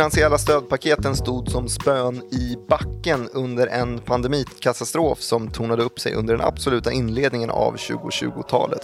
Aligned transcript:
finansiella 0.00 0.38
stödpaketen 0.38 1.16
stod 1.16 1.50
som 1.50 1.68
spön 1.68 2.22
i 2.32 2.56
backen 2.68 3.28
under 3.32 3.66
en 3.66 3.98
pandemikatastrof 3.98 5.20
som 5.20 5.50
tornade 5.50 5.82
upp 5.82 6.00
sig 6.00 6.14
under 6.14 6.36
den 6.36 6.46
absoluta 6.46 6.92
inledningen 6.92 7.50
av 7.50 7.76
2020-talet. 7.76 8.80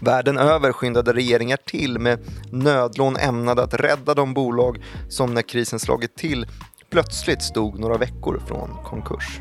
Världen 0.00 0.38
över 0.38 0.72
skyndade 0.72 1.12
regeringar 1.12 1.56
till 1.56 1.98
med 1.98 2.18
nödlån 2.52 3.16
ämnade 3.16 3.62
att 3.62 3.74
rädda 3.74 4.14
de 4.14 4.34
bolag 4.34 4.84
som 5.08 5.34
när 5.34 5.42
krisen 5.42 5.78
slagit 5.78 6.16
till 6.16 6.46
plötsligt 6.90 7.42
stod 7.42 7.78
några 7.78 7.98
veckor 7.98 8.42
från 8.46 8.70
konkurs. 8.84 9.40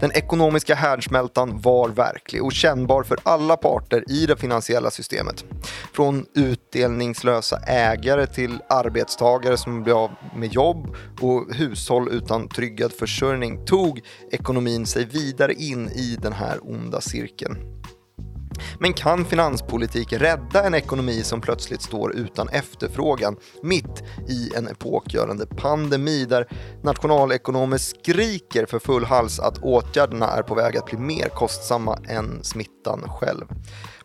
Den 0.00 0.12
ekonomiska 0.12 0.74
härdsmältan 0.74 1.60
var 1.60 1.88
verklig 1.88 2.44
och 2.44 2.52
kännbar 2.52 3.02
för 3.02 3.18
alla 3.22 3.56
parter 3.56 4.04
i 4.08 4.26
det 4.26 4.36
finansiella 4.36 4.90
systemet. 4.90 5.44
Från 5.92 6.26
utdelningslösa 6.34 7.58
ägare 7.66 8.26
till 8.26 8.58
arbetstagare 8.68 9.56
som 9.56 9.82
blev 9.82 9.96
av 9.96 10.10
med 10.36 10.52
jobb 10.52 10.96
och 11.20 11.54
hushåll 11.54 12.08
utan 12.12 12.48
tryggad 12.48 12.92
försörjning 12.92 13.66
tog 13.66 14.00
ekonomin 14.30 14.86
sig 14.86 15.04
vidare 15.04 15.52
in 15.52 15.88
i 15.88 16.18
den 16.22 16.32
här 16.32 16.58
onda 16.62 17.00
cirkeln. 17.00 17.83
Men 18.78 18.92
kan 18.92 19.24
finanspolitik 19.24 20.12
rädda 20.12 20.62
en 20.62 20.74
ekonomi 20.74 21.22
som 21.22 21.40
plötsligt 21.40 21.82
står 21.82 22.16
utan 22.16 22.48
efterfrågan 22.48 23.36
mitt 23.62 24.02
i 24.28 24.54
en 24.56 24.68
epokgörande 24.68 25.46
pandemi 25.46 26.24
där 26.24 26.48
nationalekonomer 26.82 27.78
skriker 27.78 28.66
för 28.66 28.78
full 28.78 29.04
hals 29.04 29.40
att 29.40 29.58
åtgärderna 29.58 30.26
är 30.26 30.42
på 30.42 30.54
väg 30.54 30.76
att 30.76 30.86
bli 30.86 30.98
mer 30.98 31.28
kostsamma 31.28 31.98
än 32.08 32.44
smittan 32.44 33.00
själv? 33.08 33.44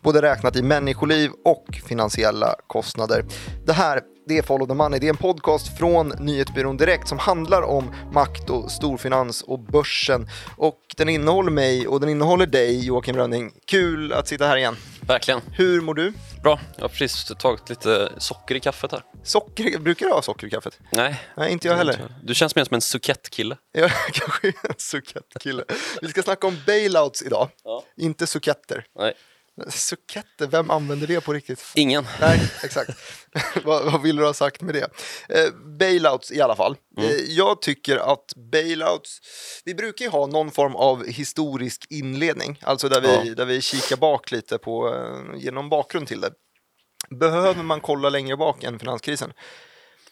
Både 0.02 0.22
räknat 0.22 0.56
i 0.56 0.62
människoliv 0.62 1.30
och 1.44 1.80
finansiella 1.84 2.54
kostnader. 2.66 3.24
Det 3.66 3.72
här 3.72 4.00
det 4.30 4.38
är 4.38 4.42
Follow 4.42 4.66
the 4.68 4.74
Money. 4.74 5.00
Det 5.00 5.06
är 5.06 5.10
en 5.10 5.16
podcast 5.16 5.78
från 5.78 6.08
Nyhetsbyrån 6.08 6.76
Direkt 6.76 7.08
som 7.08 7.18
handlar 7.18 7.62
om 7.62 7.94
makt 8.12 8.50
och 8.50 8.70
storfinans 8.70 9.42
och 9.42 9.58
börsen. 9.58 10.28
Och 10.56 10.80
den 10.96 11.08
innehåller 11.08 11.50
mig 11.50 11.86
och 11.88 12.00
den 12.00 12.08
innehåller 12.08 12.46
dig, 12.46 12.84
Joakim 12.86 13.16
Rönning. 13.16 13.52
Kul 13.66 14.12
att 14.12 14.28
sitta 14.28 14.46
här 14.46 14.56
igen. 14.56 14.76
Verkligen. 15.00 15.40
Hur 15.52 15.80
mår 15.80 15.94
du? 15.94 16.12
Bra. 16.42 16.60
Jag 16.76 16.84
har 16.84 16.88
precis 16.88 17.24
tagit 17.38 17.68
lite 17.68 18.12
socker 18.18 18.54
i 18.54 18.60
kaffet 18.60 18.92
här. 18.92 19.02
Socker? 19.22 19.78
Brukar 19.78 20.06
du 20.06 20.12
ha 20.12 20.22
socker 20.22 20.46
i 20.46 20.50
kaffet? 20.50 20.78
Nej. 20.92 21.20
Nej, 21.36 21.52
inte 21.52 21.68
jag 21.68 21.76
heller. 21.76 22.14
Du 22.22 22.34
känns 22.34 22.56
mer 22.56 22.64
som 22.64 22.74
en 22.74 22.80
sukettkille. 22.80 23.56
Jag 23.72 23.90
kanske 24.12 24.48
en 24.48 24.74
sukettkille. 24.78 25.64
Vi 26.02 26.08
ska 26.08 26.22
snacka 26.22 26.46
om 26.46 26.56
bailouts 26.66 27.22
idag, 27.22 27.48
Ja. 27.64 27.82
inte 27.96 28.26
suketter. 28.26 28.84
Nej. 28.98 29.14
Suketter, 29.68 30.46
vem 30.46 30.70
använder 30.70 31.06
det 31.06 31.20
på 31.20 31.32
riktigt? 31.32 31.64
Ingen. 31.74 32.06
Nej, 32.20 32.50
exakt. 32.64 32.90
vad, 33.64 33.92
vad 33.92 34.02
vill 34.02 34.16
du 34.16 34.24
ha 34.24 34.34
sagt 34.34 34.62
med 34.62 34.74
det? 34.74 34.88
Eh, 35.28 35.50
bailouts 35.78 36.32
i 36.32 36.40
alla 36.40 36.56
fall. 36.56 36.76
Eh, 36.98 37.10
jag 37.28 37.62
tycker 37.62 37.96
att 38.12 38.32
bailouts, 38.52 39.20
vi 39.64 39.74
brukar 39.74 40.04
ju 40.04 40.10
ha 40.10 40.26
någon 40.26 40.50
form 40.50 40.76
av 40.76 41.06
historisk 41.06 41.86
inledning, 41.90 42.58
alltså 42.62 42.88
där 42.88 43.00
vi, 43.00 43.28
Ja. 43.28 43.34
där 43.34 43.44
vi 43.44 43.60
kikar 43.60 43.96
bak 43.96 44.30
lite 44.30 44.58
på, 44.58 44.94
eh, 44.94 45.40
genom 45.40 45.68
bakgrund 45.68 46.08
till 46.08 46.20
det. 46.20 46.30
Behöver 47.20 47.62
man 47.62 47.80
kolla 47.80 48.08
längre 48.08 48.36
bak 48.36 48.64
än 48.64 48.78
finanskrisen? 48.78 49.32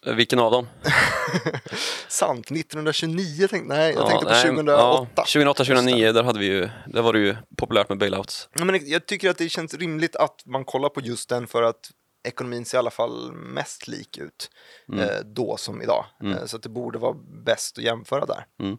Vilken 0.07 0.39
av 0.39 0.53
dem? 0.53 0.67
Sant, 2.09 2.51
1929 2.51 3.49
tänkte 3.49 3.75
nej, 3.75 3.93
jag 3.93 4.03
Ja, 4.03 4.09
tänkte 4.09 4.25
på 4.27 4.31
nej, 4.33 4.43
2008. 4.43 5.11
Ja, 5.17 5.23
2008, 5.23 5.65
2009, 5.65 6.13
där, 6.13 6.23
hade 6.23 6.39
vi 6.39 6.47
ju, 6.47 6.69
där 6.87 7.03
var 7.03 7.13
det 7.13 7.19
ju 7.19 7.37
populärt 7.57 7.89
med 7.89 7.99
bailouts. 7.99 8.49
Ja, 8.59 8.65
Men 8.65 8.81
jag 8.89 9.07
tycker 9.07 9.31
att 9.31 9.39
det 9.39 9.49
känns 9.49 9.75
rimligt 9.75 10.17
att 10.17 10.43
man 10.47 10.65
kollar 10.65 10.89
på 10.89 11.01
just 11.01 11.29
den 11.29 11.47
för 11.47 11.63
att 11.63 11.91
ekonomin 12.29 12.65
ser 12.65 12.79
i 12.79 12.81
alla 12.81 12.91
fall 12.91 13.33
mest 13.33 13.89
lik 13.89 14.19
ut 14.19 14.51
Mm. 14.93 15.01
eh, 15.01 15.17
då 15.25 15.57
som 15.57 15.83
idag. 15.83 16.05
Eh, 16.25 16.45
så 16.47 16.59
det 16.59 16.69
borde 16.69 16.99
vara 16.99 17.15
bäst 17.45 17.79
att 17.79 17.85
jämföra 17.85 18.27
där. 18.27 18.45
Mm. 18.63 18.79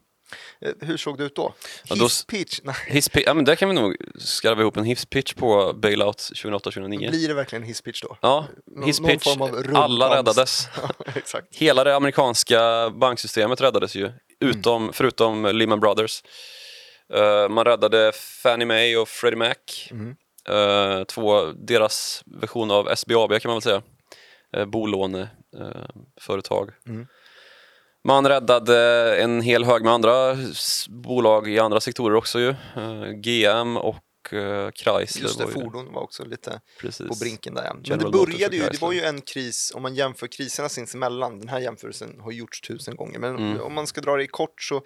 Eh, 0.61 0.71
hur 0.81 0.97
såg 0.97 1.17
det 1.17 1.23
ut 1.23 1.35
då? 1.35 1.53
Ja, 1.89 1.95
His 1.95 2.25
då 2.25 2.31
pitch? 2.31 2.59
Hispi- 2.87 3.23
ja, 3.25 3.33
men 3.33 3.45
där 3.45 3.55
kan 3.55 3.69
vi 3.69 3.75
nog 3.75 3.95
skarva 4.19 4.61
ihop 4.61 4.77
en 4.77 4.83
hisspitch 4.83 5.33
på 5.33 5.73
bailouts 5.73 6.31
2008-2009. 6.31 7.09
blir 7.09 7.27
det 7.27 7.33
verkligen 7.33 7.63
his 7.63 7.81
pitch 7.81 8.01
då? 8.01 8.17
Ja, 8.21 8.47
Någon- 8.65 8.83
hisspitch. 8.83 9.25
någon 9.25 9.41
av 9.41 9.49
rundkrans. 9.55 9.77
Alla 9.77 10.17
räddades. 10.17 10.67
Ja. 11.33 11.41
Hela 11.51 11.83
det 11.83 11.95
amerikanska 11.95 12.89
banksystemet 12.89 13.61
räddades 13.61 13.95
ju, 13.95 14.11
utom, 14.39 14.93
förutom 14.93 15.45
Lehman 15.45 15.79
Brothers. 15.79 16.23
Eh, 17.13 17.49
man 17.49 17.65
räddade 17.65 18.11
Fannie 18.43 18.65
Mae 18.65 18.97
och 18.97 19.09
Freddie 19.09 19.35
Mac. 19.37 19.55
Mm. 19.91 20.15
Eh, 20.49 21.03
två, 21.03 21.45
deras 21.45 22.23
version 22.25 22.71
av 22.71 22.95
SBAB 22.95 23.39
kan 23.41 23.49
man 23.49 23.55
väl 23.55 23.61
säga. 23.61 23.81
Uh, 24.57 24.65
bolåneföretag. 24.65 26.69
Mm. 26.87 27.07
Man 28.03 28.27
räddade 28.27 28.77
en 29.17 29.41
hel 29.41 29.63
hög 29.63 29.83
med 29.83 29.93
andra 29.93 30.37
bolag 30.89 31.49
i 31.49 31.59
andra 31.59 31.81
sektorer 31.81 32.15
också 32.15 32.39
ju. 32.39 32.49
Eh, 32.49 33.11
GM 33.11 33.77
och 33.77 34.33
uh, 34.33 34.71
Chrysler. 34.71 35.21
Just 35.23 35.37
det, 35.39 35.45
var 35.45 35.51
fordon 35.51 35.93
var 35.93 36.01
också 36.01 36.25
lite 36.25 36.61
Precis. 36.79 37.07
på 37.07 37.15
brinken 37.19 37.53
där. 37.53 37.71
Men 37.73 37.83
det 37.83 37.89
General 37.89 38.11
började 38.11 38.55
ju, 38.55 38.63
det 38.63 38.81
var 38.81 38.91
ju 38.91 39.01
en 39.01 39.21
kris, 39.21 39.71
om 39.75 39.81
man 39.81 39.95
jämför 39.95 40.27
kriserna 40.27 40.69
sinsemellan, 40.69 41.39
den 41.39 41.49
här 41.49 41.59
jämförelsen 41.59 42.19
har 42.19 42.31
gjorts 42.31 42.61
tusen 42.61 42.95
gånger, 42.95 43.19
men 43.19 43.35
Mm. 43.35 43.61
om 43.61 43.73
man 43.73 43.87
ska 43.87 44.01
dra 44.01 44.15
det 44.15 44.23
i 44.23 44.27
kort 44.27 44.61
så 44.61 44.81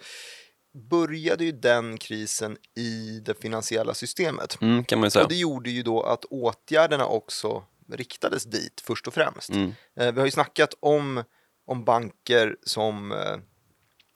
började 0.90 1.44
ju 1.44 1.52
den 1.52 1.98
krisen 1.98 2.56
i 2.76 3.20
det 3.24 3.34
finansiella 3.42 3.94
systemet. 3.94 4.60
Mm, 4.60 4.84
kan 4.84 5.00
man 5.00 5.10
säga. 5.10 5.22
Och 5.22 5.28
det 5.28 5.36
gjorde 5.36 5.70
ju 5.70 5.82
då 5.82 6.02
att 6.02 6.24
åtgärderna 6.24 7.06
också 7.06 7.64
riktades 7.92 8.44
dit 8.44 8.82
först 8.84 9.06
och 9.06 9.14
främst. 9.14 9.50
Mm. 9.50 9.72
Eh, 10.00 10.12
vi 10.12 10.18
har 10.20 10.26
ju 10.26 10.30
snackat 10.30 10.74
om, 10.80 11.24
om 11.66 11.84
banker 11.84 12.56
som, 12.62 13.12
eh, 13.12 13.36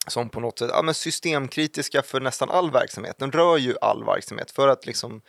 som 0.07 0.29
på 0.29 0.39
något 0.39 0.59
sätt 0.59 0.69
ja, 0.73 0.81
men 0.81 0.93
systemkritiska 0.93 2.01
för 2.01 2.19
nästan 2.19 2.49
all 2.49 2.71
verksamhet. 2.71 3.15
Den 3.19 3.31
rör 3.31 3.57
ju 3.57 3.75
all 3.81 4.05
verksamhet. 4.05 4.51
För 4.51 4.67
att 4.67 4.85
liksom 4.85 5.21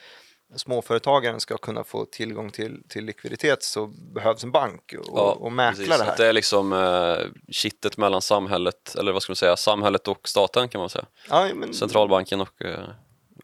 småföretagaren 0.57 1.41
ska 1.41 1.57
kunna 1.57 1.85
få 1.85 2.05
tillgång 2.05 2.51
till, 2.51 2.83
till 2.89 3.05
likviditet 3.05 3.63
så 3.63 3.87
behövs 3.87 4.45
en 4.45 4.53
bank 4.53 4.95
och, 5.09 5.43
och 5.43 5.53
mäkla 5.53 5.77
precis. 5.77 5.99
det 5.99 6.05
här. 6.05 6.11
Att 6.11 6.17
det 6.17 6.27
är 6.27 6.33
liksom 6.33 6.73
eh, 6.73 7.53
kittet 7.53 7.97
mellan 7.97 8.23
samhället, 8.23 8.95
eller 8.99 9.13
vad 9.13 9.23
ska 9.23 9.31
man 9.31 9.37
säga, 9.37 9.57
samhället 9.57 10.09
och 10.09 10.29
staten 10.29 10.69
kan 10.69 10.79
man 10.79 10.89
säga. 10.91 11.07
Ja, 11.29 11.49
men, 11.55 11.75
Centralbanken 11.75 12.41
och 12.41 12.63
eh, 12.63 12.89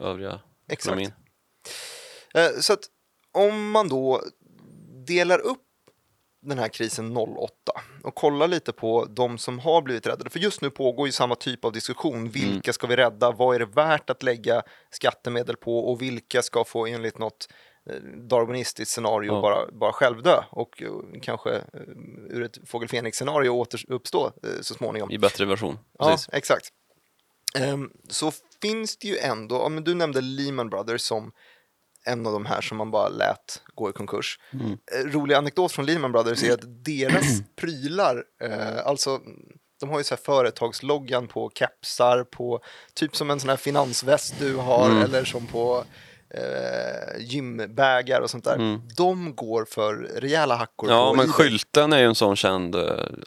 övriga 0.00 0.40
Exakt. 0.68 0.86
ekonomin. 0.86 1.12
Eh, 2.34 2.50
Så 2.60 2.72
att 2.72 2.84
om 3.32 3.70
man 3.70 3.88
då 3.88 4.22
delar 5.06 5.38
upp 5.38 5.62
den 6.48 6.58
här 6.58 6.68
krisen 6.68 7.16
08 7.16 7.52
och 8.04 8.14
kollar 8.14 8.48
lite 8.48 8.72
på 8.72 9.04
de 9.04 9.38
som 9.38 9.58
har 9.58 9.82
blivit 9.82 10.06
räddade. 10.06 10.30
För 10.30 10.38
just 10.38 10.60
nu 10.60 10.70
pågår 10.70 11.06
ju 11.08 11.12
samma 11.12 11.34
typ 11.34 11.64
av 11.64 11.72
diskussion. 11.72 12.28
Vilka 12.30 12.72
ska 12.72 12.86
vi 12.86 12.96
rädda? 12.96 13.30
Vad 13.32 13.54
är 13.54 13.58
det 13.58 13.66
värt 13.66 14.10
att 14.10 14.22
lägga 14.22 14.62
skattemedel 14.90 15.56
på? 15.56 15.78
Och 15.78 16.02
vilka 16.02 16.42
ska 16.42 16.64
få 16.64 16.86
enligt 16.86 17.18
något 17.18 17.48
eh, 17.90 17.96
darwinistiskt 18.28 18.94
scenario 18.94 19.32
Ja. 19.32 19.40
bara, 19.40 19.72
bara 19.72 19.92
självdö 19.92 20.42
och 20.50 20.82
eh, 20.82 21.20
kanske 21.22 21.54
eh, 21.54 21.60
ur 22.30 22.42
ett 22.42 22.58
fågel 22.68 22.88
Fenix-scenario 22.88 23.48
återuppstå 23.48 24.32
så 24.60 24.74
småningom. 24.74 25.10
I 25.10 25.18
bättre 25.18 25.44
version. 25.44 25.78
Ja, 25.98 26.10
Precis. 26.10 26.28
exakt. 26.32 26.68
Ehm, 27.58 27.90
så 28.08 28.32
finns 28.62 28.96
det 28.96 29.08
ju 29.08 29.18
ändå, 29.18 29.54
ja, 29.56 29.68
men 29.68 29.84
du 29.84 29.94
nämnde 29.94 30.20
Lehman 30.20 30.70
Brothers 30.70 31.00
som 31.00 31.32
en 32.06 32.26
av 32.26 32.32
de 32.32 32.46
här 32.46 32.60
som 32.60 32.76
man 32.76 32.90
bara 32.90 33.08
lät 33.08 33.62
gå 33.74 33.90
i 33.90 33.92
konkurs. 33.92 34.38
Mm. 34.52 34.70
Eh, 34.72 35.10
rolig 35.12 35.34
anekdot 35.34 35.72
från 35.72 35.86
Lehman 35.86 36.12
Brothers 36.12 36.42
är 36.44 36.52
att 36.54 36.84
deras 36.84 37.24
prylar, 37.56 38.24
eh, 38.42 38.86
alltså 38.86 39.20
de 39.80 39.90
har 39.90 39.98
ju 39.98 40.04
så 40.04 40.14
här 40.14 40.22
företagsloggan 40.22 41.26
på 41.28 41.50
kepsar, 41.54 42.24
på 42.24 42.60
typ 42.94 43.16
som 43.16 43.30
en 43.30 43.40
sån 43.40 43.50
här 43.50 43.56
finansväst 43.56 44.34
du 44.38 44.56
har 44.56 44.90
Mm. 44.90 45.02
eller 45.02 45.24
som 45.24 45.46
på 45.46 45.84
eh, 46.30 47.18
gymbägar 47.20 48.20
och 48.20 48.30
sånt 48.30 48.44
där. 48.44 48.54
Mm. 48.54 48.80
De 48.96 49.34
går 49.34 49.64
för 49.64 49.94
rejäla 49.94 50.56
hackor 50.56 50.90
Ja, 50.90 51.12
men 51.12 51.24
eBay. 51.24 51.32
skylten 51.32 51.92
är 51.92 51.98
ju 51.98 52.04
en 52.04 52.14
sån 52.14 52.36
känd 52.36 52.74
eh, 52.74 52.82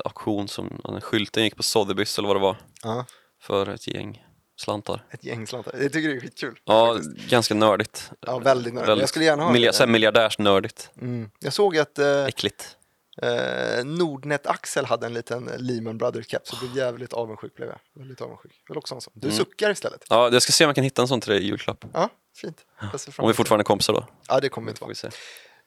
auktion 0.06 0.48
som, 0.48 0.82
skylten 1.02 1.44
gick 1.44 1.56
på 1.56 1.64
Sotheby's 1.64 2.20
eller 2.20 2.28
vad 2.28 2.36
det 2.38 2.42
var, 2.42 2.58
Ja, 2.84 3.06
för 3.42 3.70
ett 3.70 3.88
gäng 3.88 4.26
slantar. 4.60 5.04
ett 5.12 5.24
gäng 5.24 5.48
slantar. 5.48 5.74
Jag 5.82 5.94
tycker 5.94 6.10
det 6.10 6.16
är 6.16 6.20
skitkul. 6.20 6.60
Ja, 6.66 6.94
faktiskt. 6.94 7.30
ganska 7.30 7.54
nördigt. 7.56 8.12
ja 8.22 8.40
väldigt 8.40 8.74
nöjd. 8.74 8.86
Väldigt 8.88 9.02
Jag 9.02 9.10
skulle 9.10 9.26
gärna 9.26 9.44
ha 9.44 9.52
Milja- 9.52 9.72
det. 9.72 9.78
så 9.78 9.88
miljardärsnördigt. 9.88 10.90
Mm. 11.02 11.32
Jag 11.40 11.54
såg 11.54 11.78
att 11.78 12.00
eh, 12.00 12.26
Äckligt. 12.26 12.78
eh, 13.22 13.86
Nordnet-Axel 13.86 14.86
hade 14.86 15.06
en 15.06 15.14
liten 15.14 15.50
Lehman 15.58 15.98
Brothers-keps 16.00 16.52
och 16.54 16.58
blev 16.60 16.78
jävligt 16.78 17.14
avundsjuk 17.14 17.56
blev 17.56 17.68
jag. 17.70 17.80
Väldigt 18.02 18.22
avundsjuk. 18.22 18.52
Jag 18.68 18.74
vill 18.74 18.78
också 18.78 18.96
en 18.96 19.02
sån. 19.02 19.14
Du 19.16 19.28
Mm. 19.28 19.38
suckar 19.38 19.70
istället. 19.72 20.06
Ja, 20.10 20.30
jag 20.32 20.42
ska 20.42 20.52
se 20.52 20.64
om 20.66 20.68
jag 20.70 20.76
kan 20.76 20.84
hitta 20.84 21.02
en 21.02 21.08
sån 21.08 21.22
till 21.22 21.32
dig 21.32 21.42
i 21.42 21.46
julklapp. 21.46 21.86
Ja, 21.94 22.10
fint. 22.42 22.58
Jag 22.82 22.92
Om 23.18 23.28
vi 23.28 23.34
fortfarande 23.34 23.62
är 23.62 23.66
kompisar 23.66 23.94
då. 23.94 24.00
det. 24.00 24.06
Ja, 24.28 24.40
det 24.40 24.50
kommer 24.50 24.66
vi 24.66 24.70
inte 24.72 24.82
vara. 24.82 24.90
vi 24.90 24.96
se. 24.96 25.10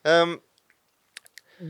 Ehm, 0.05 0.39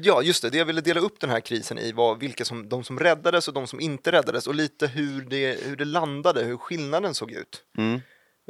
ja, 0.03 0.23
just 0.23 0.43
det. 0.43 0.51
Det 0.51 0.59
jag 0.59 0.65
ville 0.65 0.81
dela 0.81 1.01
upp 1.01 1.21
den 1.21 1.31
här 1.31 1.41
krisen 1.41 1.79
i 1.79 1.93
var 1.93 2.15
vilka 2.15 2.45
som, 2.45 2.69
de 2.69 2.85
som 2.85 2.99
räddades 2.99 3.49
och 3.49 3.55
de 3.55 3.67
som 3.67 3.81
inte 3.81 4.13
räddades 4.13 4.47
och 4.47 4.55
lite 4.55 4.87
hur 4.87 5.21
det, 5.21 5.65
hur 5.65 5.77
det 5.77 5.85
landade, 5.85 6.45
hur 6.45 6.57
skillnaden 6.57 7.15
såg 7.15 7.31
ut. 7.33 7.63
Mm. 7.79 8.01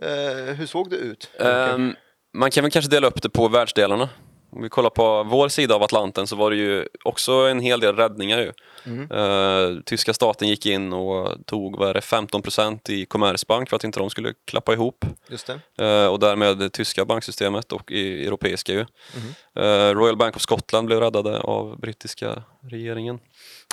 Eh, 0.02 0.54
hur 0.54 0.66
såg 0.66 0.90
det 0.90 0.96
ut? 0.96 1.30
Ehm, 1.40 1.94
man 2.34 2.50
kan 2.50 2.64
väl 2.64 2.70
kanske 2.70 2.90
dela 2.90 3.06
upp 3.06 3.22
det 3.22 3.30
på 3.30 3.48
världsdelarna. 3.48 4.08
Om 4.52 4.62
vi 4.62 4.68
kollar 4.68 4.90
på 4.90 5.22
vår 5.22 5.48
sida 5.48 5.74
av 5.74 5.82
Atlanten 5.82 6.26
så 6.26 6.36
var 6.36 6.50
det 6.50 6.56
ju 6.56 6.86
också 7.04 7.32
en 7.32 7.60
hel 7.60 7.80
del 7.80 7.96
räddningar. 7.96 8.38
Ju. 8.38 8.52
Mm. 8.84 9.10
Eh, 9.10 9.82
tyska 9.82 10.14
staten 10.14 10.48
gick 10.48 10.66
in 10.66 10.92
och 10.92 11.46
tog 11.46 11.78
vad 11.78 11.88
är 11.88 11.94
det, 11.94 12.00
15% 12.00 12.90
i 12.90 13.06
Commerzbank 13.06 13.68
för 13.68 13.76
att 13.76 13.84
inte 13.84 13.98
de 13.98 14.10
skulle 14.10 14.34
klappa 14.44 14.72
ihop. 14.72 15.04
Just 15.28 15.50
det. 15.76 15.84
Eh, 15.84 16.06
och 16.06 16.18
därmed 16.18 16.58
det 16.58 16.70
tyska 16.70 17.04
banksystemet 17.04 17.72
och 17.72 17.90
i 17.90 18.26
europeiska 18.26 18.72
ju. 18.72 18.86
Mhm. 19.14 19.64
Eh, 19.64 19.94
Royal 19.94 20.16
Bank 20.16 20.36
of 20.36 20.42
Scotland 20.42 20.86
blev 20.86 21.00
räddade 21.00 21.40
av 21.40 21.80
brittiska 21.80 22.42
regeringen. 22.60 23.18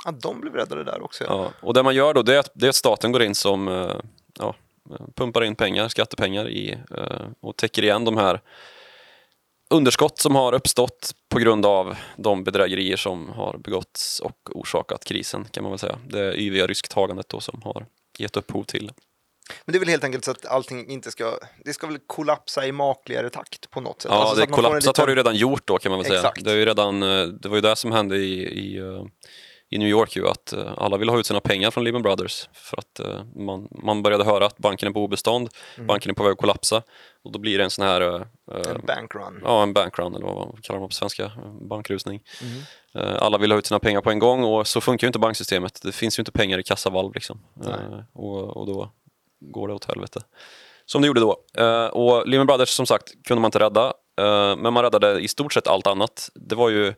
Ja, 0.04 0.10
de 0.10 0.40
blev 0.40 0.54
räddade 0.54 0.84
där 0.84 1.04
också. 1.04 1.24
Ja. 1.24 1.52
Och 1.60 1.74
det 1.74 1.82
man 1.82 1.94
gör 1.94 2.14
då 2.14 2.22
det 2.22 2.34
är 2.34 2.38
att, 2.38 2.50
det 2.54 2.66
är 2.66 2.68
att 2.68 2.74
staten 2.74 3.12
går 3.12 3.22
in 3.22 3.34
som 3.34 3.88
ja, 4.38 4.54
pumpar 5.14 5.44
in 5.44 5.54
pengar, 5.54 5.88
skattepengar 5.88 6.48
i 6.48 6.78
och 7.40 7.56
täcker 7.56 7.82
igen 7.82 8.04
de 8.04 8.16
här 8.16 8.40
underskott 9.70 10.18
som 10.18 10.34
har 10.34 10.52
uppstått 10.52 11.12
på 11.28 11.38
grund 11.38 11.66
av 11.66 11.96
de 12.16 12.44
bedrägerier 12.44 12.96
som 12.96 13.28
har 13.28 13.58
begåtts 13.58 14.20
och 14.20 14.36
orsakat 14.54 15.04
krisen 15.04 15.44
kan 15.50 15.62
man 15.62 15.72
väl 15.72 15.78
säga. 15.78 15.98
Det 16.08 16.34
yviga 16.40 16.66
risktagandet 16.66 17.28
då 17.28 17.40
som 17.40 17.60
har 17.64 17.86
gett 18.18 18.36
upphov 18.36 18.64
till. 18.64 18.92
Men 19.64 19.72
det 19.72 19.76
är 19.78 19.80
väl 19.80 19.88
helt 19.88 20.04
enkelt 20.04 20.24
så 20.24 20.30
att 20.30 20.46
allting 20.46 20.90
inte 20.90 21.10
ska, 21.10 21.38
det 21.64 21.72
ska 21.72 21.86
väl 21.86 21.98
kollapsa 22.06 22.66
i 22.66 22.72
makligare 22.72 23.30
takt 23.30 23.70
på 23.70 23.80
något 23.80 24.02
sätt. 24.02 24.10
Ja, 24.10 24.18
Alltså 24.18 24.34
så 24.34 24.40
det 24.40 24.46
kollapsat 24.46 24.96
har 24.98 25.06
det 25.06 25.10
ju 25.12 25.16
liten- 25.16 25.24
redan 25.32 25.36
gjort 25.40 25.66
då 25.66 25.78
kan 25.78 25.90
man 25.90 25.98
väl 25.98 26.06
säga. 26.06 26.18
Exakt. 26.18 26.44
Det, 26.44 26.52
är 26.52 26.56
ju 26.56 26.64
redan, 26.64 27.02
eh, 27.02 27.26
det 27.26 27.48
var 27.48 27.56
ju 27.56 27.60
det 27.60 27.76
som 27.76 27.92
hände 27.92 28.16
i, 28.16 28.42
i, 28.42 28.78
eh, 28.78 29.04
i 29.72 29.78
New 29.78 29.88
York 29.88 30.16
ju 30.16 30.28
att 30.28 30.52
eh, 30.52 30.72
alla 30.76 30.96
ville 30.96 31.12
ha 31.12 31.18
ut 31.18 31.26
sina 31.26 31.40
pengar 31.40 31.70
från 31.70 31.84
Lehman 31.84 32.02
Brothers 32.02 32.48
för 32.52 32.76
att 32.76 33.00
eh, 33.00 33.24
man, 33.36 33.68
man 33.70 34.02
började 34.02 34.24
höra 34.24 34.46
att 34.46 34.58
banken 34.58 34.88
är 34.88 34.92
på 34.92 35.04
obestånd, 35.04 35.48
Mm. 35.76 35.86
banken 35.86 36.10
är 36.10 36.14
på 36.14 36.22
väg 36.22 36.32
att 36.32 36.38
kollapsa 36.38 36.82
och 37.24 37.32
då 37.32 37.38
blir 37.38 37.58
det 37.58 37.64
en 37.64 37.70
sån 37.70 37.84
här 37.86 38.00
eh, 38.00 38.14
eh, 38.52 38.70
En 38.74 38.86
bankrun. 38.86 39.40
Ja, 39.44 39.62
en 39.62 39.72
bankrun 39.72 40.14
eller 40.14 40.26
vad 40.26 40.64
kallar 40.64 40.80
man 40.80 40.88
på 40.88 40.94
svenska? 40.94 41.24
En 41.44 41.68
Bankrusning. 41.68 42.22
Mm. 42.42 43.16
Alla 43.18 43.38
vill 43.38 43.52
ha 43.52 43.58
ut 43.58 43.66
sina 43.66 43.78
pengar 43.78 44.00
på 44.00 44.10
en 44.10 44.18
gång 44.18 44.44
och 44.44 44.66
så 44.66 44.80
funkar 44.80 45.04
ju 45.04 45.08
inte 45.08 45.18
banksystemet. 45.18 45.80
Det 45.82 45.92
finns 45.92 46.18
ju 46.18 46.20
inte 46.20 46.32
pengar 46.32 46.58
i 46.58 46.62
kassavalv 46.62 47.14
liksom. 47.14 47.40
Och, 48.12 48.56
och 48.56 48.66
då 48.66 48.90
går 49.40 49.68
det 49.68 49.74
åt 49.74 49.84
helvete. 49.84 50.20
Som 50.86 51.02
det 51.02 51.06
gjorde 51.06 51.20
då. 51.20 51.30
Och 51.92 52.28
Lehman 52.28 52.46
Brothers 52.46 52.68
som 52.68 52.86
sagt 52.86 53.24
kunde 53.24 53.40
man 53.40 53.48
inte 53.48 53.58
rädda. 53.58 53.92
Men 54.56 54.72
man 54.72 54.82
räddade 54.82 55.20
i 55.20 55.28
stort 55.28 55.52
sett 55.52 55.66
allt 55.68 55.86
annat. 55.86 56.30
Det 56.34 56.54
var 56.54 56.68
ju 56.68 56.94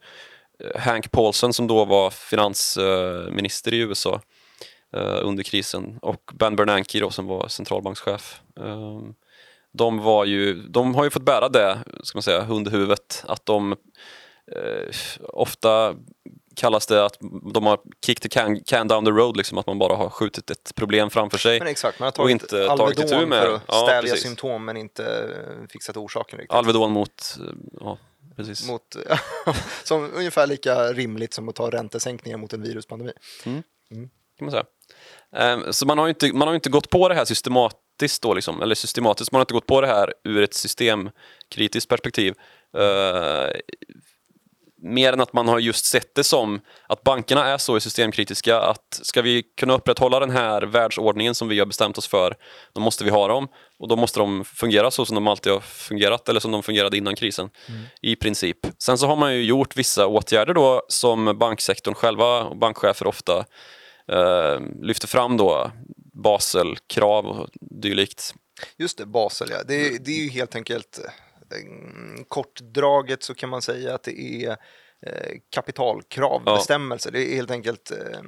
Hank 0.77 1.11
Paulson 1.11 1.53
som 1.53 1.67
då 1.67 1.85
var 1.85 2.11
finansminister 2.11 3.75
i 3.75 3.79
USA 3.79 4.21
eh, 4.97 5.19
under 5.23 5.43
krisen 5.43 5.99
och 6.03 6.31
Ben 6.35 6.57
Bernanke 6.57 7.01
då 7.01 7.11
som 7.11 7.27
var 7.27 7.49
centralbankschef. 7.49 8.41
Eh, 8.61 9.01
De, 9.75 9.99
var 9.99 10.25
ju, 10.25 10.55
de 10.55 10.95
har 10.95 11.05
ju 11.05 11.11
fått 11.11 11.23
bära 11.23 11.49
det, 11.49 11.79
ska 12.03 12.17
man 12.17 12.23
säga, 12.23 12.47
under 12.51 12.71
huvudet. 12.71 13.25
Att 13.29 13.47
de 13.47 13.73
eh, 14.53 14.95
ofta 15.23 15.95
kallas 16.57 16.87
det 16.87 17.05
att 17.05 17.17
de 17.55 17.67
har 17.67 17.79
kicked 18.07 18.23
the 18.23 18.29
can, 18.29 18.61
can 18.61 18.89
down 18.89 19.05
the 19.05 19.11
road, 19.11 19.37
liksom 19.37 19.59
att 19.59 19.67
man 19.67 19.79
bara 19.79 19.97
har 19.97 20.09
skjutit 20.11 20.51
ett 20.51 20.73
problem 20.75 21.11
framför 21.11 21.39
sig. 21.39 21.59
Men 21.59 21.69
exakt, 21.69 21.99
man 21.99 22.05
har 22.07 22.11
Och 22.11 22.15
tagit 22.17 22.33
inte 22.43 22.67
tagit 22.67 22.99
itu 22.99 23.15
Alvedon 23.15 23.29
med 23.29 23.43
för 23.43 23.55
att 23.55 23.63
Ja, 23.69 23.75
stävja 23.87 24.01
precis. 24.03 24.23
symptom 24.23 24.65
men 24.65 24.77
inte 24.77 25.29
fixat 25.69 25.97
orsaken 25.97 26.39
riktigt. 26.39 26.55
Alvedon 26.57 26.93
mot, 26.93 27.37
ja 27.81 27.99
precis. 28.37 28.67
Mot, 28.69 28.97
som 29.85 30.11
ungefär 30.15 30.47
lika 30.47 30.93
rimligt 30.93 31.35
som 31.35 31.49
att 31.49 31.55
ta 31.55 31.71
räntesänkningar 31.71 32.39
mot 32.39 32.53
en 32.53 32.63
viruspandemi. 32.63 33.13
kan 34.39 34.47
man 34.47 34.51
säga. 34.51 34.65
Ehm, 35.37 35.73
Så 35.73 35.87
man 35.87 35.99
har 35.99 36.09
inte, 36.09 36.33
man 36.33 36.49
har 36.49 36.55
inte 36.55 36.71
gått 36.71 36.91
på 36.91 37.09
det 37.09 37.15
här 37.15 37.25
systematiskt 37.25 38.23
då, 38.23 38.35
liksom, 38.35 38.63
eller 38.63 38.75
systematiskt, 38.75 39.33
man 39.33 39.39
har 39.39 39.43
inte 39.43 39.55
gått 39.55 39.67
på 39.67 39.81
det 39.81 39.87
här 39.87 40.15
ur 40.25 40.43
ett 40.43 40.55
systemkritiskt 40.55 41.89
perspektiv. 41.89 42.35
Eh, 42.77 43.51
mer 44.83 45.13
än 45.13 45.21
att 45.21 45.33
man 45.33 45.49
har 45.49 45.59
just 45.59 45.85
sett 45.85 46.15
det 46.15 46.25
som 46.25 46.61
att 46.89 47.03
bankerna 47.03 47.47
är 47.47 47.59
så 47.59 47.81
systemkritiska 47.81 48.61
att 48.61 49.01
ska 49.03 49.23
vi 49.23 49.43
kunna 49.43 49.75
upprätthålla 49.75 50.21
den 50.21 50.31
här 50.31 50.63
världsordningen 50.63 51.35
som 51.35 51.49
vi 51.49 51.59
har 51.59 51.67
bestämt 51.67 51.99
oss 51.99 52.07
för, 52.07 52.35
då 52.73 52.81
måste 52.81 53.05
vi 53.05 53.11
ha 53.11 53.29
dem 53.29 53.49
och 53.79 53.89
då 53.89 53.97
måste 53.97 54.21
de 54.21 54.45
fungera 54.45 54.91
så 54.91 55.05
som 55.05 55.15
de 55.15 55.29
alltid 55.29 55.53
har 55.53 55.61
fungerat 55.61 56.29
eller 56.29 56.41
som 56.41 56.51
de 56.53 56.63
fungerade 56.63 56.97
innan 56.97 57.15
krisen 57.17 57.51
i 58.03 58.17
princip. 58.17 58.59
Sen 58.79 58.99
så 58.99 59.07
har 59.07 59.17
man 59.17 59.35
ju 59.35 59.43
gjort 59.45 59.77
vissa 59.77 60.07
åtgärder 60.07 60.55
då 60.55 60.83
som 60.89 61.39
banksektorn 61.39 61.95
själva 61.95 62.43
och 62.45 62.57
bankchefer 62.57 63.07
ofta 63.07 63.39
eh, 64.13 64.61
lyfter 64.83 65.09
fram 65.09 65.37
då 65.37 65.71
Baselkrav 66.23 67.27
och 67.27 67.49
dylikt. 67.61 68.35
Just 68.79 68.99
det, 68.99 69.07
Basel 69.07 69.49
ja. 69.51 69.57
Det, 69.69 69.75
Mm. 69.81 69.95
är- 69.95 69.99
det 69.99 70.11
är 70.11 70.23
ju 70.25 70.31
helt 70.31 70.55
enkelt 70.57 71.01
kortdraget 72.29 73.23
så 73.23 73.35
kan 73.35 73.49
man 73.49 73.63
säga 73.63 73.95
att 73.95 74.03
det 74.03 74.21
är 74.21 74.51
eh, 75.07 75.39
kapitalkravbestämmelser. 75.51 77.11
Det 77.11 77.33
är 77.33 77.35
helt 77.35 77.51
enkelt 77.51 77.91
eh, 77.91 78.21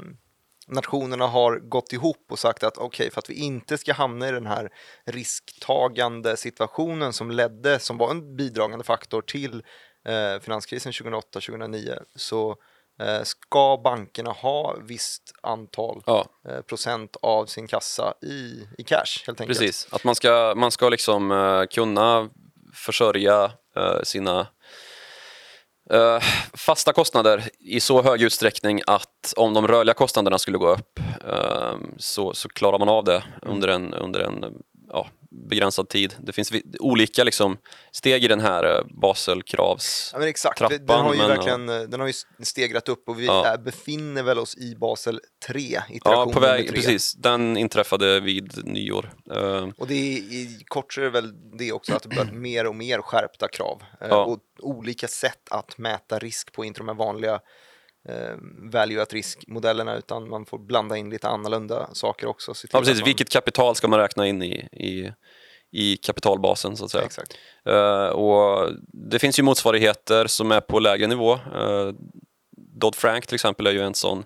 nationerna 0.67 1.27
har 1.27 1.57
gått 1.59 1.93
ihop 1.93 2.27
och 2.31 2.39
sagt 2.39 2.63
att 2.63 2.79
okej, 2.79 3.11
för 3.11 3.19
att 3.19 3.31
vi 3.31 3.35
inte 3.35 3.79
ska 3.79 3.93
hamna 3.93 4.29
i 4.29 4.33
den 4.33 4.47
här 4.47 4.71
risktagande 5.05 6.37
situationen 6.37 7.13
som 7.13 7.31
ledde, 7.31 7.79
som 7.79 7.99
var 7.99 8.11
en 8.11 8.37
bidragande 8.37 8.85
faktor 8.85 9.23
till 9.23 9.63
eh, 10.09 10.41
finanskrisen 10.41 10.93
2008-2009 10.93 11.99
så 12.15 12.57
eh, 13.01 13.23
ska 13.23 13.81
bankerna 13.85 14.31
ha 14.31 14.77
visst 14.83 15.33
antal 15.43 16.03
Ja, 16.07 16.27
eh, 16.49 16.61
procent 16.61 17.17
av 17.23 17.47
sin 17.47 17.67
kassa 17.67 18.15
i, 18.23 18.69
i 18.79 18.83
cash 18.85 19.27
helt 19.27 19.41
enkelt. 19.41 19.59
precis. 19.59 19.89
Att 19.91 20.05
man 20.05 20.15
ska, 20.15 20.55
man 20.57 20.71
ska 20.71 20.89
liksom 20.89 21.31
eh, 21.33 21.65
kunna 21.67 22.31
försörja 22.75 23.53
eh, 23.77 24.03
sina 24.03 24.47
eh, 25.91 26.19
fasta 26.55 26.93
kostnader 26.93 27.43
i 27.61 27.81
så 27.81 28.03
hög 28.03 28.23
utsträckning 28.23 28.81
att 28.87 29.35
om 29.37 29.55
de 29.55 29.69
rörliga 29.69 29.95
kostnaderna 29.95 30.39
skulle 30.39 30.59
gå 30.59 30.69
upp 30.69 31.01
eh, 31.29 31.75
så, 31.99 32.35
så 32.35 32.49
klarar 32.49 32.79
man 32.79 32.89
av 32.89 33.05
det 33.05 33.25
under 33.43 33.69
en, 33.69 33.95
under 33.95 34.21
en 34.21 34.45
ja, 34.89 35.09
begränsad 35.49 35.89
tid. 35.89 36.15
Det 36.23 36.33
finns 36.33 36.53
olika 36.81 37.25
liksom, 37.25 37.57
steg 37.93 38.25
i 38.25 38.29
den 38.29 38.41
här 38.41 38.65
eh, 38.79 38.85
Baselkravs... 39.01 40.11
Ja, 40.13 40.19
men 40.19 40.29
exakt, 40.29 40.59
trappan, 40.59 40.87
den 40.87 41.01
har 41.01 41.13
ju 41.15 41.19
men, 41.19 41.29
verkligen 41.29 41.69
eh, 41.69 41.81
den 41.81 42.01
har 42.01 42.07
ju 42.07 42.13
stegrat 42.43 42.89
upp 42.89 43.09
och 43.09 43.21
vi 43.21 43.27
Ja. 43.27 43.47
är, 43.47 43.59
befinner 43.59 44.23
väl 44.23 44.39
oss 44.39 44.57
i 44.57 44.75
Basel 44.77 45.21
3, 45.47 45.61
iteration 45.91 46.29
Ja, 46.29 46.33
på 46.33 46.41
väg, 46.41 46.61
nummer 46.61 46.73
3. 46.73 46.77
precis. 46.77 47.13
Den 47.15 47.57
inträffade 47.57 48.21
vid 48.21 48.67
nyår. 48.67 49.13
Eh, 49.35 49.69
Och 49.79 49.87
det 49.87 49.95
är, 49.95 50.19
i 50.19 50.65
kort 50.67 50.93
så 50.93 51.01
är 51.01 51.05
det 51.05 51.11
väl 51.11 51.33
det 51.59 51.73
också 51.73 51.95
att 51.95 52.03
det 52.03 52.09
blir 52.09 52.25
mer 52.33 52.67
och 52.67 52.75
mer 52.75 52.99
skärpta 53.03 53.49
krav 53.49 53.83
Ja. 54.01 54.25
och 54.25 54.39
olika 54.63 55.09
sätt 55.09 55.49
att 55.51 55.79
mäta 55.79 56.19
risk 56.19 56.53
på, 56.53 56.65
inte 56.65 56.81
de 56.81 56.89
här 56.89 56.95
vanliga 56.95 57.41
eh, 58.09 58.37
value 58.73 59.03
at 59.03 59.13
risk-modellerna 59.13 59.97
utan 59.97 60.29
man 60.29 60.47
får 60.47 60.59
blanda 60.59 60.97
in 60.97 61.11
lite 61.11 61.29
annorlunda 61.29 61.89
saker 61.93 62.27
också. 62.27 62.55
Ja, 62.73 62.79
precis. 62.79 63.01
man- 63.01 63.05
Vilket 63.05 63.31
kapital 63.31 63.75
ska 63.77 63.89
man 63.89 63.99
räkna 64.01 64.27
in 64.27 64.43
i, 64.43 64.69
i, 64.73 65.13
i 65.71 65.97
kapitalbasen 65.97 66.77
så 66.77 66.85
att 66.85 66.91
säga. 66.91 67.05
Exakt. 67.05 67.35
Eh, 67.65 68.07
och 68.07 68.71
det 68.93 69.19
finns 69.19 69.39
ju 69.39 69.43
motsvarigheter 69.43 70.27
som 70.27 70.53
är 70.53 70.61
på 70.61 70.79
lägre 70.79 71.07
nivå. 71.07 71.35
Uh, 71.35 71.93
Dodd-Frank 72.57 73.27
till 73.27 73.35
exempel 73.35 73.67
är 73.67 73.71
ju 73.73 73.81
en 73.83 73.95
sån 73.95 74.25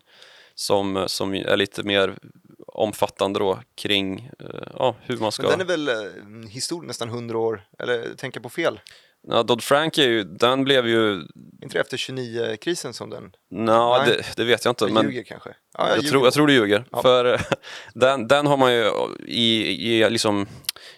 som, 0.55 1.05
som 1.07 1.35
är 1.35 1.57
lite 1.57 1.83
mer 1.83 2.19
omfattande 2.67 3.39
då 3.39 3.59
kring 3.75 4.31
eh, 4.41 4.69
ja, 4.75 4.97
hur 5.03 5.17
man 5.17 5.33
ska... 5.33 5.43
Men 5.43 5.51
den 5.51 5.61
är 5.61 5.65
väl 5.65 5.89
eh, 5.89 6.49
historia 6.51 6.87
nästan 6.87 7.09
100 7.09 7.39
år, 7.39 7.63
eller 7.79 8.15
tänker 8.15 8.41
på 8.41 8.49
fel? 8.49 8.81
Ja, 9.29 9.43
Dodd-Frank 9.43 9.99
är 9.99 10.09
ju, 10.09 10.25
den 10.25 10.65
blev 10.65 10.89
ju... 10.89 11.23
Inte 11.63 11.79
det 11.79 11.81
efter 11.81 11.97
29-krisen 11.97 12.93
som 12.93 13.11
den 13.11 13.33
Nå, 13.51 13.99
Nej. 13.99 14.07
det, 14.07 14.37
det 14.37 14.45
vet 14.45 14.65
jag 14.65 14.73
inte. 14.73 14.85
jag 14.85 14.93
Men 14.93 15.05
ljuger 15.05 15.23
kanske? 15.23 15.51
Ja, 15.79 15.89
jag, 15.89 15.97
ljuger. 15.97 16.11
tror, 16.11 16.25
jag 16.25 16.33
tror 16.33 16.47
du 16.47 16.53
ljuger. 16.53 16.85
Ja. 16.93 17.03
För 17.03 17.35
eh, 17.35 17.41
den, 17.95 18.29
den 18.29 18.47
har 18.47 18.57
man 18.57 18.73
ju 18.75 18.91
i, 19.27 19.67
i, 19.93 20.11
liksom, 20.11 20.47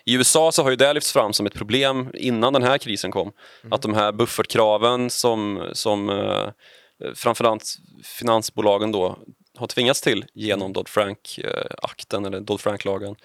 i 0.04 0.14
USA 0.14 0.52
så 0.52 0.62
har 0.62 0.70
ju 0.70 0.76
det 0.76 0.92
lyfts 0.92 1.12
fram 1.12 1.32
som 1.32 1.46
ett 1.46 1.54
problem 1.54 2.10
innan 2.14 2.52
den 2.52 2.62
här 2.62 2.78
krisen 2.78 3.10
kom. 3.10 3.32
Mm. 3.62 3.72
Att 3.72 3.82
de 3.82 3.94
här 3.94 4.12
buffertkraven 4.12 5.10
som, 5.10 5.70
som 5.72 6.08
eh, 6.10 6.48
framförallt 7.14 7.64
finansbolagen 8.04 8.92
då 8.92 9.18
har 9.58 9.66
tvingats 9.66 10.00
till 10.00 10.18
Mm. 10.18 10.26
genom 10.34 10.72
Dodd-Frank-akten 10.72 12.26
eller 12.26 12.40
Dodd-Frank-lagen 12.40 13.16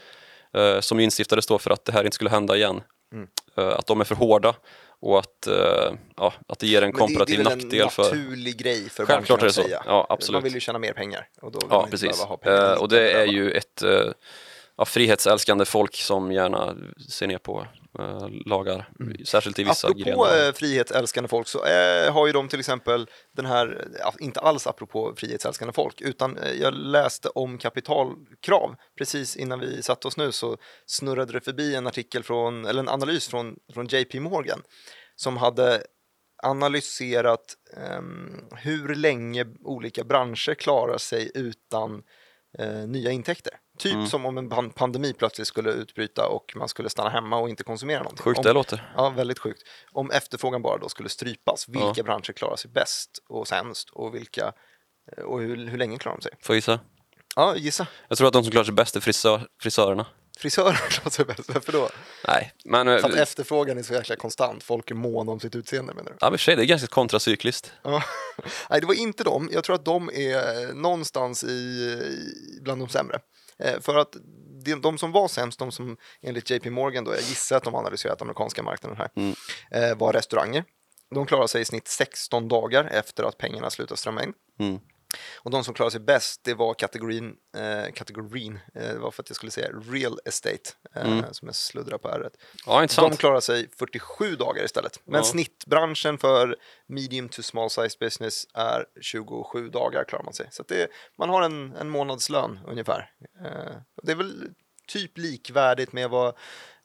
eh, 0.58 0.80
som 0.80 1.00
ju 1.00 1.04
instiftades 1.04 1.48
då 1.48 1.58
för 1.58 1.72
att 1.72 1.86
det 1.86 1.92
här 1.92 2.04
inte 2.04 2.16
skulle 2.16 2.30
hända 2.30 2.56
igen. 2.56 2.82
Mm. 3.12 3.28
Eh, 3.58 3.68
att 3.68 3.88
de 3.88 4.00
är 4.02 4.06
för 4.06 4.16
hårda 4.16 4.56
och 5.00 5.20
att, 5.20 5.48
eh, 5.48 5.92
ja, 6.18 6.34
att 6.48 6.60
det 6.60 6.68
ger 6.68 6.82
en 6.82 6.88
Men 6.88 6.92
det, 6.92 6.98
komparativ 7.00 7.38
det 7.38 7.42
är 7.42 7.50
väl 7.50 7.58
nackdel 7.58 7.82
en 7.82 7.90
för... 7.90 8.04
naturlig 8.04 8.58
grej 8.58 8.90
för 8.90 9.06
Självklart 9.06 9.42
är 9.42 9.46
det 9.46 9.54
så. 9.54 9.62
säga. 9.62 9.84
Ja, 9.86 10.08
absolut. 10.10 10.34
Man 10.36 10.44
vill 10.44 10.54
ju 10.54 10.60
tjäna 10.60 10.80
mer 10.80 10.94
pengar. 10.94 11.28
Och 11.42 11.52
då 11.52 11.60
vill 11.60 11.68
Ja, 11.72 11.82
man 11.82 11.90
precis. 11.90 12.20
ha 12.22 12.38
pengar 12.38 12.74
Eh, 12.74 12.82
och 12.82 12.90
det 12.90 13.12
är 13.12 13.26
ju 13.26 13.52
ett 13.52 13.84
ja, 14.78 14.86
frihetsälskande 14.86 15.66
folk 15.66 15.96
som 15.96 16.32
gärna 16.32 16.76
ser 17.10 17.28
ner 17.28 17.38
på 17.38 17.68
eh, 18.00 18.28
lagar, 18.46 18.90
särskilt 19.26 19.60
i 19.60 19.64
vissa 19.64 19.88
Apropå 19.88 20.04
grenar. 20.04 20.48
eh, 20.48 20.54
frihetsälskande 20.54 21.28
folk 21.28 21.48
så 21.48 21.66
eh, 21.66 22.14
har 22.14 22.28
ju 22.28 22.34
de 22.34 22.48
till 22.48 22.60
exempel 22.60 23.08
den 23.36 23.46
här, 23.46 23.88
inte 24.20 24.40
alls 24.40 24.68
apropå 24.68 25.14
frihetsälskande 25.18 25.74
folk, 25.74 26.02
utan 26.02 26.38
eh, 26.38 26.52
jag 26.52 26.74
läste 26.74 27.30
om 27.30 27.58
kapitalkrav 27.58 28.76
precis 28.98 29.36
innan 29.36 29.60
vi 29.60 29.82
satte 29.82 30.08
oss 30.08 30.18
nu 30.18 30.32
så 30.32 30.58
snurrade 30.86 31.34
det 31.34 31.42
förbi 31.42 31.76
en 31.76 31.88
artikel 31.88 32.24
från, 32.24 32.66
eller 32.66 32.80
en 32.80 32.90
analys 32.90 33.28
från, 33.28 33.56
från 33.74 33.88
JP 33.88 34.20
Morgan 34.20 34.62
som 35.16 35.38
hade 35.38 35.84
analyserat 36.44 37.56
um, 37.98 38.46
hur 38.52 38.96
länge 38.96 39.46
olika 39.64 40.04
branscher 40.04 40.54
klarar 40.54 40.98
sig 40.98 41.32
utan 41.34 42.04
uh, 42.60 42.88
nya 42.88 43.12
intäkter. 43.12 43.54
Typ 43.78 43.94
mm. 43.94 44.08
som 44.08 44.26
om 44.26 44.38
en 44.38 44.70
pandemi 44.70 45.14
plötsligt 45.14 45.48
skulle 45.48 45.72
utbryta 45.72 46.28
och 46.28 46.54
man 46.56 46.68
skulle 46.68 46.90
stanna 46.90 47.10
hemma 47.10 47.38
och 47.38 47.50
inte 47.50 47.64
konsumera 47.64 48.00
någonting. 48.00 48.24
Sjukt 48.24 48.38
om, 48.38 48.44
det 48.44 48.54
låter. 48.54 48.92
Ja, 48.96 49.10
väldigt 49.10 49.40
sjukt. 49.40 49.64
Om 49.92 50.12
efterfrågan 50.12 50.62
bara 50.62 50.78
då 50.78 50.90
skulle 50.90 51.10
strypas, 51.10 51.70
vilka 51.70 51.94
ja. 51.96 52.04
branscher 52.04 52.34
klarar 52.34 52.56
sig 52.56 52.72
bäst 52.72 53.20
och 53.30 53.48
sämst 53.48 53.90
och 53.90 54.16
vilka 54.16 54.54
eh, 55.18 55.24
och 55.24 55.42
hur, 55.42 55.68
hur 55.68 55.78
länge 55.78 55.98
klarar 55.98 56.18
de 56.18 56.22
sig? 56.22 56.32
Får 56.42 56.54
jag 56.54 56.58
gissa? 56.58 56.80
Ja, 57.36 57.56
gissa. 57.56 57.88
Jag 58.08 58.18
tror 58.18 58.28
att 58.28 58.34
de 58.34 58.44
som 58.44 58.52
klarar 58.52 58.66
sig 58.66 58.74
bäst 58.74 58.96
är 58.96 59.00
frisör, 59.00 59.48
frisörerna. 59.62 60.06
Frisörer 60.38 60.90
klarar 60.90 61.10
sig 61.10 61.26
bäst, 61.26 61.54
varför 61.54 61.72
då? 61.72 61.90
Nej, 62.28 62.54
men... 62.66 62.88
Eh, 62.88 63.00
så 63.00 63.08
att 63.08 63.14
efterfrågan 63.14 63.78
är 63.78 63.84
så 63.84 63.94
jäkla 63.94 64.16
konstant, 64.16 64.64
folk 64.64 64.92
är 64.92 64.96
måna 64.96 65.32
om 65.32 65.40
sitt 65.40 65.56
utseende 65.56 65.94
menar 65.94 66.12
du? 66.12 66.18
Ja, 66.22 66.30
men 66.30 66.40
sig, 66.40 66.56
det 66.56 66.64
är 66.64 66.66
ganska 66.66 66.88
kontracykliskt. 66.88 67.72
Ja. 67.84 68.04
Nej, 68.70 68.82
det 68.82 68.88
var 68.88 68.94
inte 68.94 69.24
dem. 69.24 69.50
Jag 69.52 69.64
tror 69.64 69.76
att 69.76 69.86
de 69.86 70.10
är 70.10 70.74
någonstans 70.74 71.44
i, 71.44 72.60
bland 72.62 72.82
de 72.82 72.90
sämre. 72.90 73.20
Eh, 73.60 73.80
för 73.80 73.98
att 73.98 74.16
de, 74.82 74.98
som 74.98 75.12
var 75.12 75.28
sämst, 75.28 75.60
de 75.60 75.72
som 75.72 75.98
enligt 76.22 76.50
JP 76.50 76.70
Morgan, 76.70 77.04
då, 77.04 77.12
jag 77.12 77.22
gissar 77.22 77.58
att 77.58 77.64
de 77.64 77.76
analyserat 77.76 78.22
amerikanska 78.22 78.64
marknaden 78.64 78.98
här, 78.98 79.10
mm. 79.16 79.36
eh, 79.72 79.98
var 79.98 80.14
restauranger. 80.14 80.64
De 81.16 81.26
klarar 81.26 81.48
sig 81.48 81.62
i 81.62 81.66
snitt 81.66 81.88
16 81.88 82.48
dagar 82.48 82.86
efter 82.86 83.24
att 83.24 83.38
pengarna 83.38 83.70
slutar 83.70 83.96
strömma 83.96 84.24
in. 84.24 84.34
Mm. 84.60 84.80
Och 85.36 85.52
de 85.52 85.64
som 85.64 85.74
klarade 85.74 85.92
sig 85.92 86.00
bäst, 86.00 86.44
det 86.44 86.54
var 86.54 86.74
kategorin, 86.74 87.36
eh, 87.58 87.94
kategorin 87.94 88.60
eh, 88.76 88.82
det 88.82 88.98
var 88.98 89.12
för 89.12 89.24
att 89.24 89.30
jag 89.30 89.36
skulle 89.36 89.52
säga 89.52 89.70
real 89.70 90.20
estate, 90.26 90.70
eh, 90.96 91.06
mm. 91.06 91.34
som 91.34 91.48
jag 91.48 91.56
sluddrar 91.56 91.98
på 91.98 92.08
r 92.08 92.30
ja, 92.66 92.88
De 92.96 93.18
klarade 93.18 93.42
sig 93.42 93.70
47 93.78 94.36
dagar 94.36 94.64
istället. 94.64 95.00
Men 95.04 95.16
ja. 95.16 95.24
snittbranschen 95.24 96.18
för 96.18 96.56
medium 96.88 97.30
to 97.30 97.42
small 97.42 97.70
size 97.70 97.98
business 98.00 98.48
är 98.54 98.86
27 99.02 99.70
dagar 99.70 100.04
klarar 100.04 100.24
man 100.24 100.34
sig. 100.34 100.48
Så 100.52 100.64
det, 100.68 100.92
man 101.18 101.30
har 101.30 101.42
en, 101.42 101.76
en 101.76 101.90
månadslön 101.90 102.60
ungefär. 102.68 103.12
Eh, 103.46 103.76
det 104.04 104.12
är 104.12 104.16
väl 104.16 104.50
typ 104.88 105.18
likvärdigt 105.18 105.94
med 105.94 106.10
vad 106.10 106.36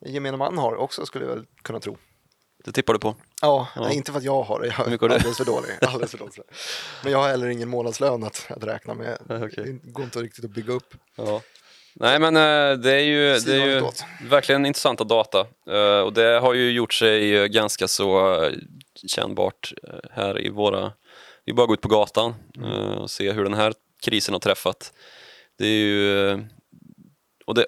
gemene 0.07 0.37
man 0.37 0.59
har 0.59 0.75
också 0.75 1.07
skulle 1.07 1.25
jag 1.25 1.35
väl 1.35 1.47
kunna 1.63 1.81
tro. 1.81 1.99
Det 2.65 2.73
tippar 2.73 2.93
du 2.93 2.99
på? 2.99 3.15
Ja, 3.43 3.69
ja. 3.75 3.83
Nej, 3.83 3.97
inte 3.97 4.13
för 4.13 4.19
att 4.19 4.25
jag 4.25 4.43
har 4.43 4.61
det, 4.61 4.67
jag 4.67 5.03
är 5.03 5.09
alldeles 5.09 5.37
för 5.37 5.45
dålig. 5.45 5.71
Alldeles 5.81 6.11
för 6.11 6.19
dålig. 6.19 6.35
Men 7.03 7.13
jag 7.13 7.19
har 7.19 7.29
heller 7.29 7.47
ingen 7.47 7.69
månadslön 7.69 8.25
att, 8.25 8.47
att 8.49 8.65
räkna 8.65 8.95
med. 8.95 9.19
Okay. 9.43 9.65
Det 9.65 9.91
går 9.91 10.05
inte 10.05 10.19
riktigt 10.19 10.45
att 10.45 10.51
bygga 10.51 10.73
upp. 10.73 10.95
Ja. 11.17 11.41
Nej 11.95 12.19
men 12.19 12.37
eh, 12.37 12.79
det 12.79 12.93
är 12.93 13.05
ju, 13.05 13.39
det 13.39 13.55
är 13.55 13.67
ju 13.67 13.83
verkligen 14.29 14.67
intressanta 14.67 15.05
data 15.05 15.47
eh, 15.71 16.01
och 16.01 16.13
det 16.13 16.39
har 16.41 16.55
ju 16.55 16.71
gjort 16.71 16.93
sig 16.93 17.49
ganska 17.49 17.89
så 17.89 18.35
eh, 18.45 18.53
kännbart 19.07 19.73
här 20.11 20.47
i 20.47 20.49
våra, 20.49 20.93
vi 21.45 21.53
bara 21.53 21.67
gå 21.67 21.75
ut 21.75 21.81
på 21.81 21.89
gatan 21.89 22.35
mm. 22.57 22.73
och 22.73 23.11
se 23.11 23.33
hur 23.33 23.45
den 23.45 23.55
här 23.55 23.73
krisen 24.03 24.35
har 24.35 24.41
träffat. 24.41 24.93
Det 25.59 25.67
är 25.67 25.79
ju, 25.79 26.33
och 27.47 27.55
det, 27.55 27.67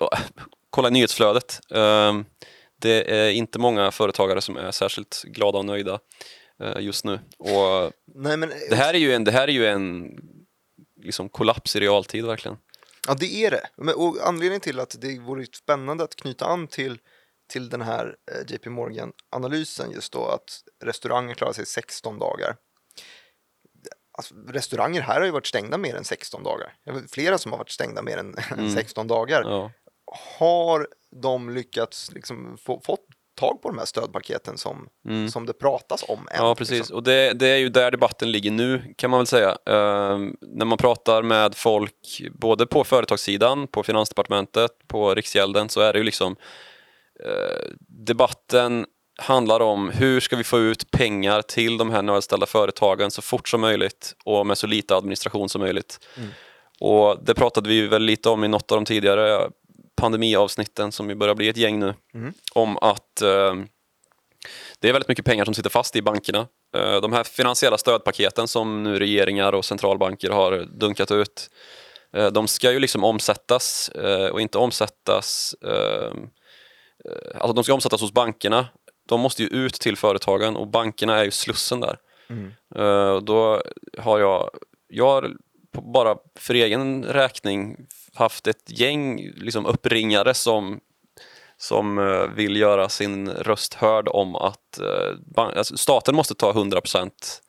kolla 0.70 0.88
nyhetsflödet 0.88 1.60
det 2.82 3.10
är 3.10 3.30
inte 3.30 3.58
många 3.58 3.90
företagare 3.90 4.40
som 4.40 4.56
är 4.56 4.70
särskilt 4.70 5.22
glada 5.22 5.58
och 5.58 5.64
nöjda 5.64 5.98
eh, 6.60 6.80
just 6.80 7.04
nu. 7.04 7.20
Och 7.38 7.92
Nej, 8.14 8.36
men... 8.36 8.52
det, 8.70 8.76
här 8.76 8.94
är 8.94 8.98
ju 8.98 9.14
en, 9.14 9.24
det 9.24 9.30
här 9.30 9.48
är 9.48 9.52
ju 9.52 9.66
en 9.66 10.10
liksom 11.02 11.28
kollaps 11.28 11.76
i 11.76 11.80
realtid 11.80 12.24
verkligen. 12.26 12.58
Ja, 13.08 13.14
det 13.14 13.44
är 13.44 13.50
det. 13.50 13.92
och 13.92 14.16
anledningen 14.22 14.60
till 14.60 14.80
att 14.80 14.96
det 15.00 15.18
vore 15.18 15.46
spännande 15.46 16.04
att 16.04 16.16
knyta 16.16 16.46
an 16.46 16.66
till, 16.68 16.98
till 17.52 17.68
den 17.68 17.80
här 17.80 18.16
eh, 18.32 18.52
JP 18.54 18.70
Morgan-analysen 18.70 19.90
just 19.90 20.12
då 20.12 20.26
att 20.26 20.62
restauranger 20.84 21.34
klarar 21.34 21.52
sig 21.52 21.66
16 21.66 22.18
dagar. 22.18 22.56
Alltså, 24.18 24.34
restauranger 24.34 25.00
här 25.00 25.18
har 25.18 25.24
ju 25.24 25.30
varit 25.30 25.46
stängda 25.46 25.78
mer 25.78 25.94
än 25.94 26.04
16 26.04 26.42
dagar. 26.42 26.74
Flera 27.10 27.38
som 27.38 27.52
har 27.52 27.58
varit 27.58 27.70
stängda 27.70 28.02
mer 28.02 28.16
än 28.16 28.34
mm. 28.52 28.70
16 28.70 29.06
dagar. 29.06 29.42
Ja. 29.42 29.70
Har 30.38 30.86
de 31.22 31.50
lyckats 31.50 32.12
liksom 32.12 32.58
få, 32.60 32.80
fått 32.84 33.06
tag 33.34 33.62
på 33.62 33.68
de 33.68 33.78
här 33.78 33.84
stödpaketen 33.84 34.58
som, 34.58 34.88
mm. 35.08 35.28
som 35.28 35.46
det 35.46 35.52
pratas 35.52 36.04
om. 36.08 36.18
Än, 36.18 36.44
ja, 36.44 36.54
precis. 36.54 36.78
Liksom. 36.78 36.96
Och 36.96 37.02
det, 37.02 37.32
det, 37.32 37.48
är 37.48 37.56
ju 37.56 37.68
där 37.68 37.90
debatten 37.90 38.32
ligger 38.32 38.50
nu, 38.50 38.94
kan 38.96 39.10
man 39.10 39.20
väl 39.20 39.26
säga. 39.26 39.50
Uh, 39.50 40.18
när 40.40 40.64
man 40.64 40.78
pratar 40.78 41.22
med 41.22 41.54
folk, 41.54 42.22
både 42.32 42.66
på 42.66 42.84
företagssidan, 42.84 43.66
på 43.66 43.82
Finansdepartementet, 43.82 44.70
på 44.86 45.14
Riksgälden, 45.14 45.68
så 45.68 45.80
är 45.80 45.92
det 45.92 45.98
ju 45.98 46.04
liksom 46.04 46.36
uh, 47.26 47.74
debatten 47.88 48.86
handlar 49.18 49.60
om 49.60 49.90
hur 49.90 50.20
ska 50.20 50.36
vi 50.36 50.44
få 50.44 50.58
ut 50.58 50.90
pengar 50.90 51.42
till 51.42 51.78
de 51.78 51.90
här 51.90 52.02
nödställda 52.02 52.46
företagen 52.46 53.10
så 53.10 53.22
fort 53.22 53.48
som 53.48 53.60
möjligt 53.60 54.14
och 54.24 54.46
med 54.46 54.58
så 54.58 54.66
lite 54.66 54.96
administration 54.96 55.48
som 55.48 55.60
möjligt. 55.60 55.98
Mm. 56.16 56.28
Och 56.80 57.24
det 57.24 57.34
pratade 57.34 57.68
vi 57.68 57.86
väl 57.86 58.02
lite 58.02 58.28
om 58.28 58.44
i 58.44 58.48
något 58.48 58.72
av 58.72 58.76
de 58.76 58.84
tidigare 58.84 59.50
pandemiavsnitten 59.96 60.92
som 60.92 61.08
ju 61.08 61.14
börjar 61.14 61.34
bli 61.34 61.48
ett 61.48 61.56
gäng 61.56 61.78
nu 61.78 61.94
mm. 62.14 62.32
om 62.52 62.78
att 62.78 63.22
eh, 63.22 63.54
det 64.80 64.88
är 64.88 64.92
väldigt 64.92 65.08
mycket 65.08 65.24
pengar 65.24 65.44
som 65.44 65.54
sitter 65.54 65.70
fast 65.70 65.96
i 65.96 66.02
bankerna. 66.02 66.46
Eh, 66.76 67.00
de 67.00 67.12
här 67.12 67.24
finansiella 67.24 67.78
stödpaketen 67.78 68.48
som 68.48 68.82
nu 68.82 68.98
regeringar 68.98 69.52
och 69.52 69.64
centralbanker 69.64 70.30
har 70.30 70.66
dunkat 70.78 71.10
ut 71.10 71.50
eh, 72.16 72.26
de 72.26 72.48
ska 72.48 72.72
ju 72.72 72.78
liksom 72.78 73.04
omsättas 73.04 73.88
eh, 73.88 74.26
och 74.26 74.40
inte 74.40 74.58
omsättas 74.58 75.54
eh, 75.64 76.12
eh, 77.04 77.40
alltså 77.40 77.52
de 77.52 77.64
ska 77.64 77.74
omsättas 77.74 78.00
hos 78.00 78.12
bankerna 78.12 78.66
de 79.08 79.20
måste 79.20 79.42
ju 79.42 79.48
ut 79.48 79.74
till 79.74 79.96
företagen 79.96 80.56
och 80.56 80.68
bankerna 80.68 81.18
är 81.18 81.24
ju 81.24 81.30
slussen 81.30 81.80
där. 81.80 81.96
Mm. 82.28 82.52
då 83.24 83.62
har 83.98 84.18
jag, 84.18 84.50
jag 84.88 85.06
har 85.06 85.36
bara 85.92 86.16
för 86.38 86.54
egen 86.54 87.04
räkning 87.04 87.76
haft 88.14 88.46
ett 88.46 88.62
gäng 88.66 89.32
liksom, 89.34 89.66
uppringare 89.66 90.34
som, 90.34 90.80
som 91.56 91.98
uh, 91.98 92.28
vill 92.34 92.56
göra 92.56 92.88
sin 92.88 93.28
röst 93.28 93.74
hörd 93.74 94.08
om 94.08 94.36
att 94.36 94.80
uh, 94.80 95.18
alltså, 95.36 95.76
staten 95.76 96.14
måste 96.14 96.34
ta 96.34 96.50
100 96.50 96.80
procent 96.80 97.42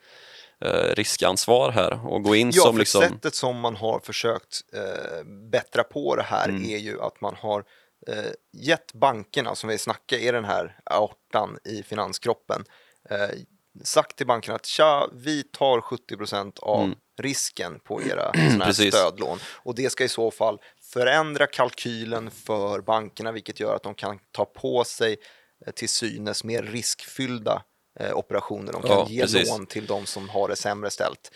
uh, 0.66 0.96
riskansvar 0.96 1.72
här 1.72 2.08
och 2.08 2.24
gå 2.24 2.36
in 2.36 2.52
ja, 2.54 2.64
som... 2.64 2.78
Liksom... 2.78 3.02
sättet 3.02 3.36
som 3.36 3.60
man 3.60 3.76
har 3.76 4.00
försökt 4.00 4.62
bättra 5.52 5.84
på 5.84 6.16
det 6.16 6.24
här 6.24 6.50
mm. 6.50 6.64
är 6.64 6.78
ju 6.78 7.02
att 7.02 7.22
man 7.22 7.36
har 7.36 7.64
gett 8.54 8.94
bankerna, 8.94 9.56
som 9.56 9.70
vi 9.70 9.78
snackar 9.78 10.18
är 10.18 10.34
den 10.34 10.46
här 10.46 10.78
aortan 10.84 11.58
i 11.64 11.84
finanskroppen, 11.84 12.64
sagt 13.84 14.18
till 14.18 14.28
bankerna 14.28 14.56
att 14.56 14.66
tja, 14.66 15.10
vi 15.14 15.44
tar 15.44 15.82
70 15.82 16.18
procent 16.18 16.60
av 16.60 16.84
mm. 16.84 16.96
Risken 17.20 17.80
på 17.80 18.02
era 18.02 18.32
såna 18.52 18.66
här 18.66 18.74
stödlån 18.74 19.40
och 19.46 19.76
det 19.76 19.90
ska 19.90 20.04
i 20.04 20.10
så 20.10 20.32
fall 20.32 20.60
förändra 20.82 21.48
kalkylen 21.48 22.32
för 22.32 22.82
bankerna 22.82 23.32
vilket 23.32 23.60
gör 23.60 23.76
att 23.76 23.84
de 23.84 23.96
kan 23.96 24.20
ta 24.32 24.46
på 24.46 24.84
sig 24.84 25.18
eh, 25.66 25.74
till 25.74 25.90
synes 25.90 26.44
mer 26.44 26.64
riskfyllda 26.64 27.64
eh, 28.00 28.18
operationer. 28.18 28.74
De 28.74 28.82
kan 28.82 28.92
ja, 28.92 29.08
ge 29.10 29.22
precis. 29.22 29.50
lån 29.50 29.66
till 29.66 29.86
de 29.86 30.06
som 30.06 30.30
har 30.30 30.48
det 30.50 30.56
sämre 30.56 30.90
ställt. 30.90 31.32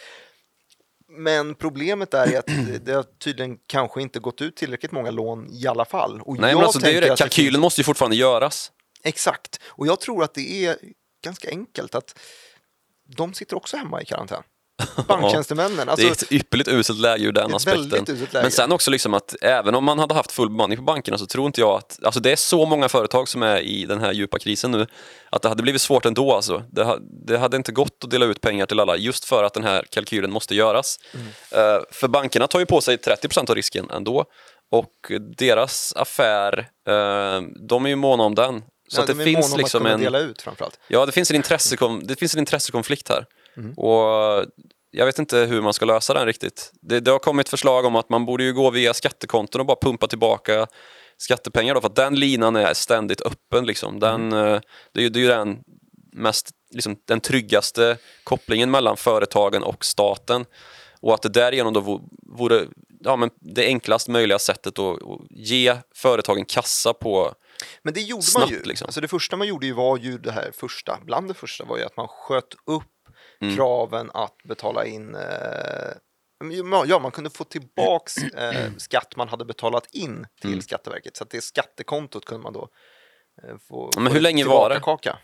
Men 1.10 1.55
problemet 1.55 2.13
är 2.13 2.39
att 2.39 2.48
det 2.86 2.93
har 2.93 3.03
tydligen 3.03 3.57
kanske 3.67 4.01
inte 4.01 4.19
gått 4.19 4.41
ut 4.41 4.55
tillräckligt 4.55 4.91
många 4.91 5.12
lån 5.12 5.50
i 5.51 5.67
alla 5.67 5.86
fall. 5.86 6.22
Och 6.22 6.39
Nej, 6.39 6.55
men 6.55 6.63
alltså, 6.63 6.79
det 6.79 6.98
är 6.98 7.01
det. 7.01 7.17
Kalkylen 7.17 7.53
det 7.53 7.60
måste 7.60 7.81
ju 7.81 7.86
fortfarande 7.86 8.15
göras. 8.15 8.72
Exakt, 9.03 9.60
och 9.65 9.88
jag 9.88 10.00
tror 10.00 10.24
att 10.24 10.34
det 10.34 10.65
är 10.65 10.77
ganska 11.24 11.50
enkelt 11.50 11.96
att 11.96 12.19
de 13.15 13.34
sitter 13.34 13.55
också 13.55 13.77
hemma 13.77 14.01
i 14.01 14.05
karantän. 14.05 14.43
Banktjänstemännen. 15.07 15.89
Alltså, 15.89 16.05
det 16.05 16.10
är 16.10 16.12
ett 16.12 16.31
ypperligt 16.31 16.69
uselt 16.69 17.00
läge 17.00 17.24
ur 17.24 17.31
den 17.31 17.55
aspekten. 17.55 18.05
Men 18.34 18.51
sen 18.51 18.72
också 18.72 18.91
liksom 18.91 19.13
att 19.13 19.36
även 19.41 19.75
om 19.75 19.84
man 19.84 20.00
hade 20.00 20.13
haft 20.13 20.31
full 20.31 20.50
bemanning 20.50 20.77
på 20.77 20.84
bankerna 20.84 21.17
så 21.17 21.25
tror 21.25 21.46
inte 21.46 21.62
jag 21.62 21.77
att, 21.77 22.00
alltså 22.03 22.19
det 22.19 22.31
är 22.31 22.36
så 22.36 22.65
många 22.65 22.89
företag 22.89 23.27
som 23.27 23.43
är 23.43 23.60
i 23.60 23.86
den 23.86 24.00
här 24.00 24.13
djupa 24.13 24.39
krisen 24.39 24.72
nu, 24.72 24.88
att 25.29 25.41
det 25.41 25.50
hade 25.50 25.63
blivit 25.63 25.81
svårt 25.81 26.05
ändå 26.05 26.34
alltså. 26.34 26.63
Det, 26.72 27.00
det 27.27 27.38
hade 27.38 27.57
inte 27.57 27.72
gått 27.72 28.03
att 28.03 28.10
dela 28.10 28.25
ut 28.25 28.41
pengar 28.41 28.65
till 28.65 28.79
alla 28.79 28.98
just 28.98 29.25
för 29.25 29.43
att 29.43 29.53
den 29.53 29.63
här 29.63 29.86
kalkylen 29.89 30.31
måste 30.31 30.55
göras. 30.55 31.00
Mm. 31.13 31.27
Uh, 31.27 31.81
för 31.91 32.07
bankerna 32.07 32.48
tar 32.48 32.60
ju 32.60 32.65
på 32.65 32.81
sig 32.81 32.98
30% 32.98 33.50
av 33.50 33.55
risken 33.55 33.89
ändå 33.89 34.25
och 34.72 35.12
deras 35.38 35.93
affär, 35.96 36.60
uh, 36.60 37.48
de 37.69 37.86
är 37.86 37.89
ju 37.89 37.96
måna 37.96 38.24
om 38.24 38.36
den. 38.36 38.63
Så 38.89 39.00
ja, 39.00 39.01
att 39.01 39.07
det 39.07 39.13
de 39.13 39.24
finns 39.24 39.57
liksom 39.57 39.86
en... 39.86 40.00
dela 40.00 40.19
ut 40.19 40.41
framförallt. 40.41 40.79
Ja, 40.88 41.05
det 41.05 41.12
finns 41.12 41.29
en, 41.29 41.36
intressekom, 41.36 42.01
det 42.03 42.15
finns 42.15 42.34
en 42.34 42.39
intressekonflikt 42.39 43.10
här. 43.10 43.25
Mm. 43.58 43.74
Och 43.74 44.46
jag 44.92 45.06
vet 45.06 45.20
inte 45.20 45.38
hur 45.38 45.62
man 45.62 45.74
ska 45.74 45.86
lösa 45.86 46.14
den 46.14 46.26
riktigt. 46.26 46.72
Det, 46.82 47.00
det, 47.00 47.12
har 47.12 47.20
kommit 47.20 47.50
förslag 47.50 47.86
om 47.86 47.96
att 47.96 48.10
man 48.10 48.26
borde 48.26 48.44
ju 48.44 48.54
gå 48.54 48.70
via 48.70 48.94
skattekonton 48.94 49.62
och 49.62 49.68
bara 49.68 49.78
pumpa 49.82 50.08
tillbaka 50.08 50.68
skattepengar 51.18 51.76
då, 51.76 51.82
för 51.82 51.88
att 51.88 51.96
den 51.96 52.16
linan 52.16 52.56
är 52.56 52.74
ständigt 52.74 53.22
öppen. 53.22 53.66
Liksom. 53.66 54.00
Den, 54.00 54.34
mm. 54.34 54.62
det, 54.94 55.04
är, 55.04 55.10
det 55.10 55.20
är 55.20 55.22
ju 55.22 55.28
den 55.28 55.60
mest 56.12 56.50
liksom, 56.72 56.96
den 57.06 57.20
tryggaste 57.20 57.98
kopplingen 58.24 58.72
mellan 58.72 58.98
företagen 58.98 59.64
och 59.64 59.86
staten. 59.86 60.46
Och 61.02 61.14
att 61.14 61.22
det 61.22 61.30
därigenom 61.30 61.74
då 61.74 62.02
vore 62.38 62.66
ja, 63.00 63.16
men 63.16 63.30
det 63.40 63.66
enklast 63.66 64.08
möjliga 64.08 64.40
sättet 64.40 64.80
att, 64.80 65.04
att 65.04 65.22
ge 65.30 65.78
företagen 65.96 66.46
kassa 66.46 66.94
på 66.94 67.34
Men 67.84 67.94
det 67.94 68.02
gjorde 68.02 68.24
Snabbt, 68.24 68.52
man 68.52 68.60
ju. 68.60 68.64
liksom. 68.64 68.86
Alltså 68.86 69.02
det 69.02 69.08
första 69.08 69.38
man 69.38 69.48
gjorde 69.48 69.66
ju 69.66 69.74
var 69.74 69.98
ju 69.98 70.18
det 70.18 70.32
här 70.32 70.52
första, 70.54 71.00
bland 71.06 71.28
det 71.28 71.34
första 71.34 71.66
var 71.66 71.78
ju 71.78 71.84
att 71.84 71.98
man 71.98 72.08
sköt 72.08 72.54
upp 72.66 72.84
Mm. 73.41 73.56
kraven 73.56 74.12
att 74.13 74.38
betala 74.44 74.86
in 74.86 75.15
eh, 75.15 75.22
Ja, 76.88 77.00
man 77.00 77.12
kunde 77.12 77.29
få 77.29 77.44
tillbaks 77.44 78.17
eh, 78.17 78.72
skatt 78.77 79.15
man 79.15 79.27
hade 79.29 79.46
betalat 79.46 79.88
in 79.96 80.27
till 80.41 80.50
Mm. 80.50 80.62
Skatteverket. 80.62 81.17
Så 81.17 81.24
att 81.24 81.29
det 81.29 81.41
skattekontot 81.41 82.25
kunde 82.25 82.44
man 82.44 82.53
då 82.53 82.70
eh, 83.44 83.56
få 83.67 83.91
Men 83.98 84.12
hur 84.13 84.22
länge 84.22 84.46
var 84.46 84.70
det? 84.70 84.75
tillbakakaka. 84.75 85.20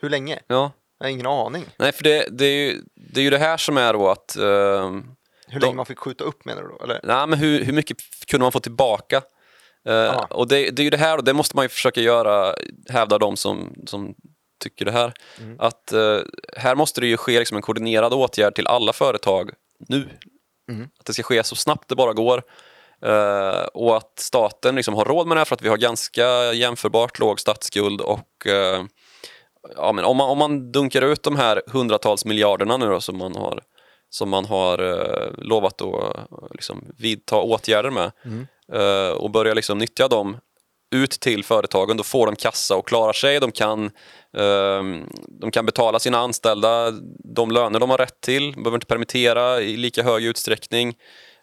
Hur 0.00 0.10
länge? 0.10 0.38
Ja. 0.46 0.72
Jag 0.98 1.06
har 1.06 1.10
ingen 1.10 1.26
aning. 1.26 1.64
Nej, 1.78 1.92
för 1.92 2.04
det, 2.04 2.28
det, 2.30 2.44
är 2.44 2.66
ju, 2.66 2.82
det 2.94 3.20
är 3.20 3.24
ju 3.24 3.30
det 3.30 3.38
här 3.38 3.56
som 3.56 3.76
är 3.76 3.92
då 3.92 4.08
att... 4.08 4.36
ehm, 4.36 5.10
Hur 5.48 5.60
länge 5.60 5.74
man 5.74 5.86
fick 5.86 5.98
skjuta 5.98 6.24
upp 6.24 6.44
menar 6.44 6.62
du 6.62 6.68
då? 6.68 6.84
Eller? 6.84 7.00
nej, 7.02 7.26
men 7.26 7.38
hur, 7.38 7.64
hur 7.64 7.72
mycket 7.72 7.96
kunde 8.26 8.44
man 8.44 8.52
få 8.52 8.60
tillbaka? 8.60 9.22
Eh, 9.88 10.14
och 10.16 10.48
det, 10.48 10.70
det 10.70 10.82
är 10.82 10.84
ju 10.84 10.90
det 10.90 10.96
här 10.96 11.16
och 11.18 11.24
det 11.24 11.32
måste 11.32 11.56
man 11.56 11.64
ju 11.64 11.68
försöka 11.68 12.00
göra, 12.00 12.54
hävdar 12.88 13.18
de 13.18 13.36
som, 13.36 13.74
som 13.86 14.14
tycker 14.58 14.84
det 14.84 14.92
här. 14.92 15.12
Mm. 15.40 15.56
Att 15.60 15.92
eh, 15.92 16.18
här 16.56 16.74
måste 16.74 17.00
det 17.00 17.06
ju 17.06 17.16
ske 17.16 17.38
liksom 17.38 17.56
en 17.56 17.62
koordinerad 17.62 18.12
åtgärd 18.12 18.54
till 18.54 18.66
alla 18.66 18.92
företag 18.92 19.50
nu. 19.88 20.08
Mm. 20.70 20.88
Att 20.98 21.06
det 21.06 21.12
ska 21.12 21.22
ske 21.22 21.44
så 21.44 21.56
snabbt 21.56 21.88
det 21.88 21.94
bara 21.94 22.12
går. 22.12 22.42
Eh, 23.02 23.66
och 23.74 23.96
att 23.96 24.18
staten 24.18 24.74
liksom 24.74 24.94
har 24.94 25.04
råd 25.04 25.26
med 25.26 25.36
det 25.36 25.40
här 25.40 25.44
för 25.44 25.54
att 25.54 25.62
vi 25.62 25.68
har 25.68 25.76
ganska 25.76 26.52
jämförbart 26.52 27.18
låg 27.18 27.40
statsskuld 27.40 28.00
och 28.00 28.46
eh, 28.46 28.84
ja, 29.76 29.92
men 29.92 30.04
om, 30.04 30.16
man, 30.16 30.30
om 30.30 30.38
man 30.38 30.72
dunkar 30.72 31.02
ut 31.02 31.22
de 31.22 31.36
här 31.36 31.62
hundratals 31.66 32.24
miljarderna 32.24 32.76
nu 32.76 32.86
då, 32.86 33.00
som 33.00 33.18
man 33.18 33.36
har, 33.36 33.62
som 34.10 34.28
man 34.28 34.44
har 34.44 34.78
eh, 34.78 35.30
lovat 35.38 35.82
att 35.82 35.94
eh, 35.94 36.46
liksom, 36.50 36.84
vidta 36.98 37.36
åtgärder 37.36 37.90
med 37.90 38.12
Mm. 38.24 38.46
eh, 38.72 39.10
och 39.10 39.30
börjar 39.30 39.54
liksom 39.54 39.78
nyttja 39.78 40.08
dem 40.08 40.36
ut 40.96 41.10
till 41.10 41.44
företagen, 41.44 41.96
då 41.96 42.02
får 42.02 42.26
de 42.26 42.36
kassa 42.36 42.76
och 42.76 42.88
klarar 42.88 43.12
sig. 43.12 43.40
De 43.40 43.52
kan, 43.52 43.90
ehm, 44.38 45.04
de 45.40 45.50
kan 45.50 45.66
betala 45.66 45.98
sina 45.98 46.18
anställda 46.18 46.90
de 47.34 47.50
löner 47.50 47.80
de 47.80 47.90
har 47.90 47.98
rätt 47.98 48.20
till, 48.20 48.52
de 48.52 48.62
behöver 48.62 48.76
inte 48.76 48.86
permittera 48.86 49.60
i 49.60 49.76
lika 49.76 50.02
hög 50.02 50.24
utsträckning. 50.24 50.94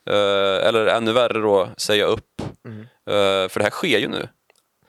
eh, 0.10 0.68
eller 0.68 0.86
ännu 0.86 1.12
värre 1.12 1.40
då, 1.40 1.70
säga 1.78 2.06
upp. 2.06 2.42
Mm. 2.68 2.80
Eh, 2.82 3.50
för 3.50 3.58
det 3.60 3.64
här 3.64 3.70
sker 3.70 4.00
ju 4.00 4.08
nu. 4.08 4.28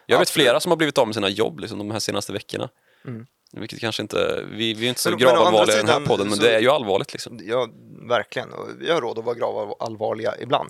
Jag 0.07 0.19
vet 0.19 0.31
flera 0.31 0.61
som 0.61 0.73
har 0.73 0.77
blivit 0.77 0.99
av 0.99 1.07
med 1.07 1.15
sina 1.15 1.29
jobb 1.29 1.61
liksom, 1.61 1.79
de 1.79 1.91
här 1.91 1.99
senaste 1.99 2.33
veckorna. 2.33 2.69
Mm. 3.07 3.27
Vilket 3.53 3.81
kanske 3.81 4.03
inte, 4.03 4.45
vi, 4.51 4.75
vi 4.75 4.85
är 4.85 4.89
inte 4.89 5.01
så 5.01 5.11
Men- 5.11 5.19
gravallvarliga 5.19 5.77
i 5.77 5.81
den 5.81 5.89
här 5.89 6.01
podden, 6.01 6.27
men 6.29 6.37
så- 6.37 6.43
det 6.43 6.55
är 6.55 6.61
ju 6.61 6.69
allvarligt. 6.71 7.13
Liksom. 7.13 7.39
Ja, 7.43 7.69
verkligen. 8.09 8.49
Vi 8.79 8.91
har 8.91 9.01
råd 9.01 9.19
att 9.19 9.25
vara 9.25 9.35
grava 9.35 9.75
allvarliga 9.81 10.35
ibland. 10.41 10.69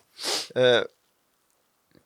Eh, 0.55 0.81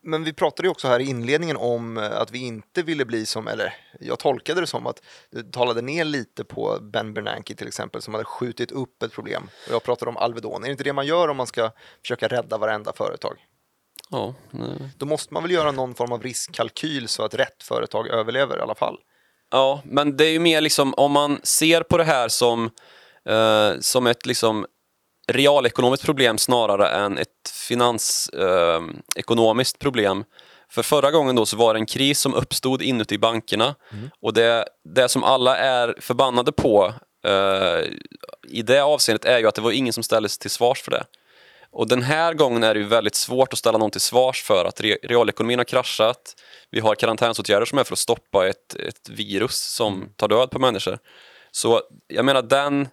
men 0.02 0.24
vi 0.24 0.32
pratade 0.32 0.66
ju 0.66 0.70
också 0.70 0.88
här 0.88 1.00
i 1.00 1.04
inledningen 1.04 1.56
om 1.56 1.98
eh, 1.98 2.20
att 2.20 2.30
vi 2.30 2.38
inte 2.38 2.82
ville 2.82 3.04
bli 3.04 3.26
som, 3.26 3.48
eller 3.48 3.74
jag 4.00 4.18
tolkade 4.18 4.60
det 4.60 4.66
som 4.66 4.86
att 4.86 5.02
du 5.30 5.42
talade 5.42 5.82
ner 5.82 6.04
lite 6.04 6.44
på 6.44 6.78
Ben 6.80 7.14
Bernanke 7.14 7.54
till 7.54 7.68
exempel 7.68 8.02
som 8.02 8.14
hade 8.14 8.24
skjutit 8.24 8.72
upp 8.72 9.02
ett 9.02 9.12
problem. 9.12 9.50
Och 9.66 9.74
jag 9.74 9.82
pratade 9.82 10.08
om 10.08 10.16
Alvedon. 10.16 10.62
Är 10.62 10.66
det 10.66 10.72
inte 10.72 10.84
det 10.84 10.92
man 10.92 11.06
gör 11.06 11.28
om 11.28 11.36
man 11.36 11.46
ska 11.46 11.70
försöka 12.02 12.28
rädda 12.28 12.58
varenda 12.58 12.92
företag? 12.92 13.36
Ja, 14.10 14.34
nej. 14.50 14.90
Då 14.96 15.06
måste 15.06 15.34
man 15.34 15.42
väl 15.42 15.52
göra 15.52 15.72
någon 15.72 15.94
form 15.94 16.12
av 16.12 16.22
riskkalkyl 16.22 17.08
så 17.08 17.24
att 17.24 17.34
rätt 17.34 17.62
företag 17.62 18.08
överlever 18.08 18.58
i 18.58 18.60
alla 18.60 18.74
fall. 18.74 18.98
Ja, 19.50 19.82
men 19.84 20.16
det 20.16 20.24
är 20.24 20.30
ju 20.30 20.38
mer 20.38 20.60
liksom 20.60 20.94
om 20.94 21.12
man 21.12 21.40
ser 21.42 21.82
på 21.82 21.96
det 21.96 22.04
här 22.04 22.28
som, 22.28 22.70
eh, 23.24 23.72
som 23.80 24.06
ett 24.06 24.26
liksom 24.26 24.66
realekonomiskt 25.28 26.04
problem 26.04 26.38
snarare 26.38 26.88
än 26.88 27.18
ett 27.18 27.28
finansekonomiskt 27.68 29.76
eh, 29.76 29.80
problem. 29.80 30.24
För 30.70 30.82
förra 30.82 31.10
gången 31.10 31.36
då 31.36 31.46
så 31.46 31.56
var 31.56 31.74
det 31.74 31.80
en 31.80 31.86
kris 31.86 32.20
som 32.20 32.34
uppstod 32.34 32.82
inuti 32.82 33.18
bankerna 33.18 33.74
och 34.20 34.34
det, 34.34 34.64
det 34.94 35.08
som 35.08 35.24
alla 35.24 35.56
är 35.56 35.94
förbannade 36.00 36.52
på 36.52 36.94
eh, 37.26 37.80
i 38.48 38.62
det 38.62 38.80
avseendet 38.80 39.24
är 39.24 39.38
ju 39.38 39.48
att 39.48 39.54
det 39.54 39.60
var 39.60 39.72
ingen 39.72 39.92
som 39.92 40.02
ställdes 40.02 40.38
till 40.38 40.50
svars 40.50 40.82
för 40.82 40.90
det. 40.90 41.04
Och 41.70 41.88
den 41.88 42.02
här 42.02 42.34
gången 42.34 42.64
är 42.64 42.74
det 42.74 42.80
ju 42.80 42.86
väldigt 42.86 43.14
svårt 43.14 43.52
att 43.52 43.58
ställa 43.58 43.78
någon 43.78 43.90
till 43.90 44.00
svars 44.00 44.42
för 44.42 44.64
att 44.64 44.80
re 44.80 44.96
realekonomin 45.02 45.58
har 45.58 45.64
kraschat. 45.64 46.34
Vi 46.70 46.80
har 46.80 46.94
karantänsåtgärder 46.94 47.66
som 47.66 47.78
är 47.78 47.84
för 47.84 47.92
att 47.92 47.98
stoppa 47.98 48.48
ett, 48.48 48.74
ett 48.74 49.08
virus 49.08 49.56
som 49.56 50.08
tar 50.16 50.28
död 50.28 50.50
på 50.50 50.58
människor. 50.58 50.98
Så 51.50 51.82
jag 52.06 52.24
menar 52.24 52.42
den 52.42 52.88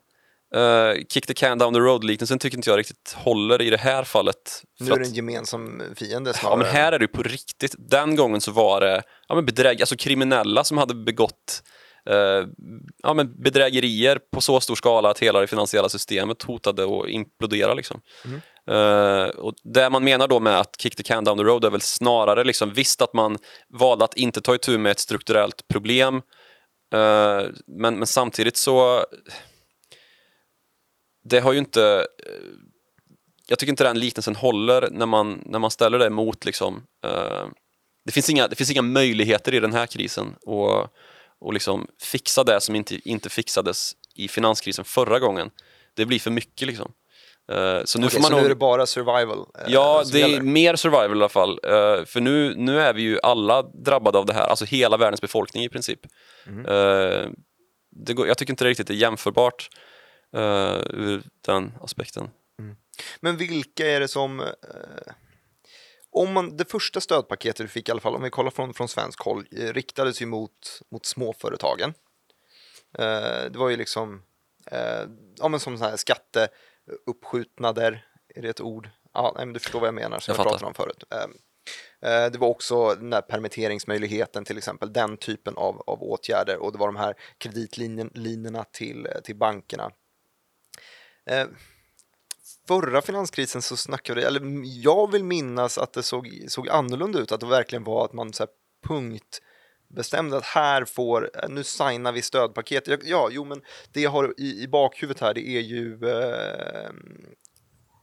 uh, 0.56 1.04
kick 1.10 1.28
the 1.28 1.34
can 1.34 1.58
down 1.58 1.74
the 1.74 1.80
road-liknelsen 1.80 2.40
tycker 2.40 2.58
inte 2.58 2.70
jag 2.70 2.80
riktigt 2.80 3.16
håller 3.18 3.62
i 3.62 3.70
det 3.70 3.78
här 3.78 4.04
fallet. 4.04 4.64
Nu 4.80 4.92
är 4.92 5.00
det 5.00 5.06
en 5.06 5.14
gemensam 5.14 5.82
fiende 5.96 6.30
Ja, 6.30 6.34
snarare. 6.34 6.58
men 6.58 6.68
här 6.68 6.92
är 6.92 7.00
det 7.00 7.04
ju 7.04 7.08
på 7.08 7.24
riktigt. 7.24 7.76
Den 7.78 8.16
gången 8.16 8.42
så 8.42 8.52
var 8.52 8.82
det 8.82 9.04
ja, 9.28 9.36
men 9.36 9.46
bedräg, 9.46 9.82
alltså 9.82 9.96
kriminella 9.96 10.64
som 10.64 10.78
hade 10.78 10.96
begått 10.96 11.64
eh, 12.10 12.48
ja, 13.04 13.14
men 13.14 13.42
bedrägerier 13.42 14.20
på 14.32 14.42
så 14.42 14.60
stor 14.60 14.76
skala 14.76 15.10
att 15.10 15.20
hela 15.20 15.40
det 15.40 15.48
finansiella 15.48 15.90
systemet 15.90 16.44
hotade 16.44 16.84
att 16.84 17.10
implodera. 17.10 17.74
Liksom. 17.74 18.02
Eh, 18.72 19.24
och 19.24 19.54
det 19.64 19.90
man 19.90 20.04
menar 20.04 20.28
då 20.28 20.40
med 20.40 20.60
att 20.60 20.82
kick 20.82 20.96
the 20.96 21.04
can 21.04 21.24
down 21.24 21.38
the 21.38 21.44
road 21.44 21.66
är 21.66 21.70
väl 21.70 21.82
snarare 21.82 22.44
liksom, 22.44 22.74
visst 22.74 23.02
att 23.02 23.14
man 23.14 23.38
valde 23.70 24.06
att 24.06 24.18
inte 24.18 24.42
ta 24.42 24.56
itu 24.56 24.78
med 24.78 24.92
ett 24.92 25.00
strukturellt 25.00 25.68
problem 25.68 26.22
men, 27.68 27.98
men 27.98 28.08
samtidigt 28.08 28.58
så 28.58 29.06
det 31.30 31.40
har 31.40 31.54
ju 31.54 31.60
inte 31.60 32.08
jag 33.48 33.60
tycker 33.60 33.72
inte 33.72 33.84
den 33.84 34.00
liknelsen 34.00 34.36
håller 34.36 34.90
när 34.92 35.06
man, 35.06 35.42
när 35.46 35.60
man 35.60 35.72
ställer 35.72 36.00
det 36.00 36.10
mot 36.10 36.46
liksom, 36.46 36.84
eh, 37.06 37.46
det, 38.06 38.12
finns 38.12 38.30
inga, 38.30 38.48
det 38.48 38.56
finns 38.56 38.72
inga 38.72 38.82
möjligheter 38.82 39.54
i 39.54 39.60
den 39.60 39.74
här 39.74 39.86
krisen 39.86 40.36
att 40.42 40.90
och 41.40 41.54
liksom 41.54 41.88
fixa 42.02 42.44
det 42.44 42.62
som 42.62 42.76
inte, 42.76 43.10
inte 43.10 43.30
fixades 43.30 43.94
i 44.16 44.28
finanskrisen 44.28 44.86
förra 44.86 45.20
gången. 45.20 45.50
Det 45.94 46.06
blir 46.06 46.20
för 46.20 46.32
mycket 46.32 46.68
liksom. 46.68 46.92
Eh, 47.52 47.82
så 47.86 48.00
nu 48.00 48.08
man 48.20 48.24
så 48.24 48.30
nu 48.30 48.36
nog- 48.36 48.46
är 48.46 48.50
det 48.50 48.56
bara 48.56 48.86
survival? 48.86 49.40
eh, 49.60 49.64
Ja, 49.68 50.04
det 50.12 50.22
är 50.22 50.28
gäller. 50.28 50.42
mer 50.42 50.76
survival 50.76 51.10
i 51.10 51.20
alla 51.20 51.30
fall. 51.30 51.60
Eh, 51.64 52.06
för 52.06 52.22
nu, 52.22 52.54
nu 52.56 52.80
är 52.80 52.94
vi 52.94 53.02
ju 53.02 53.20
alla 53.24 53.62
drabbade 53.62 54.18
av 54.18 54.26
det 54.26 54.34
här, 54.34 54.48
alltså 54.48 54.66
hela 54.66 54.98
världens 54.98 55.22
befolkning 55.22 55.64
i 55.64 55.70
princip. 55.70 56.00
Mm. 56.48 56.66
Eh, 56.66 57.30
går, 58.14 58.28
jag 58.28 58.38
tycker 58.38 58.54
inte 58.54 58.64
det 58.64 58.70
riktigt 58.70 58.90
är 58.90 58.94
jämförbart 58.94 59.70
uh, 60.36 60.82
ur 60.90 61.24
den 61.42 61.78
aspekten. 61.82 62.30
Men 63.20 63.38
vilka 63.38 63.88
är 63.88 64.00
det 64.00 64.08
som... 64.08 64.40
Eh, 64.40 64.48
om 66.12 66.34
man, 66.34 66.58
det 66.58 66.72
första 66.72 67.02
stödpaketet 67.02 67.66
vi 67.66 67.68
fick 67.68 67.90
i 67.90 67.92
alla 67.92 68.02
fall, 68.02 68.16
om 68.16 68.24
vi 68.24 68.30
kollar 68.30 68.52
från, 68.52 68.74
från 68.74 68.88
svensk 68.88 69.22
håll, 69.22 69.48
eh, 69.52 69.74
riktades 69.74 70.22
ju 70.22 70.26
mot, 70.26 70.82
mot 70.92 71.06
småföretagen. 71.06 71.94
Eh, 72.98 73.52
det 73.52 73.56
var 73.56 73.70
ju 73.70 73.78
liksom, 73.78 74.24
ja 75.38 75.48
men 75.48 75.60
som 75.60 75.78
så 75.78 75.84
här 75.84 75.98
skatteuppskjutnader, 75.98 78.06
är 78.36 78.42
det 78.42 78.50
ett 78.50 78.62
ord? 78.62 78.90
Ja, 79.14 79.34
nej, 79.36 79.46
men 79.46 79.54
du 79.54 79.60
förstår 79.60 79.80
vad 79.80 79.88
jag 79.88 79.94
menar, 79.94 80.20
som 80.20 80.32
Jag 80.32 80.40
jag, 80.40 80.46
pratade 80.46 80.66
om 80.66 80.74
förut. 80.74 81.04
Det 82.32 82.38
var 82.38 82.48
också 82.48 82.96
den 82.96 83.14
här 83.14 83.22
permitteringsmöjligheten 83.22 84.46
till 84.46 84.58
exempel, 84.58 84.94
den 84.94 85.18
typen 85.18 85.58
av, 85.58 85.84
av 85.88 86.04
åtgärder 86.04 86.58
och 86.58 86.72
det 86.72 86.78
var 86.78 86.88
de 86.88 86.96
här 86.96 87.16
kreditlinjerna 87.38 88.64
till, 88.64 89.08
till 89.24 89.36
bankerna. 89.36 89.92
Eh, 91.26 91.46
förra 92.68 93.02
finanskrisen 93.02 93.62
så 93.62 93.78
snackade 93.78 94.28
eller 94.28 94.42
jag 94.84 95.12
vill 95.12 95.24
minnas 95.24 95.78
att 95.78 95.94
det 95.94 96.04
såg, 96.04 96.46
såg 96.48 96.70
annorlunda 96.70 97.20
ut, 97.20 97.32
att 97.32 97.40
det 97.40 97.46
verkligen 97.46 97.84
var 97.84 98.06
att 98.06 98.14
man 98.14 98.34
så 98.34 98.44
här 98.44 98.50
punkt 98.88 99.42
bestämde 99.88 100.38
att 100.38 100.46
här 100.46 100.86
får, 100.86 101.32
eh, 101.34 101.50
nu 101.50 101.64
signar 101.64 102.12
vi 102.12 102.22
stödpaket. 102.22 102.88
Ja, 102.88 102.98
ja 103.04 103.30
jo 103.32 103.46
men 103.46 103.62
det 103.92 104.02
jag 104.02 104.12
har 104.12 104.34
i, 104.38 104.64
i 104.64 104.68
bakhuvudet 104.68 105.22
här 105.22 105.34
det 105.34 105.48
är 105.48 105.62
ju 105.62 106.10
eh, 106.10 106.92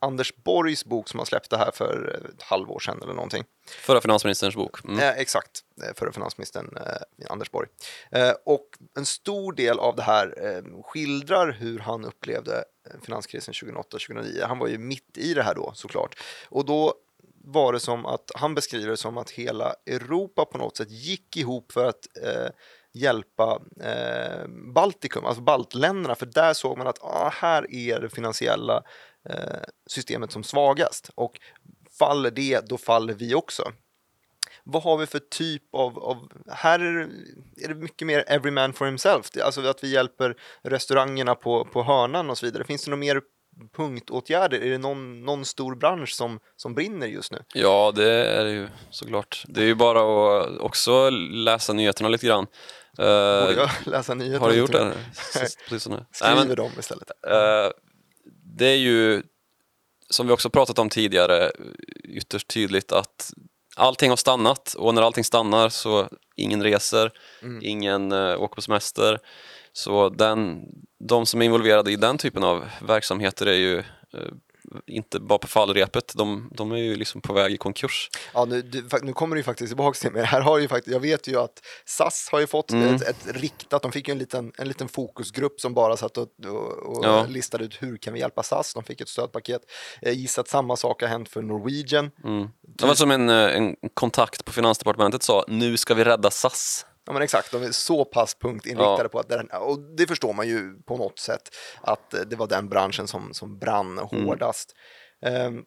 Anders 0.01 0.35
Borgs 0.37 0.85
bok 0.85 1.09
som 1.09 1.19
han 1.19 1.27
släppte 1.27 1.57
här 1.57 1.71
för 1.71 2.21
ett 2.35 2.43
halvår 2.43 2.79
sedan 2.79 3.03
eller 3.03 3.15
någonting. 3.15 3.45
Förra 3.67 4.01
finansministerns 4.01 4.55
bok. 4.55 4.85
Mm. 4.85 4.99
Eh, 4.99 5.11
exakt, 5.11 5.61
förre 5.95 6.13
finansministern 6.13 6.77
eh, 6.77 7.27
Anders 7.31 7.51
Borg. 7.51 7.69
Eh, 8.11 8.33
och 8.45 8.67
en 8.97 9.07
stor 9.07 9.53
del 9.53 9.79
av 9.79 9.97
det 9.97 10.03
här 10.03 10.35
eh, 10.47 10.83
skildrar 10.83 11.53
hur 11.53 11.79
han 11.79 12.05
upplevde 12.05 12.65
finanskrisen 13.03 13.55
2008-2009. 13.55 14.47
Han 14.47 14.59
var 14.59 14.69
ju 14.69 14.79
mitt 14.79 15.19
i 15.19 15.35
det 15.35 15.43
här 15.43 15.55
då 15.55 15.73
såklart. 15.75 16.15
Och 16.49 16.65
då 16.65 16.95
var 17.45 17.73
det 17.73 17.81
som 17.81 18.07
att 18.07 18.31
han 18.35 18.55
beskriver 18.55 18.91
det 18.91 18.97
som 18.97 19.19
att 19.19 19.31
hela 19.31 19.75
Europa 19.87 20.45
på 20.45 20.59
något 20.59 20.77
sätt 20.77 20.91
gick 20.91 21.37
ihop 21.37 21.73
för 21.73 21.85
att 21.85 22.07
eh, 22.23 22.51
hjälpa 22.93 23.63
eh, 23.81 24.49
Baltikum, 24.75 25.25
alltså 25.25 25.43
baltländerna, 25.43 26.15
för 26.15 26.27
där 26.27 26.55
såg 26.55 26.79
man 26.79 26.87
att 26.87 27.03
ah, 27.03 27.33
här 27.35 27.75
är 27.75 28.01
det 28.01 28.09
finansiella 28.09 28.83
eh, 29.29 29.63
systemet 29.87 30.33
som 30.33 30.45
svagast 30.45 31.11
och 31.15 31.41
faller 31.99 32.31
det, 32.31 32.69
då 32.69 32.79
faller 32.79 33.15
vi 33.15 33.35
också. 33.35 33.73
Vad 34.65 34.83
har 34.83 34.97
vi 34.97 35.07
för 35.07 35.19
typ 35.19 35.63
av, 35.73 35.99
av 35.99 36.29
här 36.49 36.79
är 36.81 36.93
det, 36.93 37.65
är 37.65 37.69
det 37.69 37.75
mycket 37.75 38.07
mer 38.07 38.25
every 38.27 38.51
man 38.51 38.73
for 38.73 38.87
himself, 38.87 39.27
alltså 39.45 39.61
att 39.67 39.85
vi 39.85 39.93
hjälper 39.93 40.37
restaurangerna 40.63 41.35
på, 41.35 41.65
på 41.65 41.83
hörnan 41.83 42.31
och 42.31 42.39
så 42.39 42.47
vidare. 42.47 42.65
Finns 42.65 42.85
det 42.85 42.91
något 42.91 42.99
mer 42.99 43.21
punktåtgärder? 43.77 44.61
Är 44.61 44.71
det 44.71 44.79
någon, 44.79 45.25
någon 45.25 45.45
stor 45.45 45.75
bransch 45.75 46.15
som, 46.15 46.41
som 46.57 46.75
brinner 46.75 47.07
just 47.07 47.33
nu? 47.33 47.39
Ja, 47.55 47.93
det 47.97 48.27
är 48.27 48.45
det 48.45 48.51
ju 48.51 48.69
såklart. 48.91 49.45
Det 49.49 49.61
är 49.61 49.65
ju 49.65 49.75
bara 49.75 50.01
att 50.41 50.59
också 50.59 51.11
läsa 51.11 51.73
nyheterna 51.73 52.09
lite 52.09 52.27
grann. 52.27 52.47
Borde 52.97 53.53
Uh, 53.53 53.57
jag 53.57 53.71
läsa 53.93 54.15
nyheterna? 54.15 54.45
har 54.45 54.51
du 54.51 54.57
gjort 54.59 54.73
det? 54.73 54.85
Nej, 54.85 55.49
Skriver 56.13 56.47
men, 56.47 56.57
dem 56.57 56.71
istället. 56.79 57.11
eh, 57.27 57.71
det 58.45 58.67
är 58.67 58.77
ju, 58.77 59.23
som 60.11 60.27
vi 60.27 60.33
också 60.33 60.51
pratat 60.51 60.79
om 60.79 60.89
tidigare, 60.89 61.51
ytterst 62.05 62.49
tydligt 62.49 62.93
att 62.93 63.33
allting 63.77 64.11
har 64.11 64.17
stannat 64.17 64.75
och 64.75 64.95
när 64.95 65.03
allting 65.03 65.25
stannar 65.25 65.69
så 65.69 66.09
ingen 66.37 66.63
reser, 66.63 67.11
Mm. 67.43 67.61
ingen 67.63 68.13
uh, 68.13 68.43
åker 68.43 68.55
på 68.55 68.63
semester. 68.63 69.19
Så 69.73 70.09
den, 70.09 70.63
de 70.99 71.27
som 71.27 71.43
är 71.43 71.47
involverade 71.47 71.93
i 71.93 71.97
den 71.97 72.19
typen 72.19 72.45
av 72.45 72.65
verksamheter 72.83 73.47
är 73.47 73.55
ju 73.57 73.79
eh, 73.79 74.33
inte 74.87 75.21
bara 75.21 75.39
på 75.39 75.47
fallrepet, 75.49 76.13
de, 76.17 76.51
de 76.55 76.73
är 76.73 76.77
ju 76.77 76.97
liksom 76.97 77.21
på 77.21 77.33
väg 77.33 77.53
i 77.53 77.57
konkurs. 77.57 78.11
Ja, 78.35 78.45
nu, 78.45 78.63
du, 78.63 78.89
nu 79.03 79.13
kommer 79.13 79.37
du 79.37 79.43
faktiskt 79.43 79.71
tillbaka 79.71 79.99
till 79.99 80.13
mig. 80.13 80.25
Här 80.25 80.41
har 80.41 80.59
ju 80.59 80.69
faktiskt, 80.69 80.93
jag 80.93 81.01
vet 81.01 81.29
ju 81.29 81.37
att 81.41 81.63
SAS 81.85 82.29
har 82.33 82.41
ju 82.41 82.47
fått 82.47 82.71
Mm. 82.73 82.95
ett, 82.95 83.03
ett 83.09 83.27
riktat, 83.37 83.83
de 83.83 83.93
fick 83.93 84.09
ju 84.09 84.13
en 84.13 84.19
liten, 84.19 84.53
en 84.59 84.69
liten 84.69 84.89
fokusgrupp 84.89 85.61
som 85.61 85.75
bara 85.75 85.97
satt 85.97 86.19
och, 86.19 86.29
och, 86.47 86.73
och 86.97 87.05
Ja. 87.05 87.27
listade 87.29 87.65
ut 87.65 87.83
hur 87.83 87.97
kan 87.97 88.15
vi 88.15 88.21
hjälpa 88.21 88.43
SAS. 88.43 88.75
De 88.75 88.85
fick 88.85 89.01
ett 89.01 89.09
stödpaket. 89.09 89.63
Jag 90.01 90.15
gissar 90.15 90.43
att 90.43 90.49
samma 90.49 90.77
sak 90.77 91.01
har 91.03 91.09
hänt 91.09 91.29
för 91.29 91.43
Norwegian. 91.43 92.11
Mm. 92.25 92.49
Det 92.79 92.87
var 92.87 92.95
som 92.95 93.11
en, 93.11 93.29
eh, 93.31 93.57
en 93.57 93.77
kontakt 93.95 94.45
på 94.45 94.53
Finansdepartementet 94.53 95.23
sa, 95.23 95.45
nu 95.49 95.77
ska 95.77 95.95
vi 95.95 96.05
rädda 96.05 96.31
SAS. 96.31 96.87
Ja 97.07 97.13
men 97.13 97.23
exakt, 97.23 97.51
de 97.53 97.63
är 97.63 97.71
så 97.73 98.05
pass 98.05 98.35
punktinriktade 98.35 99.03
Ja. 99.03 99.09
på 99.09 99.19
att 99.19 99.29
det, 99.29 99.35
är- 99.35 99.59
och 99.63 99.79
det 99.97 100.07
förstår 100.07 100.33
man 100.33 100.49
ju 100.49 100.83
på 100.83 100.97
något 100.97 101.19
sätt 101.19 101.43
att 101.81 102.15
eh, 102.15 102.21
det 102.21 102.37
var 102.37 102.47
den 102.47 102.69
branschen 102.69 103.09
som, 103.09 103.35
som 103.35 103.59
brann 103.59 103.99
Mm. 103.99 104.25
hårdast. 104.25 104.75
Ehm, 105.27 105.59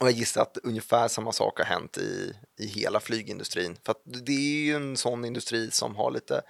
och 0.00 0.06
jag 0.06 0.12
gissar 0.12 0.42
att 0.42 0.58
ungefär 0.62 1.08
samma 1.08 1.32
sak 1.32 1.58
har 1.58 1.64
hänt 1.64 1.98
i, 1.98 2.32
i 2.60 2.66
hela 2.66 3.00
flygindustrin. 3.00 3.76
För 3.86 3.94
det 4.24 4.32
är 4.32 4.64
ju 4.64 4.74
en 4.76 4.96
sån 4.96 5.24
industri 5.24 5.70
som 5.70 5.96
har 5.96 6.10
lite 6.10 6.42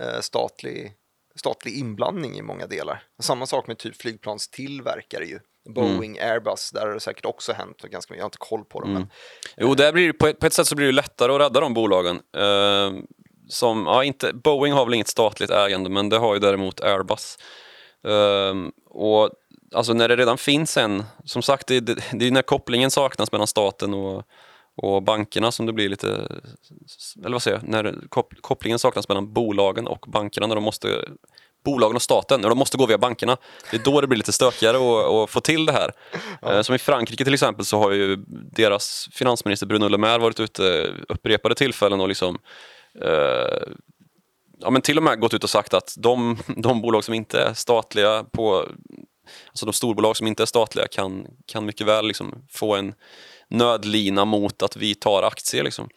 eh, 0.00 0.20
statlig, 0.20 0.92
statlig 1.36 1.74
inblandning 1.78 2.36
i 2.38 2.42
många 2.42 2.66
delar. 2.66 3.02
Och 3.18 3.24
samma 3.24 3.46
sak 3.46 3.66
med 3.66 3.78
typ 3.78 3.96
flygplanstillverkare 3.96 5.24
ju. 5.24 5.38
Boeing, 5.74 6.18
Airbus, 6.18 6.70
där 6.70 6.86
har 6.86 6.94
det 6.94 7.00
säkert 7.00 7.24
också 7.24 7.52
hänt 7.52 7.82
ganska 7.82 8.12
mycket. 8.12 8.18
Jag 8.18 8.24
har 8.24 8.28
inte 8.28 8.38
koll 8.40 8.64
på 8.64 8.80
dem. 8.80 8.92
Men, 8.92 9.06
Jo, 9.56 9.74
där 9.74 9.92
blir 9.92 10.06
det, 10.06 10.12
på, 10.12 10.26
ett, 10.26 10.38
på 10.38 10.46
ett 10.46 10.52
sätt 10.52 10.66
så 10.66 10.76
blir 10.76 10.86
det 10.86 10.92
lättare 10.92 11.32
att 11.32 11.40
rädda 11.40 11.60
de 11.60 11.74
bolagen. 11.74 12.16
Eh, 12.36 12.92
som, 13.48 13.86
ja, 13.86 14.04
inte, 14.04 14.32
Boeing 14.32 14.74
har 14.74 14.84
väl 14.84 14.94
inget 14.94 15.08
statligt 15.08 15.50
ägande, 15.50 15.90
men 15.90 16.08
det 16.08 16.18
har 16.18 16.34
ju 16.34 16.40
däremot 16.40 16.80
Airbus. 16.80 17.38
Eh, 18.06 18.54
och 18.90 19.30
alltså 19.74 19.92
när 19.92 20.08
det 20.08 20.16
redan 20.16 20.38
finns 20.38 20.76
en, 20.76 21.04
som 21.24 21.42
sagt, 21.42 21.66
det, 21.66 21.80
det, 21.80 22.04
det 22.12 22.26
är 22.26 22.30
när 22.30 22.42
kopplingen 22.42 22.90
saknas 22.90 23.32
mellan 23.32 23.46
staten 23.46 23.94
och, 23.94 24.22
och 24.76 25.02
bankerna 25.02 25.52
som 25.52 25.66
det 25.66 25.72
blir 25.72 25.88
lite, 25.88 26.06
eller 27.24 27.32
vad 27.32 27.42
säger 27.42 27.56
jag, 27.56 27.68
när 27.68 27.94
kop, 28.08 28.34
kopplingen 28.40 28.78
saknas 28.78 29.08
mellan 29.08 29.32
bolagen 29.32 29.86
och 29.86 30.04
bankerna 30.08 30.46
när 30.46 30.54
de 30.54 30.64
måste 30.64 31.04
bolagen 31.64 31.96
och 31.96 32.02
staten, 32.02 32.40
när 32.40 32.48
de 32.48 32.58
måste 32.58 32.76
gå 32.76 32.86
via 32.86 32.98
bankerna. 32.98 33.36
Det 33.70 33.76
är 33.76 33.80
då 33.80 34.00
det 34.00 34.06
blir 34.06 34.16
lite 34.16 34.32
stökigare 34.32 34.76
att, 35.24 35.30
få 35.30 35.40
till 35.40 35.66
det 35.66 35.72
här. 35.72 35.92
Eh, 36.42 36.62
Som 36.62 36.74
i 36.74 36.78
Frankrike 36.78 37.24
till 37.24 37.34
exempel 37.34 37.64
så 37.64 37.78
har 37.78 37.90
ju 37.90 38.16
deras 38.52 39.08
finansminister 39.12 39.66
Bruno 39.66 39.88
Le 39.88 39.98
Maire 39.98 40.18
varit 40.18 40.40
ute 40.40 40.92
upprepade 41.08 41.54
tillfällen 41.54 42.00
och 42.00 42.08
liksom 42.08 42.38
ja, 44.60 44.70
men 44.70 44.82
till 44.82 44.96
och 44.96 45.02
med 45.02 45.20
gått 45.20 45.34
ut 45.34 45.44
och 45.44 45.50
sagt 45.50 45.74
att 45.74 45.94
de, 45.98 46.38
de 46.56 46.80
bolag 46.80 47.04
som 47.04 47.14
inte 47.14 47.40
är 47.40 47.54
statliga 47.54 48.24
på 48.32 48.68
Alltså 49.48 49.66
de 49.66 49.72
storbolag 49.72 50.16
som 50.16 50.26
inte 50.26 50.42
är 50.42 50.46
statliga 50.46 50.86
kan, 50.86 51.26
kan 51.46 51.66
mycket 51.66 51.86
väl 51.86 52.06
liksom 52.06 52.44
få 52.50 52.74
en 52.74 52.94
nödlina 53.48 54.24
mot 54.24 54.62
att 54.62 54.76
vi 54.76 54.94
tar 54.94 55.22
aktier. 55.22 55.64
Liksom. 55.64 55.88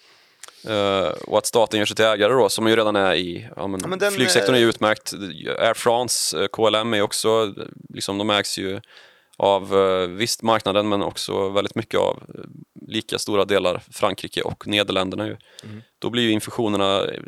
Eh, 0.68 1.08
och 1.08 1.38
att 1.38 1.46
staten 1.46 1.80
gör 1.80 1.86
sig 1.86 1.96
till 1.96 2.06
ägare 2.06 2.34
då, 2.34 2.50
som 2.50 2.68
ju 2.68 2.76
redan 2.76 2.96
är 2.96 3.16
i... 3.16 3.50
Ja, 3.56 3.68
men, 3.68 3.80
Ja, 3.82 3.88
men 3.88 4.00
den, 4.00 4.12
flygsektorn 4.12 4.56
är 4.56 4.60
eh, 4.60 4.64
ju 4.64 4.70
utmärkt. 4.70 5.14
Air 5.60 5.74
France, 5.74 6.42
eh, 6.42 6.48
KLM 6.48 6.94
är 6.94 7.02
också... 7.02 7.54
Liksom, 7.90 8.18
de 8.18 8.30
ägs 8.30 8.58
ju 8.58 8.82
av 9.38 9.76
eh, 9.76 10.08
visst 10.08 10.42
marknaden 10.42 10.90
men 10.90 11.02
också 11.02 11.50
väldigt 11.50 11.76
mycket 11.76 12.00
av 12.00 12.24
eh, 12.36 12.42
lika 12.88 13.19
stora 13.19 13.45
delar 13.45 13.84
Frankrike 13.91 14.41
och 14.41 14.67
Nederländerna. 14.67 15.28
Ju. 15.28 15.38
Mm. 15.63 15.82
Då 16.00 16.10
blir 16.10 16.23
ju 16.23 16.32
infusionerna 16.32 17.06
eh, 17.06 17.21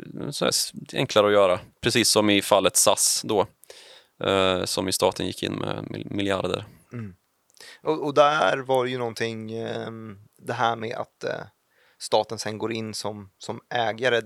enklare 0.94 1.26
att 1.26 1.32
göra. 1.32 1.60
Precis 1.80 2.10
som 2.10 2.30
i 2.30 2.42
fallet 2.42 2.76
SAS 2.76 3.22
då. 3.24 3.46
Eh, 4.24 4.64
som 4.64 4.88
i 4.88 4.92
staten 4.92 5.26
gick 5.26 5.42
in 5.42 5.52
med 5.54 5.86
mil- 5.90 6.10
miljarder. 6.10 6.64
Och, 7.82 8.04
och 8.06 8.14
där 8.14 8.58
var 8.58 8.84
det 8.84 8.90
ju 8.90 8.98
någonting, 8.98 9.52
ehm, 9.52 10.18
det 10.38 10.52
här 10.52 10.76
med 10.76 10.96
att 10.96 11.24
eh, 11.24 11.40
staten 11.98 12.38
sen 12.38 12.58
går 12.58 12.72
in 12.72 12.94
som, 12.94 13.30
som 13.38 13.60
ägare. 13.74 14.16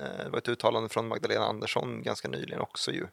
Eh, 0.00 0.24
det 0.24 0.30
var 0.30 0.38
ett 0.38 0.48
uttalande 0.48 0.88
från 0.88 1.08
Magdalena 1.08 1.44
Andersson 1.44 2.02
ganska 2.02 2.28
nyligen 2.28 2.60
också 2.60 2.90
ju. 2.92 3.06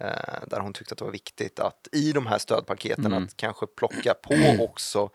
Eh, 0.00 0.46
där 0.46 0.60
hon 0.60 0.72
tyckte 0.72 0.92
att 0.92 0.98
det 0.98 1.04
var 1.04 1.12
viktigt 1.12 1.60
att 1.60 1.88
i 1.92 2.12
de 2.12 2.26
här 2.26 2.38
stödpaketen 2.38 3.06
Mm. 3.06 3.24
att 3.24 3.36
kanske 3.36 3.66
plocka 3.66 4.14
på 4.14 4.34
också 4.64 5.10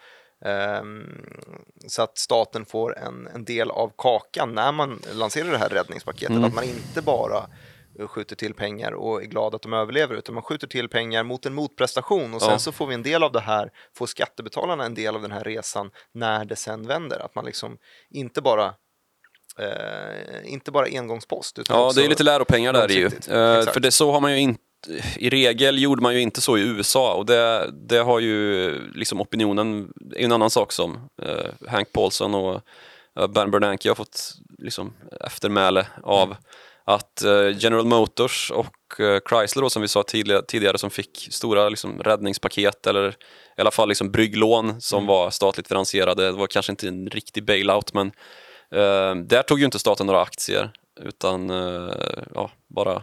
så 1.88 2.02
att 2.02 2.18
staten 2.18 2.66
får 2.66 2.98
en, 2.98 3.28
en 3.28 3.46
del 3.46 3.72
av 3.72 3.92
kakan 3.98 4.54
när 4.54 4.72
man 4.72 5.02
lanserar 5.14 5.52
det 5.52 5.58
här 5.58 5.70
räddningspaketet. 5.70 6.30
Mm. 6.30 6.44
Att 6.44 6.54
man 6.54 6.64
inte 6.64 7.02
bara 7.02 7.48
eh, 8.00 8.08
skjuter 8.08 8.36
till 8.36 8.54
pengar 8.54 8.92
och 8.92 9.22
är 9.22 9.26
glad 9.26 9.56
att 9.56 9.62
de 9.62 9.74
överlever 9.74 10.16
utan 10.16 10.36
man 10.36 10.44
skjuter 10.44 10.68
till 10.68 10.90
pengar 10.90 11.24
mot 11.24 11.46
en 11.46 11.54
motprestation 11.54 12.34
och 12.34 12.42
sen 12.42 12.52
Ja. 12.52 12.60
så 12.60 12.72
får 12.72 12.88
vi 12.88 12.94
en 12.94 13.04
del 13.04 13.24
av 13.24 13.32
det 13.32 13.40
här, 13.40 13.72
får 13.98 14.06
skattebetalarna 14.06 14.86
en 14.86 14.94
del 14.94 15.16
av 15.16 15.22
den 15.22 15.32
här 15.32 15.44
resan 15.44 15.92
när 16.12 16.46
det 16.46 16.56
sen 16.56 16.88
vänder. 16.88 17.20
Att 17.20 17.36
man 17.36 17.46
liksom 17.46 17.78
inte 18.10 18.42
bara 18.42 18.74
eh, 19.60 20.54
inte 20.54 20.72
bara 20.72 20.86
engångspost 20.86 21.60
utan 21.60 21.78
Ja, 21.80 21.92
det 21.96 22.06
är 22.06 22.10
lite 22.10 22.24
läropengar 22.24 22.74
där 22.74 22.88
ju. 22.90 23.06
Eh, 23.06 23.12
för 23.74 23.80
det 23.80 23.92
så 23.92 24.12
har 24.12 24.22
man 24.22 24.32
ju 24.32 24.40
inte 24.40 24.62
i 25.16 25.30
regel 25.30 25.82
gjorde 25.82 26.02
man 26.02 26.14
ju 26.14 26.22
inte 26.22 26.42
så 26.42 26.58
i 26.58 26.62
USA 26.62 27.14
och 27.14 27.26
det, 27.26 27.72
det 27.90 27.98
har 27.98 28.20
ju 28.20 28.72
liksom 28.96 29.22
opinionen, 29.22 29.94
är 30.16 30.26
en 30.26 30.32
annan 30.32 30.50
sak 30.50 30.72
som 30.72 31.10
eh, 31.22 31.70
Hank 31.70 31.92
Paulson 31.92 32.36
och 32.36 32.62
eh, 33.20 33.28
Ben 33.28 33.52
Bernanke 33.52 33.90
har 33.90 33.96
fått 33.96 34.34
liksom 34.58 34.94
eftermäle 35.22 35.88
av 36.04 36.36
att 36.86 37.24
eh, 37.24 37.58
General 37.58 37.86
Motors 37.86 38.52
och 38.52 39.00
eh, 39.00 39.20
Chrysler 39.30 39.62
då, 39.62 39.70
som 39.70 39.82
vi 39.82 39.88
sa 39.88 40.04
tidigare, 40.04 40.42
tidigare 40.42 40.78
som 40.78 40.90
fick 40.90 41.28
stora 41.32 41.70
liksom, 41.70 42.00
räddningspaket 42.00 42.88
eller 42.88 43.10
i 43.58 43.62
alla 43.62 43.72
fall 43.72 43.90
liksom 43.90 44.12
brygglån 44.12 44.82
som 44.82 45.06
var 45.06 45.30
statligt 45.30 45.68
finansierade. 45.68 46.26
Det 46.26 46.32
var 46.32 46.48
kanske 46.48 46.72
inte 46.72 46.88
en 46.88 47.10
riktig 47.10 47.46
bailout 47.46 47.94
men 47.94 48.08
eh, 48.72 49.16
där 49.16 49.42
tog 49.42 49.60
ju 49.60 49.66
inte 49.66 49.80
staten 49.80 50.08
några 50.08 50.22
aktier 50.22 50.72
utan 51.02 51.50
eh, 51.50 51.94
ja, 52.36 52.52
bara 52.68 53.02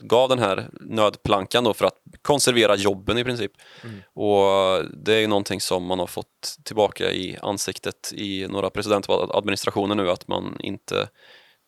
gav 0.00 0.28
den 0.28 0.38
här 0.38 0.68
nödplankan 0.80 1.64
då 1.64 1.74
för 1.74 1.84
att 1.84 1.98
konservera 2.22 2.76
jobben 2.76 3.18
i 3.18 3.24
princip. 3.24 3.52
Och 4.14 4.44
det 5.04 5.14
är 5.14 5.20
ju 5.20 5.26
någonting 5.26 5.60
som 5.60 5.84
man 5.84 5.98
har 5.98 6.06
fått 6.06 6.56
tillbaka 6.64 7.12
i 7.12 7.36
ansiktet 7.42 8.12
i 8.14 8.46
några 8.46 8.70
presidentadministrationer 8.70 9.94
nu 9.94 10.10
att 10.10 10.28
man 10.28 10.56
inte 10.60 11.08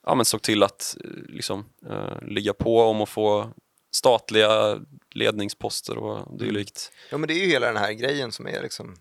ja, 0.07 0.15
men 0.15 0.25
såg 0.25 0.43
till 0.43 0.63
att 0.63 0.97
eh, 1.05 1.11
liksom, 1.29 1.65
eh, 1.91 2.29
ligga 2.29 2.53
på 2.53 2.83
om 2.83 3.01
att 3.01 3.09
få 3.09 3.51
statliga 3.93 4.79
ledningsposter 5.15 5.99
och 5.99 6.39
dylikt. 6.39 6.93
Ja 7.11 7.19
men 7.19 7.29
det 7.29 7.35
är 7.35 7.45
ju 7.45 7.47
hela 7.47 7.67
den 7.67 7.77
här 7.77 7.93
grejen 7.93 8.33
som 8.33 8.47
är 8.47 8.63
liksom 8.63 8.97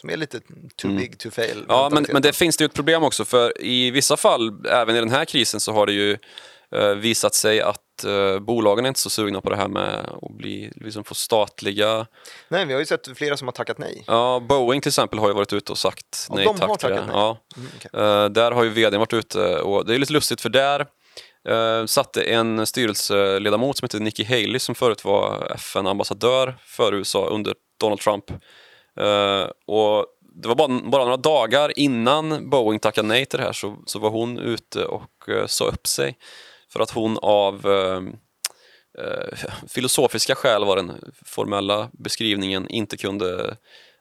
som 0.00 0.10
är 0.10 0.16
lite 0.16 0.40
too 0.76 0.90
big 0.96 1.18
to 1.18 1.30
fail. 1.30 1.56
Mm. 1.56 1.66
Ja, 1.68 1.90
men, 1.92 2.06
men 2.12 2.22
det 2.22 2.32
finns 2.32 2.56
det 2.56 2.64
ju 2.64 2.66
ett 2.66 2.74
problem 2.74 3.02
också 3.02 3.24
för 3.24 3.62
i 3.62 3.90
vissa 3.90 4.16
fall, 4.16 4.66
även 4.66 4.96
i 4.96 4.98
den 4.98 5.10
här 5.10 5.24
krisen, 5.24 5.60
så 5.60 5.72
har 5.72 5.86
det 5.86 5.92
ju 5.92 6.18
eh, 6.74 6.94
visat 6.94 7.34
sig 7.34 7.60
att 7.60 7.82
eh, 8.04 8.38
bolagen 8.38 8.84
är 8.84 8.88
inte 8.88 9.00
så 9.00 9.10
sugna 9.10 9.40
på 9.40 9.50
det 9.50 9.56
här 9.56 9.68
med 9.68 10.10
att 10.22 10.30
bli, 10.30 10.72
liksom 10.74 11.04
få 11.04 11.14
statliga... 11.14 12.06
Nej, 12.48 12.66
vi 12.66 12.72
har 12.72 12.80
ju 12.80 12.86
sett 12.86 13.18
flera 13.18 13.36
som 13.36 13.48
har 13.48 13.52
tackat 13.52 13.78
nej. 13.78 14.04
Ja, 14.06 14.42
Boeing 14.48 14.80
till 14.80 14.88
exempel 14.90 15.18
har 15.18 15.28
ju 15.28 15.34
varit 15.34 15.52
ute 15.52 15.72
och 15.72 15.78
sagt 15.78 16.26
Ja, 16.28 16.34
nej 16.34 16.44
de 16.44 16.56
tack 16.56 16.68
har 16.68 16.76
det. 16.76 16.80
tackat 16.80 17.06
nej. 17.06 17.16
Ja. 17.16 17.38
Mm, 17.56 17.68
okej. 17.76 18.00
Eh, 18.00 18.24
där 18.24 18.52
har 18.52 18.64
ju 18.64 18.70
vdn 18.70 18.98
varit 18.98 19.12
ute 19.12 19.60
och 19.60 19.86
det 19.86 19.94
är 19.94 19.98
lite 19.98 20.12
lustigt 20.12 20.40
för 20.40 20.48
där 20.48 20.86
uh, 21.48 21.86
satte 21.86 22.22
en 22.22 22.66
styrelseledamot 22.66 23.78
som 23.78 23.84
heter 23.86 24.00
Nikki 24.00 24.24
Haley 24.24 24.58
som 24.58 24.74
förut 24.74 25.04
var 25.04 25.52
FN-ambassadör 25.54 26.58
för 26.64 26.94
USA 26.94 27.26
under 27.26 27.54
Donald 27.80 28.00
Trump. 28.00 28.30
Eh, 29.00 29.46
och 29.66 30.06
det 30.42 30.48
var 30.48 30.54
bara, 30.54 30.68
bara 30.68 31.04
några 31.04 31.16
dagar 31.16 31.78
innan 31.78 32.50
Boeing 32.50 32.78
tackade 32.78 33.08
nej 33.08 33.26
till 33.26 33.38
det 33.38 33.44
här 33.44 33.52
så, 33.52 33.76
så 33.86 33.98
var 33.98 34.10
hon 34.10 34.38
ute 34.38 34.84
och 34.84 35.28
uh, 35.28 35.46
sa 35.46 35.64
upp 35.64 35.86
sig 35.86 36.18
för 36.72 36.80
att 36.80 36.90
hon 36.90 37.18
av 37.22 37.66
ehm, 37.66 38.16
eh, 38.98 39.38
filosofiska 39.68 40.34
skäl 40.34 40.64
var 40.64 40.76
den 40.76 40.92
formella 41.24 41.90
beskrivningen 41.92 42.68
inte 42.68 42.96
kunde 42.96 43.56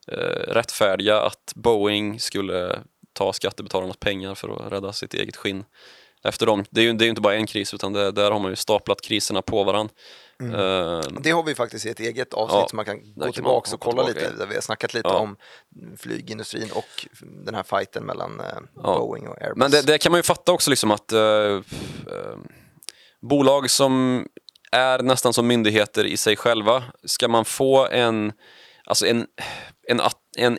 eh, 0.08 0.54
rättfärdiga 0.54 1.22
att 1.22 1.54
Boeing 1.56 2.20
skulle 2.20 2.80
ta 3.14 3.34
skattebetalarnas 3.34 3.98
pengar 3.98 4.36
för 4.36 4.50
att 4.50 4.72
rädda 4.72 4.94
sitt 4.94 5.14
eget 5.14 5.36
skinn. 5.36 5.64
Efter 6.24 6.46
dem. 6.46 6.66
Det 6.70 6.82
är 6.82 6.86
ju 6.86 6.94
det 6.94 7.06
är 7.06 7.10
inte 7.10 7.22
bara 7.22 7.36
en 7.36 7.48
kris 7.48 7.74
utan 7.74 7.94
det, 7.94 8.12
där 8.12 8.32
har 8.32 8.40
man 8.40 8.52
ju 8.52 8.56
staplat 8.56 9.02
kriserna 9.02 9.42
på 9.42 9.64
varandra. 9.64 9.94
Eh, 10.44 11.02
Det 11.22 11.32
har 11.32 11.44
vi 11.44 11.56
faktiskt 11.56 11.86
i 11.86 11.90
ett 11.90 12.00
eget 12.00 12.34
avsnitt 12.34 12.60
Ja, 12.62 12.68
som 12.70 12.76
man 12.76 12.86
kan 12.86 13.14
gå 13.16 13.24
kan 13.24 13.34
tillbaka 13.34 13.74
och 13.74 13.80
kolla 13.80 14.04
tillbaka 14.06 14.28
lite, 14.28 14.38
där 14.40 14.48
vi 14.48 14.56
har 14.56 14.62
snackat 14.62 14.94
lite 14.94 15.08
Ja. 15.10 15.18
om 15.20 15.36
flygindustrin 15.98 16.70
och 16.74 17.08
den 17.22 17.56
här 17.56 17.64
fighten 17.64 18.04
mellan 18.06 18.40
eh, 18.40 18.46
Ja. 18.76 18.98
Boeing 19.00 19.28
och 19.28 19.42
Airbus. 19.42 19.58
Men 19.58 19.72
det, 19.72 19.82
det 19.82 19.98
kan 19.98 20.12
man 20.12 20.20
ju 20.20 20.24
fatta 20.24 20.52
också 20.52 20.70
liksom 20.70 20.92
att 20.92 21.12
eh, 21.12 21.60
bolag 23.22 23.70
som 23.70 24.26
är 24.72 25.00
nästan 25.04 25.34
som 25.34 25.48
myndigheter 25.48 26.06
i 26.06 26.18
sig 26.18 26.36
själva, 26.36 26.84
ska 27.04 27.28
man 27.28 27.46
få 27.46 27.88
en, 27.88 28.32
alltså 28.86 29.06
en, 29.08 29.26
en, 29.88 30.02
en 30.38 30.58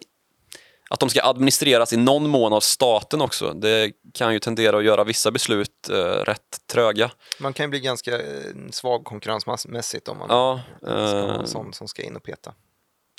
att 0.90 1.00
de 1.00 1.11
ska 1.11 1.22
administreras 1.22 1.92
i 1.92 1.96
någon 1.96 2.29
mån 2.29 2.53
av 2.53 2.61
staten 2.61 3.20
också, 3.20 3.53
det 3.53 3.92
kan 4.14 4.33
ju 4.33 4.38
tendera 4.38 4.79
att 4.79 4.85
göra 4.85 5.05
vissa 5.05 5.31
beslut 5.31 5.88
eh, 5.90 5.94
rätt 6.05 6.66
tröga. 6.72 7.11
Man 7.40 7.53
kan 7.53 7.64
ju 7.64 7.70
bli 7.70 7.81
ganska 7.81 8.18
eh, 8.18 8.24
svag 8.70 9.05
konkurrensmässigt 9.05 10.09
om 10.09 10.18
man 10.18 10.26
Ja, 10.31 10.61
ska 10.83 10.90
ha 10.90 11.35
eh, 11.35 11.44
sån 11.44 11.72
som 11.72 11.88
ska 11.88 12.03
in 12.03 12.16
och 12.16 12.22
peta. 12.22 12.55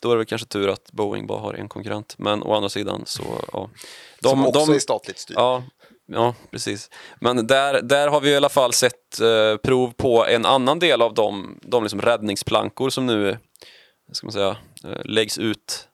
då 0.02 0.12
är 0.12 0.18
det 0.18 0.26
kanske 0.26 0.48
tur 0.48 0.70
att 0.70 0.92
Boeing 0.92 1.28
bara 1.28 1.40
har 1.40 1.54
en 1.54 1.70
konkurrent, 1.70 2.16
men 2.18 2.44
å 2.44 2.54
andra 2.54 2.70
sidan 2.70 3.04
så, 3.06 3.24
ja. 3.54 3.70
som 4.24 4.46
också 4.48 4.66
de, 4.66 4.76
är 4.76 4.80
statligt 4.80 5.20
styrt. 5.20 5.38
Ja, 5.38 5.64
ja 6.06 6.36
precis. 6.52 6.90
Men 7.22 7.48
där, 7.48 7.82
där 7.82 8.08
har 8.08 8.22
vi 8.22 8.30
i 8.30 8.36
alla 8.36 8.50
fall 8.50 8.74
sett 8.74 9.20
eh, 9.20 9.58
prov 9.58 9.94
på 9.98 10.26
en 10.26 10.46
annan 10.46 10.80
del 10.80 11.02
av 11.02 11.14
de, 11.14 11.60
de 11.62 11.84
liksom 11.84 12.02
räddningsplankor 12.02 12.90
som 12.90 13.06
nu 13.06 13.38
ska 14.12 14.28
man 14.28 14.34
säga, 14.34 14.58
eh, 14.84 15.02
läggs 15.06 15.38
ut. 15.38 15.88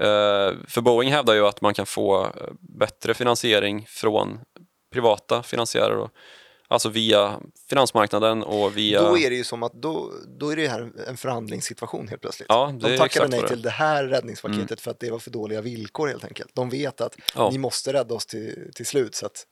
Eh, 0.00 0.52
för 0.68 0.80
Boeing 0.80 1.12
hävdar 1.12 1.34
ju 1.34 1.46
att 1.46 1.60
man 1.60 1.74
kan 1.74 1.86
få 1.86 2.24
eh, 2.24 2.30
bättre 2.60 3.14
finansiering 3.14 3.86
från 3.88 4.38
privata 4.92 5.42
finansiärer. 5.42 5.96
Då. 5.96 6.10
Alltså 6.68 6.88
via 6.88 7.40
finansmarknaden 7.68 8.42
och 8.42 8.76
via... 8.76 9.02
Då 9.02 9.18
är 9.18 9.30
det 9.30 9.36
ju 9.36 9.44
som 9.44 9.62
att 9.62 9.72
då, 9.72 10.12
då 10.38 10.52
är 10.52 10.56
det 10.56 10.68
här 10.68 10.90
en 11.08 11.16
förhandlingssituation 11.16 12.08
helt 12.08 12.22
plötsligt. 12.22 12.46
Ja, 12.48 12.74
De 12.80 12.96
tackade 12.98 13.28
nej 13.28 13.48
till 13.48 13.62
det 13.62 13.70
här 13.70 14.04
räddningspaketet 14.04 14.80
för 14.80 14.90
att 14.90 15.00
det 15.00 15.10
var 15.10 15.18
för 15.18 15.30
dåliga 15.30 15.60
villkor 15.60 16.08
helt 16.08 16.24
enkelt. 16.24 16.50
De 16.54 16.70
vet 16.70 17.00
att 17.00 17.16
Ja. 17.34 17.50
ni 17.50 17.58
måste 17.58 17.92
rädda 17.92 18.14
oss 18.14 18.26
till, 18.26 18.70
till 18.74 18.86
slut 18.86 19.14
så 19.14 19.26
att 19.26 19.46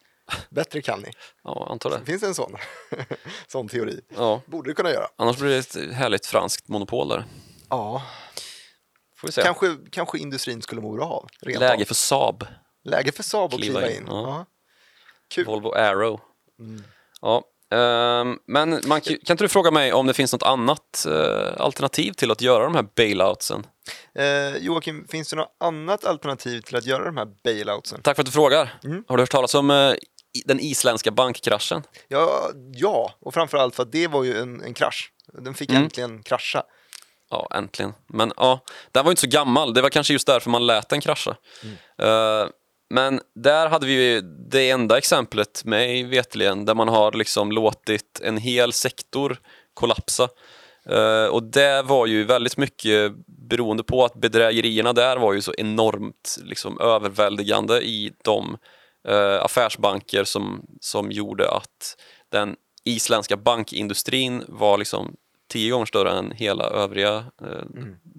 bättre 0.50 0.82
kan 0.82 1.00
ni. 1.00 1.10
Ja, 1.44 1.68
antar 1.70 1.90
det. 1.90 2.00
Finns 2.06 2.20
det 2.20 2.26
en 2.26 2.34
sån, 2.34 2.56
sån 3.46 3.68
teori? 3.68 4.00
Ja. 4.16 4.40
Borde 4.46 4.70
det 4.70 4.74
kunna 4.74 4.90
göra. 4.90 5.06
Annars 5.16 5.36
blir 5.38 5.48
det 5.50 5.58
ett 5.58 5.94
härligt 5.94 6.26
franskt 6.26 6.68
monopol 6.68 7.08
där. 7.08 7.24
Ja, 7.68 8.02
Får 9.20 9.28
vi 9.28 9.32
se. 9.32 9.42
kanske, 9.42 9.76
kanske 9.92 10.18
industrin 10.18 10.62
skulle 10.62 10.80
må 10.80 10.92
bra 10.92 11.04
av. 11.06 11.28
rent 11.42 11.60
Läge 11.60 11.82
av. 11.82 11.86
för 11.86 11.94
Saab, 11.94 12.46
Läge 12.84 13.12
för 13.12 13.22
Saab 13.22 13.54
att 13.54 13.60
Kliva 13.60 13.90
in, 13.90 14.04
ja. 14.06 14.22
Ja. 14.22 14.46
Kul. 15.34 15.44
Volvo 15.44 15.72
Aero. 15.74 16.20
Mm. 16.60 16.82
Ja, 17.20 17.42
ehm, 17.76 18.38
men 18.46 18.70
man, 18.86 19.00
kan 19.00 19.14
inte 19.30 19.34
du 19.44 19.48
fråga 19.48 19.70
mig 19.70 19.92
om 19.92 20.06
det 20.06 20.14
finns 20.14 20.32
något 20.32 20.42
annat 20.42 21.06
eh, 21.06 21.60
alternativ 21.60 22.12
till 22.12 22.30
att 22.30 22.40
göra 22.40 22.64
de 22.64 22.74
här 22.74 22.86
bailoutsen? 22.96 23.66
Eh, 24.14 24.56
Joakim, 24.56 25.06
finns 25.08 25.30
det 25.30 25.36
något 25.36 25.56
annat 25.60 26.04
alternativ 26.04 26.60
till 26.60 26.76
att 26.76 26.86
göra 26.86 27.04
de 27.04 27.16
här 27.16 27.28
bailoutsen? 27.44 28.02
Tack 28.02 28.16
för 28.16 28.22
att 28.22 28.26
du 28.26 28.32
frågar. 28.32 28.78
Mm. 28.84 29.04
Har 29.08 29.16
du 29.16 29.22
hört 29.22 29.30
talas 29.30 29.54
om 29.54 29.70
eh, 29.70 29.76
i- 29.76 30.42
den 30.44 30.60
isländska 30.60 31.10
bankkraschen? 31.10 31.82
Ja, 32.08 32.50
ja, 32.74 33.12
och 33.20 33.34
framförallt 33.34 33.74
för 33.74 33.82
att 33.82 33.92
det 33.92 34.06
var 34.06 34.24
ju 34.24 34.38
en, 34.38 34.62
en 34.62 34.74
krasch. 34.74 35.12
Den 35.32 35.54
fick 35.54 35.70
Mm. 35.70 35.82
äntligen 35.82 36.22
krascha. 36.22 36.62
Ja, 37.30 37.48
äntligen. 37.54 37.94
Men 38.06 38.32
ja, 38.36 38.60
den 38.92 39.04
var 39.04 39.10
ju 39.10 39.12
inte 39.12 39.20
så 39.20 39.26
gammal. 39.26 39.74
Det 39.74 39.82
var 39.82 39.90
kanske 39.90 40.12
just 40.12 40.26
därför 40.26 40.50
man 40.50 40.66
lät 40.66 40.88
den 40.88 41.00
krascha. 41.00 41.36
Mm. 41.62 41.76
Eh, 41.98 42.48
men 42.90 43.20
där 43.34 43.68
hade 43.68 43.86
vi 43.86 44.20
det 44.50 44.70
enda 44.70 44.98
exemplet, 44.98 45.64
mig 45.64 46.04
vetligen, 46.04 46.64
där 46.64 46.74
man 46.74 46.88
har 46.88 47.12
liksom 47.12 47.52
låtit 47.52 48.20
en 48.22 48.36
hel 48.36 48.72
sektor 48.72 49.40
kollapsa. 49.74 50.28
Eh, 50.88 51.26
och 51.26 51.42
det 51.42 51.82
var 51.82 52.06
ju 52.06 52.24
väldigt 52.24 52.56
mycket 52.56 53.12
beroende 53.26 53.82
på 53.82 54.04
att 54.04 54.14
bedrägerierna 54.14 54.92
där 54.92 55.16
var 55.16 55.32
ju 55.32 55.40
så 55.40 55.54
enormt 55.58 56.38
liksom, 56.42 56.80
överväldigande 56.80 57.80
i 57.80 58.12
de 58.24 58.56
eh, 59.08 59.44
affärsbanker 59.44 60.24
som, 60.24 60.66
som 60.80 61.12
gjorde 61.12 61.50
att 61.50 61.96
den 62.32 62.56
isländska 62.84 63.36
bankindustrin 63.36 64.44
var 64.48 64.78
liksom 64.78 65.16
tio 65.48 65.70
gånger 65.70 65.86
större 65.86 66.10
än 66.10 66.30
hela 66.30 66.64
övriga 66.64 67.24
eh, 67.42 67.64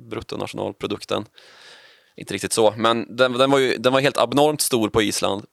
bruttonationalprodukten. 0.10 1.26
Inte 2.18 2.34
riktigt 2.34 2.54
så, 2.54 2.74
men 2.78 3.16
den, 3.16 3.34
den, 3.34 3.52
var 3.52 3.60
ju, 3.60 3.78
den 3.78 3.94
var 3.94 4.00
helt 4.00 4.18
abnormt 4.18 4.62
stor 4.62 4.90
på 4.90 5.02
Island. 5.02 5.46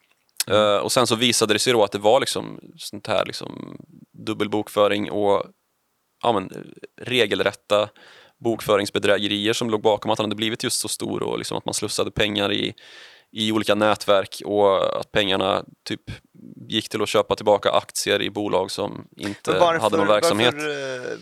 Eh, 0.51 0.77
och 0.77 0.93
sen 0.93 1.07
så 1.07 1.15
visade 1.15 1.55
det 1.55 1.59
sig 1.59 1.73
då 1.73 1.85
att 1.85 1.93
det 1.93 1.99
var 1.99 2.21
liksom 2.21 2.61
sånt 2.77 3.07
här 3.07 3.25
liksom 3.27 3.77
dubbelbokföring 4.27 5.11
och 5.11 5.45
ja, 6.23 6.33
men, 6.33 6.75
regelrätta 7.01 7.89
bokföringsbedrägerier 8.45 9.53
som 9.53 9.71
låg 9.71 9.83
bakom 9.83 10.11
att 10.11 10.19
han 10.19 10.25
hade 10.25 10.37
blivit 10.37 10.65
just 10.65 10.81
så 10.81 10.89
stor 10.89 11.23
och 11.23 11.39
liksom 11.39 11.59
att 11.59 11.65
man 11.65 11.75
slussade 11.75 12.11
pengar 12.11 12.53
i, 12.53 12.75
i 13.33 13.53
olika 13.53 13.75
nätverk 13.75 14.43
och 14.45 15.01
att 15.01 15.13
pengarna 15.13 15.65
typ 15.85 16.03
gick 16.69 16.89
till 16.89 17.03
att 17.03 17.09
köpa 17.09 17.37
tillbaka 17.37 17.71
aktier 17.71 18.23
i 18.23 18.31
bolag 18.31 18.71
som 18.71 19.09
inte 19.17 19.53
varför, 19.53 19.81
hade 19.81 19.97
någon 19.97 20.07
verksamhet. 20.07 20.55
varför 20.55 21.13
eh, 21.13 21.19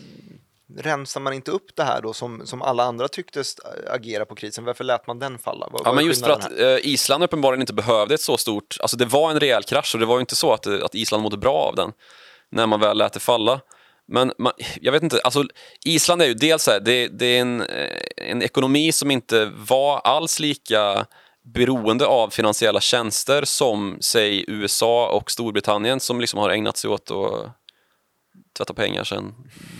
rensar 0.77 1.21
man 1.21 1.33
inte 1.33 1.51
upp 1.51 1.75
det 1.75 1.83
här 1.83 2.01
då 2.01 2.13
som, 2.13 2.47
som 2.47 2.61
alla 2.61 2.83
andra 2.83 3.07
tycktes 3.07 3.55
agera 3.89 4.25
på 4.25 4.35
krisen? 4.35 4.65
Varför 4.65 4.83
lät 4.83 5.07
man 5.07 5.19
den 5.19 5.39
falla? 5.39 5.67
Vad, 5.71 5.81
Ja, 5.85 5.93
men 5.93 6.05
just 6.05 6.25
för 6.25 6.31
att 6.31 6.59
eh, 6.59 6.77
Island 6.81 7.23
uppenbarligen 7.23 7.61
inte 7.61 7.73
behövde 7.73 8.13
ett 8.15 8.21
så 8.21 8.37
stort... 8.37 8.77
Alltså 8.79 8.97
det 8.97 9.05
var 9.05 9.31
en 9.31 9.39
rejäl 9.39 9.63
krasch 9.63 9.95
och 9.95 9.99
det 9.99 10.05
var 10.05 10.15
ju 10.15 10.19
inte 10.19 10.35
så 10.35 10.53
att, 10.53 10.63
det- 10.63 10.85
att 10.85 10.95
Island 10.95 11.23
mådde 11.23 11.37
bra 11.37 11.53
av 11.57 11.75
den 11.75 11.91
när 12.51 12.67
man 12.67 12.79
väl 12.79 12.97
lät 12.97 13.13
det 13.13 13.19
falla. 13.19 13.59
Men 14.07 14.31
man, 14.37 14.51
jag 14.81 14.91
vet 14.91 15.03
inte, 15.03 15.19
alltså 15.23 15.43
Island 15.85 16.21
är 16.21 16.25
ju 16.25 16.33
dels 16.33 16.67
här, 16.67 16.79
det, 16.79 17.07
det 17.07 17.25
är 17.25 17.41
en, 17.41 17.61
eh, 17.61 17.97
en 18.17 18.41
ekonomi 18.41 18.91
som 18.91 19.11
inte 19.11 19.45
var 19.55 19.99
alls 19.99 20.39
lika 20.39 21.05
beroende 21.53 22.05
av 22.05 22.29
finansiella 22.29 22.81
tjänster 22.81 23.45
som, 23.45 23.97
säg, 24.01 24.45
USA 24.47 25.07
och 25.09 25.31
Storbritannien 25.31 25.99
som 25.99 26.21
liksom 26.21 26.39
har 26.39 26.49
ägnat 26.49 26.77
sig 26.77 26.89
åt 26.89 27.11
att 27.11 27.49
tvätta 28.57 28.73
pengar 28.73 29.03
sen 29.03 29.33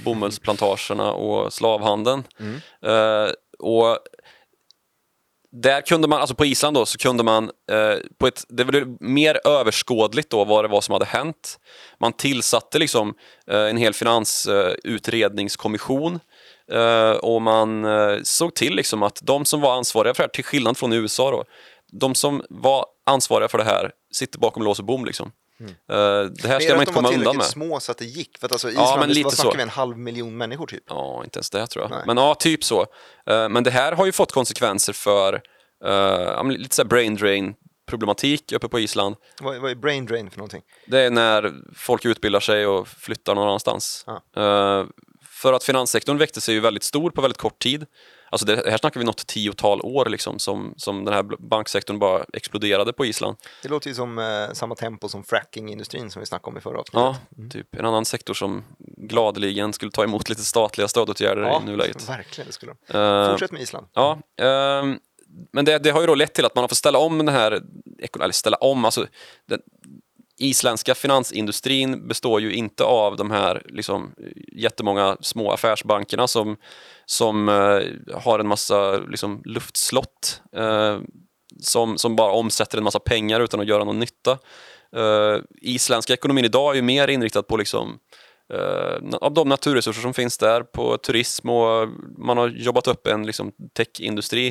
bomullsplantagerna 0.04 1.12
och 1.12 1.54
slavhandeln. 1.54 2.24
Eh, 2.86 3.28
och 3.60 3.98
där 5.62 5.82
kunde 5.82 6.08
man, 6.08 6.22
alltså 6.22 6.36
på 6.36 6.46
Island 6.46 6.78
då, 6.78 6.86
så 6.86 6.98
kunde 6.98 7.24
man 7.24 7.52
eh, 7.72 7.96
på 8.18 8.28
ett, 8.28 8.44
det 8.50 8.64
var 8.64 9.04
mer 9.04 9.48
överskådligt 9.48 10.30
då 10.30 10.46
vad 10.46 10.64
det 10.64 10.68
var 10.68 10.82
som 10.82 10.94
hade 10.94 11.06
hänt. 11.06 11.60
Man 12.00 12.14
tillsatte 12.14 12.80
liksom 12.80 13.14
eh, 13.48 13.60
en 13.60 13.78
hel 13.78 13.94
finansutredningskommission 13.94 16.20
eh, 16.72 17.12
och 17.12 17.42
man 17.42 17.86
eh, 17.86 18.18
såg 18.24 18.56
till 18.56 18.76
liksom 18.76 19.04
att 19.04 19.20
de 19.24 19.46
som 19.46 19.62
var 19.62 19.78
ansvariga 19.78 20.14
för 20.14 20.24
det 20.24 20.28
här, 20.28 20.34
till 20.34 20.44
skillnad 20.44 20.78
från 20.78 20.94
USA 20.94 21.32
då, 21.32 21.44
de 21.92 22.16
som 22.16 22.44
var 22.50 22.86
ansvariga 23.06 23.48
för 23.48 23.58
det 23.58 23.64
här 23.64 23.92
sitter 24.14 24.40
bakom 24.40 24.64
lås 24.64 24.80
och 24.80 24.86
bom 24.86 25.06
liksom. 25.06 25.32
Eh, 25.62 25.68
det 25.88 26.48
här 26.48 26.60
ska 26.60 26.74
man 26.74 26.80
inte 26.82 26.92
de 26.92 26.96
komma 26.96 27.10
undan 27.14 27.38
med. 27.38 27.46
små 27.46 27.80
så 27.80 27.92
att 27.92 27.98
det 27.98 28.06
gick? 28.06 28.38
För 28.38 28.46
att 28.46 28.52
alltså, 28.52 28.70
Island, 28.70 28.90
men 28.90 29.00
men 29.00 29.10
lite 29.10 29.24
vad 29.24 29.34
snackar 29.34 29.52
så. 29.52 29.58
vi, 29.58 29.64
en 29.64 29.70
halv 29.70 29.98
miljon 29.98 30.38
människor 30.38 30.68
typ? 30.68 30.84
Ja, 30.90 31.22
inte 31.24 31.38
ens 31.38 31.50
det 31.50 31.68
tror 31.68 31.84
jag. 31.84 31.92
Nej. 31.92 32.04
Men 32.08 32.18
ja, 32.18 32.36
typ 32.36 32.64
så. 32.64 32.82
Eh, 33.30 33.50
Men 33.50 33.64
det 33.64 33.72
här 33.72 33.92
har 33.92 34.06
ju 34.06 34.12
fått 34.12 34.32
konsekvenser 34.32 34.94
för 34.94 35.34
eh, 35.86 35.92
ja, 35.92 36.44
lite 36.44 36.76
så 36.76 36.82
här 36.82 36.90
brain 36.90 37.16
drain 37.16 37.56
problematik 37.88 38.52
uppe 38.52 38.68
på 38.68 38.80
Island. 38.80 39.16
Vad, 39.42 39.58
vad 39.58 39.72
är 39.72 39.76
brain 39.76 40.06
drain 40.06 40.30
för 40.30 40.38
någonting? 40.38 40.62
Det 40.88 41.00
är 41.00 41.10
när 41.10 41.54
folk 41.76 42.06
utbildar 42.06 42.40
sig 42.40 42.68
och 42.68 42.88
flyttar 42.88 43.36
någon 43.36 43.48
annanstans. 43.48 44.06
Ja. 44.08 44.14
Eh, 44.42 44.86
För 45.30 45.54
att 45.54 45.64
finanssektorn 45.64 46.18
växte 46.18 46.42
sig 46.42 46.54
ju 46.56 46.60
väldigt 46.60 46.84
stor 46.84 47.12
på 47.12 47.22
väldigt 47.22 47.38
kort 47.38 47.60
tid. 47.60 47.86
Alltså 48.30 48.46
det, 48.46 48.70
här 48.70 48.78
snackar 48.78 49.00
vi 49.00 49.06
något 49.06 49.28
tiotal 49.28 49.82
år 49.82 50.06
liksom, 50.06 50.40
som, 50.40 50.74
som 50.78 51.06
den 51.06 51.14
här 51.14 51.24
banksektorn 51.24 52.00
bara 52.00 52.26
exploderade 52.34 52.94
på 52.94 53.06
Island. 53.06 53.38
Det 53.62 53.70
låter 53.70 53.90
ju 53.90 53.96
som 53.96 54.20
eh, 54.20 54.54
samma 54.54 54.76
tempo 54.76 55.10
som 55.10 55.24
frackingindustrin 55.24 56.12
som 56.12 56.20
vi 56.20 56.26
snackade 56.26 56.52
om 56.52 56.58
i 56.58 56.62
förra 56.62 56.80
avsnittet. 56.80 57.22
Ja, 57.38 57.48
typ 57.50 57.76
en 57.76 57.86
annan 57.86 58.06
sektor 58.06 58.34
som 58.34 58.64
gladeligen 58.98 59.74
skulle 59.74 59.92
ta 59.92 60.04
emot 60.04 60.30
lite 60.30 60.42
statliga 60.42 60.88
stödåtgärder 60.88 61.62
i 61.62 61.66
nuläget. 61.66 62.10
verkligen. 62.10 62.48
Det 62.48 62.54
skulle 62.54 62.74
de. 62.88 62.98
Eh, 62.98 63.32
Fortsätt 63.32 63.52
med 63.52 63.62
Island. 63.62 63.88
Ja, 63.94 64.20
ehm, 64.38 65.00
men 65.54 65.66
det, 65.66 65.80
det 65.80 65.90
har 65.90 66.02
ju 66.02 66.08
då 66.08 66.16
lett 66.16 66.34
till 66.34 66.46
att 66.46 66.56
man 66.56 66.64
har 66.64 66.68
fått 66.70 66.78
ställa 66.78 67.00
om 67.00 67.18
den 67.18 67.28
här, 67.28 67.62
eller 68.20 68.32
ställa 68.32 68.58
om, 68.58 68.86
alltså 68.86 69.08
den 69.46 69.62
isländska 70.38 70.96
finansindustrin 70.96 72.08
består 72.08 72.42
ju 72.42 72.54
inte 72.54 72.84
av 72.84 73.18
de 73.18 73.32
här 73.32 73.62
liksom, 73.66 74.16
jättemånga 74.52 75.18
små 75.22 75.52
affärsbankerna 75.52 76.28
som, 76.28 76.58
som 77.06 77.50
eh, 77.50 77.82
har 78.18 78.40
en 78.40 78.48
massa 78.48 78.98
liksom, 78.98 79.42
luftslott 79.46 80.42
eh, 80.56 81.00
som, 81.60 81.98
som 81.98 82.16
bara 82.16 82.32
omsätter 82.32 82.78
en 82.78 82.84
massa 82.84 83.00
pengar 83.00 83.40
utan 83.40 83.60
att 83.60 83.68
göra 83.68 83.84
någon 83.84 84.00
nytta. 84.00 84.38
Eh, 84.96 85.42
isländska 85.62 86.14
ekonomin 86.14 86.46
idag 86.46 86.72
är 86.72 86.76
ju 86.76 86.82
mer 86.82 87.08
inriktad 87.08 87.44
på 87.44 87.58
liksom, 87.58 88.00
eh, 88.54 89.18
av 89.22 89.34
de 89.34 89.50
naturresurser 89.50 90.02
som 90.02 90.14
finns 90.14 90.38
där, 90.38 90.64
på 90.64 90.98
turism 90.98 91.50
och 91.50 91.90
man 92.18 92.38
har 92.38 92.48
jobbat 92.48 92.88
upp 92.88 93.08
en 93.08 93.26
liksom, 93.26 93.52
techindustri. 93.74 94.48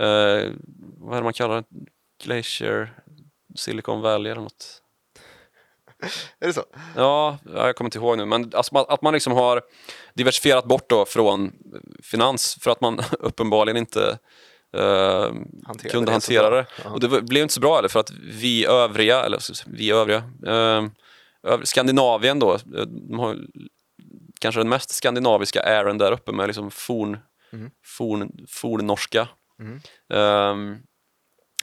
Eh, 0.00 0.50
vad 0.98 1.12
är 1.12 1.16
det 1.16 1.22
man 1.22 1.32
kallar 1.32 1.56
det? 1.56 1.64
Glacier, 2.24 2.92
Silicon 3.54 4.00
Valley 4.00 4.32
eller 4.32 4.42
något? 4.42 4.82
Är 6.40 6.46
det 6.46 6.52
så? 6.52 6.64
Ja, 6.96 7.38
jag 7.54 7.76
kommer 7.76 7.88
inte 7.88 7.98
ihåg 7.98 8.16
nu, 8.18 8.26
men 8.26 8.50
alltså 8.54 8.78
att 8.78 9.02
man 9.02 9.14
liksom 9.14 9.32
har 9.32 9.62
diversifierat 10.14 10.64
bort 10.64 10.88
då 10.90 11.04
från 11.04 11.52
finans 12.02 12.58
för 12.60 12.70
att 12.70 12.80
man 12.80 13.00
uppenbarligen 13.20 13.76
inte 13.76 14.18
uh, 14.76 15.32
kunde 15.90 16.06
det 16.06 16.12
hantera 16.12 16.50
det. 16.50 16.66
Och 16.84 17.00
det 17.00 17.22
blev 17.22 17.42
inte 17.42 17.54
så 17.54 17.60
bra 17.60 17.76
heller 17.76 17.88
för 17.88 18.00
att 18.00 18.10
vi 18.10 18.66
övriga, 18.66 19.24
eller 19.24 19.40
vi 19.66 19.90
övriga, 19.90 20.22
uh, 20.46 20.88
Skandinavien 21.62 22.38
då, 22.38 22.58
de 23.08 23.18
har 23.18 23.36
kanske 24.40 24.60
den 24.60 24.68
mest 24.68 24.90
skandinaviska 24.90 25.62
ären 25.62 25.98
där 25.98 26.12
uppe 26.12 26.32
med 26.32 26.46
liksom 26.46 26.70
forn, 26.70 27.18
mm. 27.52 27.70
forn, 27.84 28.46
fornnorska. 28.48 29.28
Mm. 29.60 29.80
Um, 30.08 30.78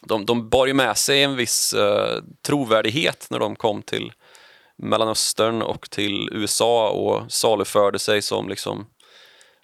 de, 0.01 0.25
de 0.25 0.49
bar 0.49 0.67
ju 0.67 0.73
med 0.73 0.97
sig 0.97 1.23
en 1.23 1.35
viss 1.35 1.73
uh, 1.73 2.23
trovärdighet 2.45 3.27
när 3.29 3.39
de 3.39 3.55
kom 3.55 3.81
till 3.81 4.13
Mellanöstern 4.77 5.61
och 5.61 5.89
till 5.89 6.29
USA 6.31 6.89
och 6.89 7.31
saluförde 7.31 7.99
sig 7.99 8.21
som 8.21 8.49
liksom 8.49 8.85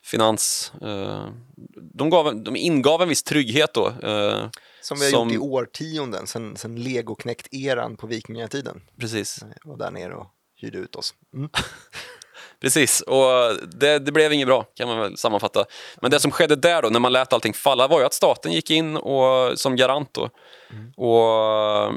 finans... 0.04 0.72
Uh, 0.84 1.28
de, 1.93 2.10
gav, 2.10 2.43
de 2.43 2.56
ingav 2.56 3.02
en 3.02 3.10
viss 3.10 3.24
trygghet 3.24 3.74
då. 3.74 3.88
Uh, 3.88 4.50
som 4.82 5.00
vi 5.00 5.06
har 5.06 5.12
som... 5.12 5.30
gjort 5.30 5.36
i 5.36 5.38
årtionden, 5.38 6.28
sen, 6.28 6.58
sen 6.58 6.76
legoknäckt-eran 6.76 7.98
på 7.98 8.08
vikingatiden. 8.08 8.82
Precis. 9.00 9.39
Och 9.65 9.78
där 9.78 9.91
nere 9.91 10.15
och 10.15 10.28
hyrde 10.62 10.78
ut 10.78 10.95
oss. 10.95 11.13
Mm. 11.34 11.50
Precis, 12.62 13.02
och 13.02 13.56
det, 13.80 14.00
det, 14.00 14.12
blev 14.12 14.34
inget 14.34 14.48
bra 14.48 14.63
kan 14.63 14.88
man 14.88 15.00
väl 15.00 15.17
sammanfatta. 15.17 15.65
Men 16.02 16.12
det 16.12 16.19
som 16.19 16.32
skedde 16.32 16.56
där 16.56 16.82
då, 16.82 16.89
när 16.89 17.00
man 17.00 17.12
lät 17.13 17.34
allting 17.34 17.54
falla, 17.54 17.88
var 17.88 18.00
ju 18.00 18.06
att 18.06 18.13
staten 18.13 18.52
gick 18.52 18.72
in 18.72 18.98
och, 18.98 19.60
som 19.60 19.76
garant. 19.76 20.13
Då. 20.13 20.30
Mm. 20.72 20.91
Och 20.91 21.93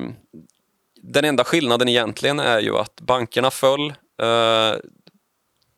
den 1.03 1.25
enda 1.25 1.45
skillnaden 1.45 1.89
egentligen 1.89 2.41
är 2.41 2.61
ju 2.61 2.77
att 2.77 3.01
bankerna 3.01 3.51
föll. 3.51 3.91
Eh, 4.23 4.75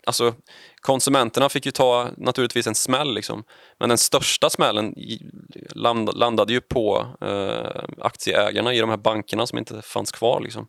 alltså, 0.07 0.35
konsumenterna 0.81 1.49
fick 1.49 1.67
ju 1.67 1.73
ta 1.73 2.09
naturligtvis 2.17 2.67
en 2.67 2.75
smäll, 2.75 3.15
liksom. 3.15 3.45
men 3.79 3.89
den 3.89 3.99
största 3.99 4.51
smällen 4.51 4.95
land, 5.71 6.17
landade 6.17 6.53
ju 6.53 6.61
på 6.61 7.07
eh, 7.21 7.85
aktieägarna 7.99 8.75
i 8.75 8.81
de 8.81 8.91
här 8.91 8.97
bankerna 8.97 9.47
som 9.47 9.59
inte 9.59 9.83
fanns 9.83 10.13
kvar. 10.13 10.41
Liksom. 10.41 10.67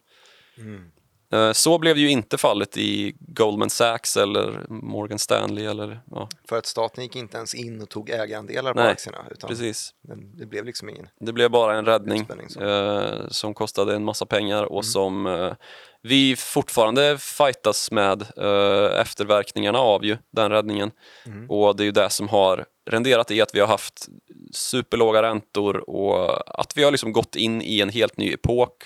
Mm. 0.57 0.91
Eh, 1.31 1.51
så 1.51 1.77
blev 1.77 1.97
ju 1.97 2.09
inte 2.09 2.37
fallet 2.37 2.77
i 2.77 3.15
Goldman 3.19 3.69
Sachs 3.69 4.17
eller 4.17 4.65
Morgan 4.69 5.19
Stanley. 5.19 5.65
Eller, 5.65 5.99
ja. 6.11 6.29
För 6.49 6.57
att 6.57 6.65
staten 6.65 7.03
gick 7.03 7.15
inte 7.15 7.37
ens 7.37 7.55
in 7.55 7.81
och 7.81 7.89
tog 7.89 8.09
ägarandelar 8.09 8.73
på 8.73 8.79
Nej, 8.79 8.91
aktierna. 8.91 9.25
Utan 9.31 9.47
precis. 9.47 9.93
Det 10.33 10.45
blev 10.45 10.65
liksom 10.65 10.89
ingen 10.89 11.09
Det 11.19 11.33
blev 11.33 11.51
bara 11.51 11.77
en 11.77 11.85
räddning 11.85 12.27
eh, 12.61 13.27
som 13.27 13.53
kostade 13.53 13.95
en 13.95 14.03
massa 14.03 14.25
pengar 14.25 14.63
och 14.63 14.83
mm. 14.83 14.83
som 14.83 15.25
eh, 15.25 15.53
vi 16.01 16.35
fortfarande 16.35 17.17
fightas 17.17 17.91
med 17.91 18.21
eh, 18.37 19.01
efterverkningarna 19.01 19.79
av 19.79 20.05
ju, 20.05 20.17
den 20.31 20.51
räddningen. 20.51 20.91
Mm. 21.25 21.49
Och 21.49 21.75
det 21.75 21.83
är 21.83 21.85
ju 21.85 21.91
det 21.91 22.09
som 22.09 22.29
har 22.29 22.65
renderat 22.89 23.31
i 23.31 23.41
att 23.41 23.55
vi 23.55 23.59
har 23.59 23.67
haft 23.67 24.07
superlåga 24.51 25.21
räntor 25.21 25.89
och 25.89 26.59
att 26.59 26.77
vi 26.77 26.83
har 26.83 26.91
liksom 26.91 27.11
gått 27.11 27.35
in 27.35 27.61
i 27.61 27.81
en 27.81 27.89
helt 27.89 28.17
ny 28.17 28.33
epok 28.33 28.83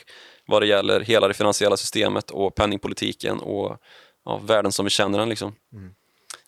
vad 0.49 0.61
det 0.61 0.67
gäller 0.67 0.99
hela 0.99 1.27
det 1.27 1.33
finansiella 1.33 1.77
systemet 1.77 2.31
och 2.31 2.55
penningpolitiken 2.55 3.39
och 3.39 3.77
ja, 4.25 4.37
världen 4.37 4.71
som 4.71 4.85
vi 4.85 4.89
känner 4.89 5.19
den. 5.19 5.29
Liksom. 5.29 5.55
Mm. 5.73 5.93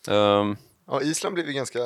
Um, 0.10 0.58
ja, 0.88 1.02
Island 1.02 1.34
blev 1.34 1.48
ju 1.48 1.54
ganska 1.54 1.80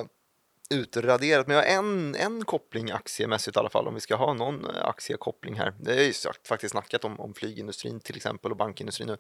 utraderat, 0.70 1.48
men 1.48 1.56
jag 1.56 1.64
har 1.64 1.70
en, 1.70 2.16
en 2.16 2.46
koppling 2.46 2.92
aktiemässigt 2.92 3.58
i 3.58 3.60
alla 3.60 3.70
fall 3.70 3.88
om 3.88 3.94
vi 3.94 4.00
ska 4.00 4.16
ha 4.16 4.34
någon 4.34 4.70
eh, 4.70 4.86
aktiekoppling 4.86 5.56
här. 5.56 5.74
Det 5.80 5.94
är 5.94 6.04
ju 6.04 6.14
faktiskt 6.48 6.72
snackat 6.72 7.06
om, 7.06 7.20
om 7.20 7.34
flygindustrin 7.34 8.00
till 8.00 8.16
exempel 8.16 8.52
och 8.52 8.58
bankindustrin 8.58 9.08
nu. 9.08 9.14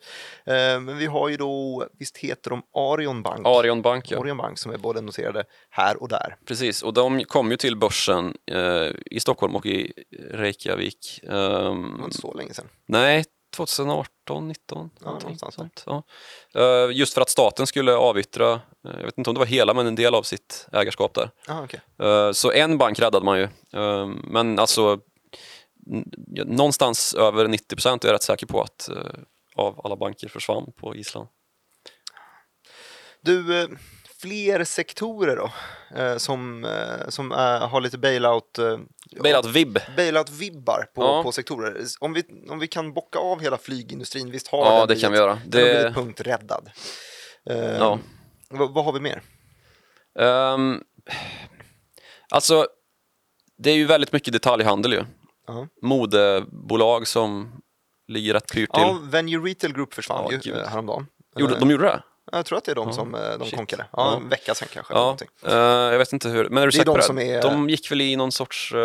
Eh, 0.53 0.79
men 0.79 0.97
vi 0.97 1.05
har 1.05 1.29
ju 1.29 1.37
då, 1.37 1.87
visst 1.99 2.17
heter 2.17 2.49
de 2.49 2.63
Arion 2.73 3.23
Bank? 3.23 3.47
Arion 3.47 3.81
Bank, 3.81 4.11
ja. 4.11 4.19
Arion 4.19 4.37
Bank 4.37 4.59
som 4.59 4.71
är 4.71 4.77
både 4.77 5.01
noterade 5.01 5.43
här 5.69 6.01
och 6.01 6.09
där. 6.09 6.37
Precis, 6.45 6.83
och 6.83 6.93
de 6.93 7.23
kom 7.23 7.51
ju 7.51 7.57
till 7.57 7.77
börsen 7.77 8.37
eh, 8.51 8.91
i 9.05 9.19
Stockholm 9.19 9.55
och 9.55 9.65
i 9.65 9.93
Reykjavik. 10.31 11.19
Um, 11.23 12.01
inte 12.05 12.17
så 12.17 12.33
länge 12.33 12.53
sedan. 12.53 12.69
Nej, 12.85 13.23
2018, 13.55 14.47
19 14.47 14.89
ja, 15.03 15.19
sånt. 15.51 15.83
Ja. 15.85 16.03
Uh, 16.57 16.91
just 16.97 17.13
för 17.13 17.21
att 17.21 17.29
staten 17.29 17.67
skulle 17.67 17.95
avyttra, 17.95 18.61
jag 18.85 19.05
vet 19.05 19.17
inte 19.17 19.29
om 19.29 19.33
det 19.33 19.39
var 19.39 19.45
hela, 19.45 19.73
men 19.73 19.87
en 19.87 19.95
del 19.95 20.15
av 20.15 20.23
sitt 20.23 20.67
ägarskap 20.71 21.13
där. 21.13 21.29
Ah, 21.47 21.63
okay. 21.63 21.79
uh, 22.03 22.31
så 22.31 22.51
en 22.51 22.77
bank 22.77 22.99
räddade 22.99 23.25
man 23.25 23.39
ju, 23.39 23.47
men 24.23 24.59
alltså 24.59 24.99
någonstans 26.45 27.13
över 27.13 27.47
90 27.47 27.75
procent 27.75 28.03
är 28.03 28.07
jag 28.07 28.13
rätt 28.13 28.23
säker 28.23 28.45
på 28.45 28.61
att 28.61 28.89
av 29.55 29.81
alla 29.83 29.95
banker 29.95 30.27
försvann 30.27 30.71
på 30.77 30.95
Island. 30.95 31.27
Du, 33.21 33.67
fler 34.25 34.63
sektorer 34.63 35.35
då, 35.35 35.51
eh, 36.01 36.17
som, 36.17 36.65
eh, 36.65 37.09
som 37.09 37.31
har 37.31 37.81
lite 37.81 37.97
bailout... 37.97 38.59
Eh, 38.59 38.77
Bailout-vibb. 39.23 39.79
Bailout-vibbar 39.97 40.85
på, 40.93 41.01
ja. 41.01 41.23
på 41.23 41.31
sektorer. 41.31 41.77
Om 41.99 42.13
vi, 42.13 42.23
om 42.49 42.59
vi 42.59 42.67
kan 42.67 42.93
bocka 42.93 43.19
av 43.19 43.41
hela 43.41 43.57
flygindustrin, 43.57 44.31
visst 44.31 44.47
har 44.47 44.65
ja, 44.65 44.79
den 44.79 44.87
det 44.87 45.01
kan 45.01 45.11
vi 45.11 45.17
göra. 45.17 45.39
Det... 45.45 45.73
Den 45.73 45.83
har 45.83 46.01
punkt 46.01 46.21
räddad. 46.21 46.69
Eh, 47.49 47.97
ja. 48.49 48.67
Vad 48.67 48.85
har 48.85 48.93
vi 48.93 48.99
mer? 48.99 49.21
Um, 50.19 50.83
alltså, 52.29 52.67
det 53.57 53.71
är 53.71 53.75
ju 53.75 53.85
väldigt 53.85 54.11
mycket 54.11 54.33
detaljhandel 54.33 54.93
ju. 54.93 54.99
Uh 54.99 55.05
-huh. 55.47 55.67
Modebolag 55.81 57.07
som 57.07 57.61
ligger 58.07 58.33
rätt 58.33 58.53
pyrt 58.53 58.73
till. 58.73 58.83
Ja, 58.83 58.99
Venue 59.03 59.49
Retail 59.49 59.73
Group 59.73 59.93
försvann 59.93 60.27
ja, 60.31 60.39
ju 60.41 60.55
häromdagen. 60.55 61.07
Gjorde, 61.35 61.59
de 61.59 61.71
gjorde 61.71 61.83
det? 61.83 62.03
Jag 62.31 62.45
tror 62.45 62.57
att 62.57 62.63
det 62.63 62.71
är 62.71 62.75
de 62.75 62.87
ja, 62.87 62.93
som 62.93 63.15
eh, 63.15 63.37
de 63.39 63.51
konkade. 63.51 63.87
Ja, 63.91 64.11
ja, 64.11 64.17
en 64.17 64.29
vecka 64.29 64.55
sedan 64.55 64.67
kanske. 64.71 64.93
Ja, 64.93 65.17
uh, 65.47 65.53
jag 65.91 65.97
vet 65.97 66.13
inte 66.13 66.29
hur. 66.29 66.49
Men 66.49 66.63
är 66.63 66.65
du 66.65 66.71
säker 66.71 66.91
på 66.91 66.97
det? 66.97 67.03
Som 67.03 67.19
är... 67.19 67.41
De 67.41 67.69
gick 67.69 67.91
väl 67.91 68.01
i 68.01 68.15
någon 68.15 68.31
sorts... 68.31 68.73
Uh, 68.73 68.79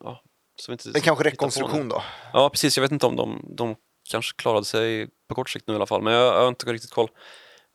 ja, 0.00 0.22
som 0.56 0.72
inte 0.72 0.90
det 0.90 1.00
kanske 1.00 1.24
rekonstruktion 1.24 1.88
då? 1.88 2.02
Ja, 2.32 2.50
precis. 2.50 2.76
Jag 2.76 2.82
vet 2.82 2.92
inte 2.92 3.06
om 3.06 3.16
de, 3.16 3.54
de 3.56 3.76
kanske 4.10 4.36
klarade 4.36 4.64
sig 4.64 5.08
på 5.28 5.34
kort 5.34 5.50
sikt 5.50 5.68
nu 5.68 5.74
i 5.74 5.76
alla 5.76 5.86
fall. 5.86 6.02
Men 6.02 6.12
jag, 6.12 6.34
jag 6.34 6.40
har 6.40 6.48
inte 6.48 6.72
riktigt 6.72 6.92
koll. 6.92 7.08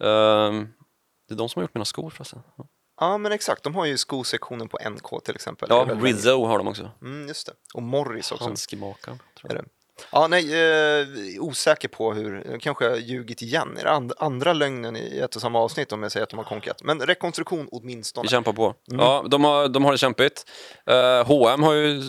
Uh, 0.04 0.64
det 1.28 1.34
är 1.34 1.38
de 1.38 1.50
som 1.50 1.60
har 1.60 1.64
gjort 1.64 1.76
mina 1.76 1.86
skor 1.86 2.10
förresten. 2.10 2.42
Ja. 2.58 2.68
ja, 3.00 3.18
men 3.18 3.32
exakt. 3.32 3.64
De 3.64 3.76
har 3.76 3.86
ju 3.86 3.98
skosektionen 3.98 4.70
på 4.70 4.80
NK 4.90 5.24
till 5.24 5.36
exempel. 5.36 5.68
Ja, 5.72 5.88
Rizzo 6.02 6.46
har 6.46 6.58
de 6.58 6.68
också. 6.68 6.92
Mm, 7.02 7.28
just 7.28 7.48
det. 7.48 7.54
Och 7.74 7.84
Morris 7.84 8.32
också. 8.32 8.44
Handskemakaren. 8.44 9.20
Tror 9.42 9.56
jag. 9.56 9.66
Ja, 10.12 10.28
nej, 10.28 10.54
eh, 10.54 11.08
osäker 11.40 11.88
på 11.88 12.14
hur, 12.14 12.60
kanske 12.60 12.86
jag 12.86 13.00
ljugit 13.00 13.42
igen. 13.42 13.78
Det 13.82 13.90
and, 13.90 14.14
andra 14.18 14.54
lögnen 14.54 14.96
i 14.96 15.20
ett 15.20 15.36
och 15.36 15.42
samma 15.42 15.60
avsnitt 15.60 15.92
om 15.92 16.04
jag 16.04 16.12
säger 16.12 16.24
att 16.24 16.30
de 16.30 16.38
har 16.38 16.44
konkat? 16.44 16.84
Men 16.84 17.02
rekonstruktion 17.02 17.68
åtminstone. 17.72 18.24
Vi 18.24 18.30
kämpar 18.30 18.54
på. 18.54 18.76
Mm. 18.92 19.00
Ja, 19.00 19.26
de 19.28 19.44
har, 19.44 19.68
de 19.68 19.86
har 19.86 19.92
det 19.92 19.98
kämpigt. 19.98 20.46
Uh, 20.90 21.28
H&M 21.28 21.64
har 21.64 21.74
ju 21.74 22.02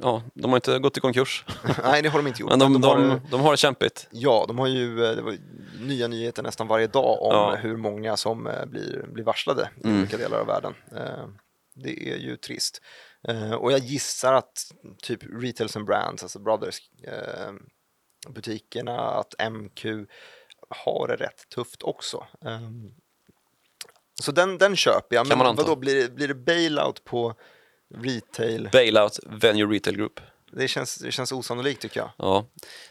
ja, 0.00 0.22
de 0.34 0.50
har 0.50 0.56
inte 0.56 0.78
gått 0.78 0.96
i 0.96 1.00
konkurs. 1.00 1.44
Nej, 1.82 2.02
det 2.02 2.08
har 2.08 2.18
de 2.18 2.26
inte 2.26 2.40
gjort. 2.40 2.50
Men 2.50 2.58
de, 2.58 2.72
de, 2.72 2.80
de, 2.80 2.88
har, 2.88 3.20
de 3.30 3.40
har 3.40 3.50
det 3.50 3.56
kämpigt. 3.56 4.08
Ja, 4.10 4.44
de 4.48 4.58
har 4.58 4.66
ju 4.66 5.04
eh, 5.04 5.34
nya 5.80 6.08
nyheter 6.08 6.42
nästan 6.42 6.66
varje 6.66 6.86
dag 6.86 7.22
om 7.22 7.32
ja. 7.32 7.56
hur 7.56 7.76
många 7.76 8.16
som 8.16 8.46
eh, 8.46 8.66
blir, 8.66 9.06
blir 9.06 9.24
varslade 9.24 9.70
i 9.84 9.86
mm. 9.86 9.98
olika 9.98 10.16
delar 10.16 10.38
av 10.38 10.46
världen. 10.46 10.74
Det 11.74 12.12
är 12.12 12.16
ju 12.16 12.36
trist. 12.36 12.82
Och 13.58 13.72
jag 13.72 13.80
gissar 13.80 14.32
att 14.32 14.72
typ 15.02 15.20
Retails 15.42 15.76
and 15.76 15.86
Brands, 15.86 16.22
alltså 16.22 16.38
Brothers 16.38 16.80
butikerna, 18.28 19.00
att 19.00 19.34
MQ 19.52 19.86
har 20.68 21.08
det 21.08 21.16
rätt 21.16 21.48
tufft 21.48 21.82
också. 21.82 22.26
Så 24.22 24.32
den, 24.32 24.58
den 24.58 24.76
köper 24.76 25.16
jag, 25.16 25.28
men 25.28 25.38
vadå, 25.38 25.76
blir, 25.76 26.10
blir 26.10 26.28
det 26.28 26.34
bailout 26.34 27.04
på 27.04 27.34
retail? 27.94 28.68
Bailout, 28.72 29.18
Venue 29.26 29.74
Retail 29.74 29.96
Group. 29.96 30.20
Det 30.52 30.68
känns, 30.68 30.96
det 30.96 31.12
känns 31.12 31.32
osannolikt 31.32 31.82
tycker 31.82 32.00
jag. 32.00 32.10
Ja. 32.16 32.46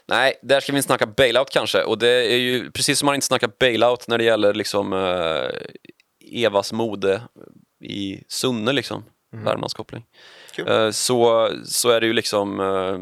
Nej, 0.06 0.34
där 0.42 0.60
ska 0.60 0.72
vi 0.72 0.78
inte 0.78 0.86
snacka 0.86 1.06
bailout 1.06 1.50
kanske. 1.50 1.82
Och 1.82 1.98
det 1.98 2.32
är 2.32 2.38
ju 2.38 2.70
precis 2.70 2.98
som 2.98 3.06
man 3.06 3.14
inte 3.14 3.26
snackar 3.26 3.50
bailout 3.60 4.08
när 4.08 4.18
det 4.18 4.24
gäller 4.24 4.54
liksom 4.54 4.92
uh, 4.92 5.50
Evas 6.32 6.72
mode 6.72 7.22
i 7.84 8.24
Sunne 8.28 8.72
liksom 8.72 9.04
mm. 9.32 9.44
Värmlandskoppling. 9.44 10.04
Uh, 10.58 10.90
så, 10.90 11.50
så 11.64 11.90
är 11.90 12.00
det 12.00 12.06
ju 12.06 12.12
liksom 12.12 12.60
uh, 12.60 13.00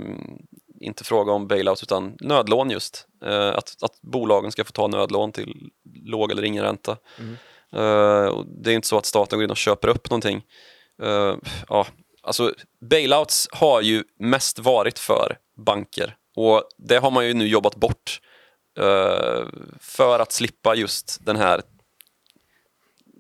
inte 0.81 1.05
fråga 1.05 1.33
om 1.33 1.49
bailout 1.49 1.83
utan 1.83 2.17
nödlån 2.21 2.71
just. 2.71 3.07
Uh, 3.27 3.49
att, 3.49 3.83
att 3.83 4.01
bolagen 4.03 4.53
ska 4.53 4.65
få 4.65 4.73
ta 4.73 4.87
nödlån 4.87 5.33
till 5.33 5.71
låg 6.05 6.31
eller 6.31 6.43
ingen 6.43 6.65
ränta. 6.65 6.97
Mm. 7.19 7.37
och 8.35 8.47
det 8.47 8.71
är 8.71 8.75
inte 8.75 8.89
så 8.89 8.99
att 8.99 9.07
staten 9.07 9.39
går 9.39 9.45
in 9.45 9.51
och 9.51 9.57
köper 9.57 9.89
upp 9.89 10.11
någonting. 10.11 10.43
Ja, 11.69 11.87
alltså, 12.23 12.55
bailouts 12.91 13.49
har 13.53 13.81
ju 13.81 14.05
mest 14.19 14.59
varit 14.59 14.99
för 14.99 15.39
banker 15.57 16.17
och 16.37 16.65
det 16.79 16.97
har 16.97 17.11
man 17.11 17.27
ju 17.27 17.35
nu 17.35 17.47
jobbat 17.47 17.77
bort 17.77 18.21
för 19.81 20.19
att 20.19 20.33
slippa 20.33 20.75
just 20.75 21.27
den 21.27 21.37
här 21.37 21.63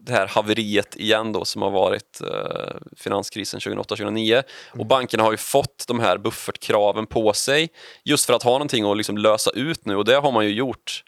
det 0.06 0.12
här 0.12 0.26
haveriet 0.26 0.96
igen 0.96 1.32
då 1.32 1.44
som 1.44 1.62
har 1.62 1.70
varit 1.70 2.20
eh, 2.20 2.76
finanskrisen 2.96 3.60
2008-2009 3.60 4.42
och 4.70 4.86
bankerna 4.86 5.22
har 5.22 5.30
ju 5.30 5.36
fått 5.36 5.84
de 5.88 6.00
här 6.00 6.18
buffertkraven 6.18 7.06
på 7.06 7.32
sig 7.32 7.68
just 8.04 8.26
för 8.26 8.32
att 8.32 8.42
ha 8.42 8.52
någonting 8.52 8.90
att 8.90 8.96
liksom 8.96 9.18
lösa 9.18 9.50
ut 9.50 9.86
nu 9.86 9.96
och 9.96 10.04
det 10.04 10.14
har 10.14 10.32
man 10.32 10.44
ju 10.44 10.52
gjort. 10.52 11.04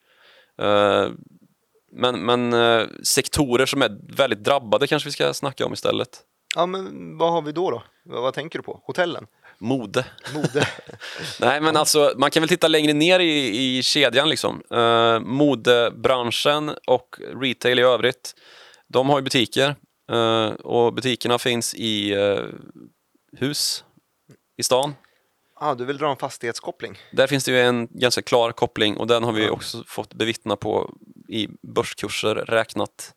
Eh, 0.62 1.08
men 1.92 2.20
men 2.24 2.52
eh, 2.52 2.86
sektorer 3.02 3.66
som 3.66 3.82
är 3.82 4.16
väldigt 4.16 4.44
drabbade 4.44 4.86
kanske 4.86 5.08
vi 5.08 5.12
ska 5.12 5.34
snacka 5.34 5.66
om 5.66 5.72
istället. 5.72 6.20
Ja, 6.54 6.66
men 6.66 7.18
vad 7.18 7.32
har 7.32 7.42
vi 7.42 7.52
då? 7.52 7.70
då? 7.70 7.82
Vad, 8.04 8.34
tänker 8.34 8.58
du 8.58 8.62
på? 8.62 8.82
Hotellen? 8.84 9.26
Mode. 9.58 10.06
Mode? 10.34 10.68
Nej, 11.40 11.60
men 11.60 11.76
alltså, 11.76 12.12
man 12.16 12.30
kan 12.30 12.40
väl 12.40 12.48
titta 12.48 12.68
längre 12.68 12.92
ner 12.92 13.20
i, 13.20 13.78
i 13.78 13.82
kedjan. 13.82 14.28
Liksom. 14.28 14.62
Eh, 14.70 15.20
modebranschen 15.20 16.70
och 16.86 17.18
retail 17.42 17.78
i 17.78 17.82
övrigt, 17.82 18.34
de 18.88 19.08
har 19.08 19.18
ju 19.18 19.22
butiker. 19.22 19.76
Eh, 20.12 20.46
och 20.46 20.94
butikerna 20.94 21.38
finns 21.38 21.74
i 21.74 22.12
eh, 22.12 22.44
hus 23.38 23.84
i 24.56 24.62
stan. 24.62 24.94
ah, 25.56 25.74
du 25.74 25.84
vill 25.84 25.98
dra 25.98 26.10
en 26.10 26.16
fastighetskoppling? 26.16 26.98
Där 27.12 27.26
finns 27.26 27.44
det 27.44 27.52
ju 27.52 27.60
en 27.60 27.88
ganska 27.90 28.22
klar 28.22 28.52
koppling 28.52 28.96
och 28.96 29.06
den 29.06 29.24
har 29.24 29.32
vi 29.32 29.50
också 29.50 29.84
fått 29.86 30.14
bevittna 30.14 30.56
på 30.56 30.94
i 31.28 31.48
börskurser 31.74 32.34
räknat 32.34 33.14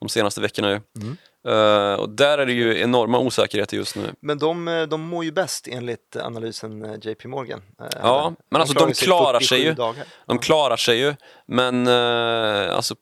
de 0.00 0.08
senaste 0.08 0.40
veckorna. 0.40 0.70
Ju. 0.70 0.80
Mm. 1.02 1.16
Eh, 1.48 1.94
och 1.94 2.08
där 2.10 2.38
är 2.38 2.46
det 2.46 2.52
ju 2.52 2.80
enorma 2.80 3.18
osäkerheter 3.18 3.76
just 3.76 3.96
nu. 3.96 4.14
Men 4.20 4.38
de, 4.38 4.68
eh, 4.68 4.82
de 4.82 5.00
mår 5.00 5.24
ju 5.24 5.32
bäst 5.32 5.68
enligt 5.68 6.16
analysen 6.16 6.84
eh, 6.84 6.94
JP 7.02 7.28
Morgan. 7.28 7.62
Eh, 7.80 7.86
Ja, 8.02 8.34
men 8.50 8.60
alltså 8.60 8.78
de 8.86 8.92
klarar 8.92 9.40
sig 9.40 9.58
47 9.58 9.64
ju. 9.68 9.74
Dagar. 9.74 10.04
De 10.26 10.38
klarar 10.38 10.76
sig 10.76 10.98
ju, 10.98 11.14
men 11.46 11.86
eh, 11.86 12.76
alltså 12.76 12.94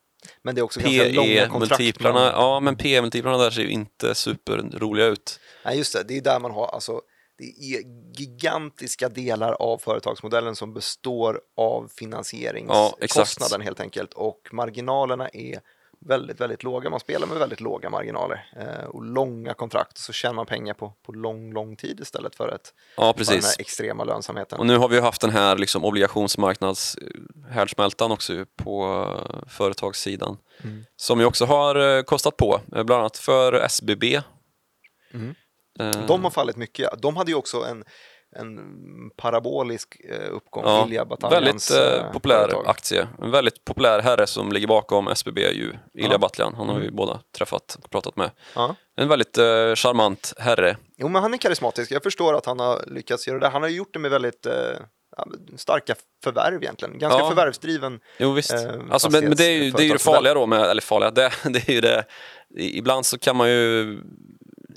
Men 0.42 0.54
det 0.54 0.60
är 0.60 0.62
också 0.62 0.80
ganska 0.80 1.08
långa 1.08 1.48
kontrakt. 1.48 1.78
PE-multiplarna, 1.78 2.14
man- 2.20 2.32
ja 2.34 2.60
men 2.60 2.76
PE-multiplarna 2.76 3.38
där 3.38 3.50
ser 3.50 3.62
ju 3.62 3.70
inte 3.70 4.14
superroliga 4.14 5.06
ut. 5.06 5.40
Nej, 5.64 5.78
just 5.78 5.92
det. 5.92 6.02
Det 6.08 6.16
är 6.16 6.20
där 6.20 6.40
man 6.40 6.50
har, 6.50 6.66
alltså, 6.66 7.00
det 7.38 7.44
är 7.44 7.82
gigantiska 8.20 9.08
delar 9.08 9.52
av 9.52 9.78
företagsmodellen 9.78 10.56
som 10.56 10.74
består 10.74 11.40
av 11.56 11.82
Ja, 11.82 11.88
finansieringskostnaden 11.98 12.94
exakt. 13.40 13.64
helt 13.64 13.80
enkelt. 13.80 14.12
Och 14.14 14.40
marginalerna 14.52 15.28
är 15.28 15.60
väldigt, 16.06 16.40
väldigt 16.40 16.62
låga. 16.62 16.90
Man 16.90 17.00
spelar 17.00 17.26
med 17.26 17.38
väldigt 17.38 17.60
låga 17.60 17.90
marginaler 17.90 18.50
eh, 18.56 18.84
och 18.84 19.04
långa 19.04 19.54
kontrakt. 19.54 19.98
Så 19.98 20.12
tjänar 20.12 20.34
man 20.34 20.46
pengar 20.46 20.74
på, 20.74 20.92
på 21.06 21.12
lång, 21.12 21.52
lång 21.52 21.76
tid 21.76 22.00
istället 22.00 22.34
för, 22.34 22.48
ett, 22.54 22.74
Ja, 22.96 23.14
för 23.16 23.24
den 23.24 23.34
här 23.34 23.40
precis. 23.40 23.60
extrema 23.60 24.04
lönsamheten. 24.04 24.58
Och 24.58 24.66
nu 24.66 24.76
har 24.78 24.88
vi 24.88 25.00
haft 25.00 25.20
den 25.20 25.30
här 25.30 25.56
liksom 25.56 25.84
obligationsmarknadshärdsmältan 25.84 28.12
också 28.12 28.32
ju 28.32 28.46
på 28.46 29.04
eh, 29.28 29.34
företagssidan. 29.48 30.36
Mm. 30.64 30.84
Som 30.96 31.20
ju 31.20 31.26
också 31.26 31.44
har 31.44 31.96
eh, 31.96 32.02
kostat 32.02 32.36
på, 32.36 32.60
eh, 32.76 32.82
bland 32.84 33.00
annat 33.00 33.18
för 33.18 33.52
SBB. 33.52 34.20
Mm. 35.14 35.34
Eh, 35.78 36.06
De 36.06 36.24
har 36.24 36.30
fallit 36.30 36.56
mycket. 36.56 37.02
De 37.02 37.16
hade 37.16 37.30
ju 37.30 37.36
också 37.36 37.64
en, 37.64 37.84
en 38.36 38.58
parabolisk 39.16 39.96
eh, 40.10 40.32
uppgång. 40.34 40.64
Ja, 40.66 40.86
Ilja 40.86 41.04
Bataljans, 41.04 41.70
väldigt 41.70 41.92
eh, 41.92 42.04
eh, 42.06 42.12
populär 42.12 42.38
företag. 42.40 42.66
aktie. 42.66 43.08
En 43.22 43.30
väldigt 43.30 43.64
populär 43.64 44.00
herre 44.02 44.26
som 44.26 44.52
ligger 44.52 44.66
bakom 44.66 45.08
SBB 45.08 45.38
ju 45.40 45.72
Ilja 45.94 46.08
Ja. 46.12 46.18
Batljan. 46.18 46.54
Han 46.54 46.68
har 46.68 46.76
vi 46.76 46.82
Mm. 46.82 46.96
båda 46.96 47.20
träffat 47.38 47.78
och 47.84 47.90
pratat 47.90 48.16
med. 48.16 48.30
Ja. 48.54 48.76
En 48.96 49.08
väldigt 49.08 49.38
eh, 49.38 49.44
charmant 49.74 50.32
herre. 50.38 50.76
Jo, 50.96 51.08
men 51.08 51.22
han 51.22 51.34
är 51.34 51.38
karismatisk. 51.38 51.90
Jag 51.90 52.02
förstår 52.02 52.34
att 52.34 52.46
han 52.46 52.60
har 52.60 52.84
lyckats 52.86 53.28
göra 53.28 53.38
det. 53.38 53.48
Han 53.48 53.62
har 53.62 53.68
gjort 53.68 53.92
det 53.92 53.98
med 53.98 54.10
väldigt 54.10 54.46
eh, 54.46 54.52
starka 55.56 55.94
förvärv 56.24 56.62
egentligen. 56.62 56.98
Ganska 56.98 57.18
Ja. 57.20 57.28
förvärvsdriven. 57.28 58.00
Jo 58.18 58.32
visst. 58.32 58.52
Eh, 58.52 58.60
alltså, 58.90 59.10
men, 59.10 59.24
men 59.24 59.36
det 59.36 59.44
är 59.44 59.50
ju 59.62 59.70
det, 59.70 59.82
är 59.82 59.86
ju 59.86 59.92
det 59.92 59.98
farliga 60.02 60.34
då 60.34 60.46
med, 60.46 60.60
eller 60.62 60.82
farliga, 60.82 61.10
det, 61.10 61.30
det 61.44 61.68
är 61.68 61.72
ju 61.72 61.80
det. 61.80 62.04
Ibland 62.56 63.06
så 63.06 63.18
kan 63.18 63.36
man 63.36 63.50
ju, 63.50 63.98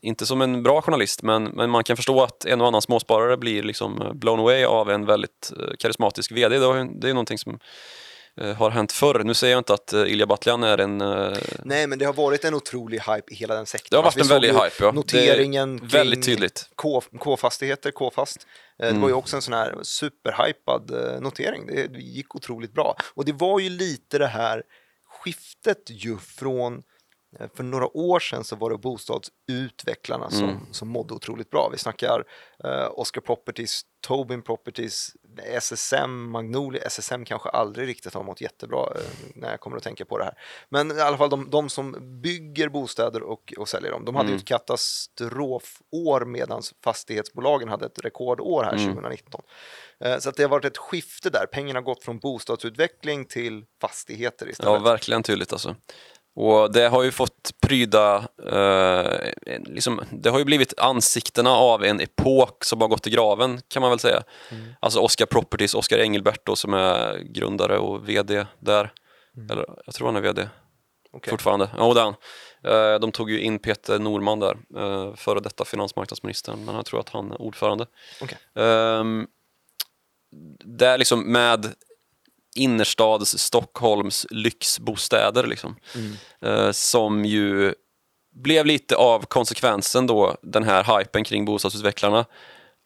inte 0.05 0.25
som 0.25 0.41
en 0.41 0.63
bra 0.63 0.81
journalist, 0.81 1.21
men, 1.23 1.43
men 1.43 1.69
man 1.69 1.83
kan 1.83 1.95
förstå 1.95 2.23
att 2.23 2.45
en 2.45 2.61
och 2.61 2.67
annan 2.67 2.81
småsparare 2.81 3.37
blir 3.37 3.63
liksom 3.63 4.01
eh, 4.01 4.13
blown 4.13 4.39
away 4.39 4.63
av 4.65 4.89
en 4.91 5.05
väldigt 5.05 5.51
eh, 5.59 5.75
karismatisk 5.79 6.31
VD. 6.31 6.57
Det, 6.59 6.65
är 7.09 7.13
någonting 7.13 7.37
som 7.37 7.59
eh, 8.41 8.55
har 8.55 8.69
hänt 8.69 8.91
förr. 8.91 9.21
Nu 9.23 9.33
säger 9.33 9.53
jag 9.53 9.59
inte 9.59 9.73
att 9.73 9.93
Ilja 9.93 10.25
Batljan 10.25 10.63
är 10.63 10.77
en... 10.77 10.97
Nej, 11.63 11.87
men 11.87 11.99
det 11.99 12.05
har 12.05 12.13
varit 12.13 12.45
en 12.45 12.53
otrolig 12.53 12.99
hype 12.99 13.31
i 13.31 13.35
hela 13.35 13.55
den 13.55 13.65
sektorn. 13.65 13.87
Det 13.91 13.97
har 13.97 14.03
varit 14.03 14.17
Alltså, 14.17 14.33
en 14.33 14.41
väldig 14.41 14.63
hype, 14.63 14.75
ja. 14.83 14.91
Noteringen 14.91 15.77
Det 15.77 15.85
är 15.85 15.89
väldigt 15.89 16.25
tydligt. 16.25 16.69
K-fastigheter, 17.19 17.91
K-fast. 17.91 18.47
Det 18.77 18.89
Mm. 18.89 19.01
var 19.01 19.09
ju 19.09 19.15
också 19.15 19.35
en 19.35 19.41
sån 19.41 19.53
här 19.53 19.75
superhypad 19.81 20.91
notering. 21.21 21.65
Det 21.67 21.99
gick 21.99 22.35
otroligt 22.35 22.73
bra. 22.73 22.95
Och 23.13 23.25
det 23.25 23.33
var 23.33 23.59
ju 23.59 23.69
lite 23.69 24.17
det 24.17 24.27
här 24.27 24.63
skiftet 25.23 25.83
ju 25.89 26.17
från 26.17 26.81
för 27.55 27.63
några 27.63 27.97
år 27.97 28.19
sedan 28.19 28.43
så 28.43 28.55
var 28.55 28.69
det 28.69 28.77
bostadsutvecklarna 28.77 30.29
som, 30.29 30.43
Mm. 30.49 30.57
som 30.71 30.87
mådde 30.87 31.13
otroligt 31.13 31.49
bra. 31.49 31.69
Vi 31.71 31.77
snackar 31.77 32.23
eh, 32.63 32.87
Oscar 32.91 33.21
Properties, 33.21 33.81
Tobin 34.07 34.41
Properties, 34.41 35.15
SSM, 35.43 36.29
Magnolia. 36.31 36.81
SSM 36.81 37.25
kanske 37.25 37.49
aldrig 37.49 37.87
riktigt 37.87 38.13
har 38.13 38.23
mått 38.23 38.41
jättebra 38.41 38.87
eh, 38.95 39.01
när 39.35 39.51
jag 39.51 39.59
kommer 39.59 39.77
att 39.77 39.83
tänka 39.83 40.05
på 40.05 40.17
det 40.17 40.23
här. 40.23 40.33
Men 40.69 40.91
i 40.91 40.99
alla 41.01 41.17
fall 41.17 41.29
de, 41.29 41.49
de 41.49 41.69
som 41.69 41.95
bygger 42.21 42.69
bostäder 42.69 43.23
och, 43.23 43.53
och 43.57 43.69
säljer 43.69 43.91
dem, 43.91 44.05
de 44.05 44.15
hade 44.15 44.27
ju 44.27 44.31
Mm. 44.33 44.39
ett 44.39 44.45
katastrofår 44.47 46.25
medan 46.25 46.61
fastighetsbolagen 46.83 47.69
hade 47.69 47.85
ett 47.85 47.99
rekordår 48.05 48.63
här 48.63 48.73
Mm. 48.73 48.85
2019. 48.85 49.41
Eh, 49.99 50.17
Så 50.19 50.29
att 50.29 50.35
det 50.35 50.43
har 50.43 50.49
varit 50.49 50.65
ett 50.65 50.77
skifte 50.77 51.29
där. 51.29 51.45
Pengarna 51.45 51.79
har 51.79 51.83
gått 51.83 52.03
från 52.03 52.19
bostadsutveckling 52.19 53.25
till 53.25 53.65
fastigheter 53.81 54.45
Ja, 54.45 54.51
istället. 54.51 54.81
verkligen 54.81 55.23
tydligt 55.23 55.53
alltså. 55.53 55.75
Och 56.35 56.71
det 56.73 56.87
har 56.87 57.03
ju 57.03 57.11
fått 57.11 57.51
pryda, 57.61 58.27
eh, 58.51 59.29
liksom, 59.65 60.01
det 60.11 60.29
har 60.29 60.39
ju 60.39 60.45
blivit 60.45 60.79
ansiktena 60.79 61.49
av 61.49 61.83
en 61.83 61.99
epok 62.01 62.63
som 62.63 62.81
har 62.81 62.87
gått 62.87 63.07
i 63.07 63.09
graven 63.09 63.61
kan 63.67 63.81
man 63.81 63.91
väl 63.91 63.99
säga. 63.99 64.23
Mm. 64.51 64.73
Alltså 64.79 64.99
Oscar 64.99 65.25
Properties, 65.25 65.73
Oscar 65.75 65.97
Engelbert 65.97 66.45
då, 66.45 66.55
som 66.55 66.73
är 66.73 67.17
grundare 67.19 67.77
och 67.77 68.09
VD 68.09 68.45
där. 68.59 68.91
Eller 69.51 69.65
jag 69.85 69.95
tror 69.95 70.07
han 70.07 70.15
är 70.15 70.21
VD 70.21 70.41
Mm. 70.41 71.17
Okej. 71.17 71.31
fortfarande. 71.31 71.69
Ja, 71.77 71.93
det 71.93 71.99
är 71.99 72.03
han. 72.03 72.15
Eh, 72.93 72.99
de 72.99 73.11
tog 73.11 73.31
ju 73.31 73.39
in 73.39 73.59
Peter 73.59 73.99
Norman 73.99 74.39
där, 74.39 74.57
eh, 74.77 75.15
före 75.15 75.39
detta 75.39 75.65
finansmarknadsministern, 75.65 76.65
men 76.65 76.75
jag 76.75 76.85
tror 76.85 76.99
att 76.99 77.09
han 77.09 77.31
är 77.31 77.41
ordförande. 77.41 77.85
Okej. 78.21 78.37
Ehm, 78.55 79.27
där 80.65 80.97
liksom 80.97 81.31
med 81.31 81.73
innerstads 82.55 83.37
Stockholms 83.37 84.25
lyxbostäder 84.29 85.47
liksom. 85.47 85.75
Mm. 85.95 86.13
Eh, 86.41 86.71
som 86.71 87.25
ju 87.25 87.73
blev 88.35 88.65
lite 88.65 88.95
av 88.95 89.25
konsekvensen 89.25 90.07
då, 90.07 90.37
den 90.41 90.63
här 90.63 90.97
hypen 90.97 91.23
kring 91.23 91.45
bostadsutvecklarna 91.45 92.25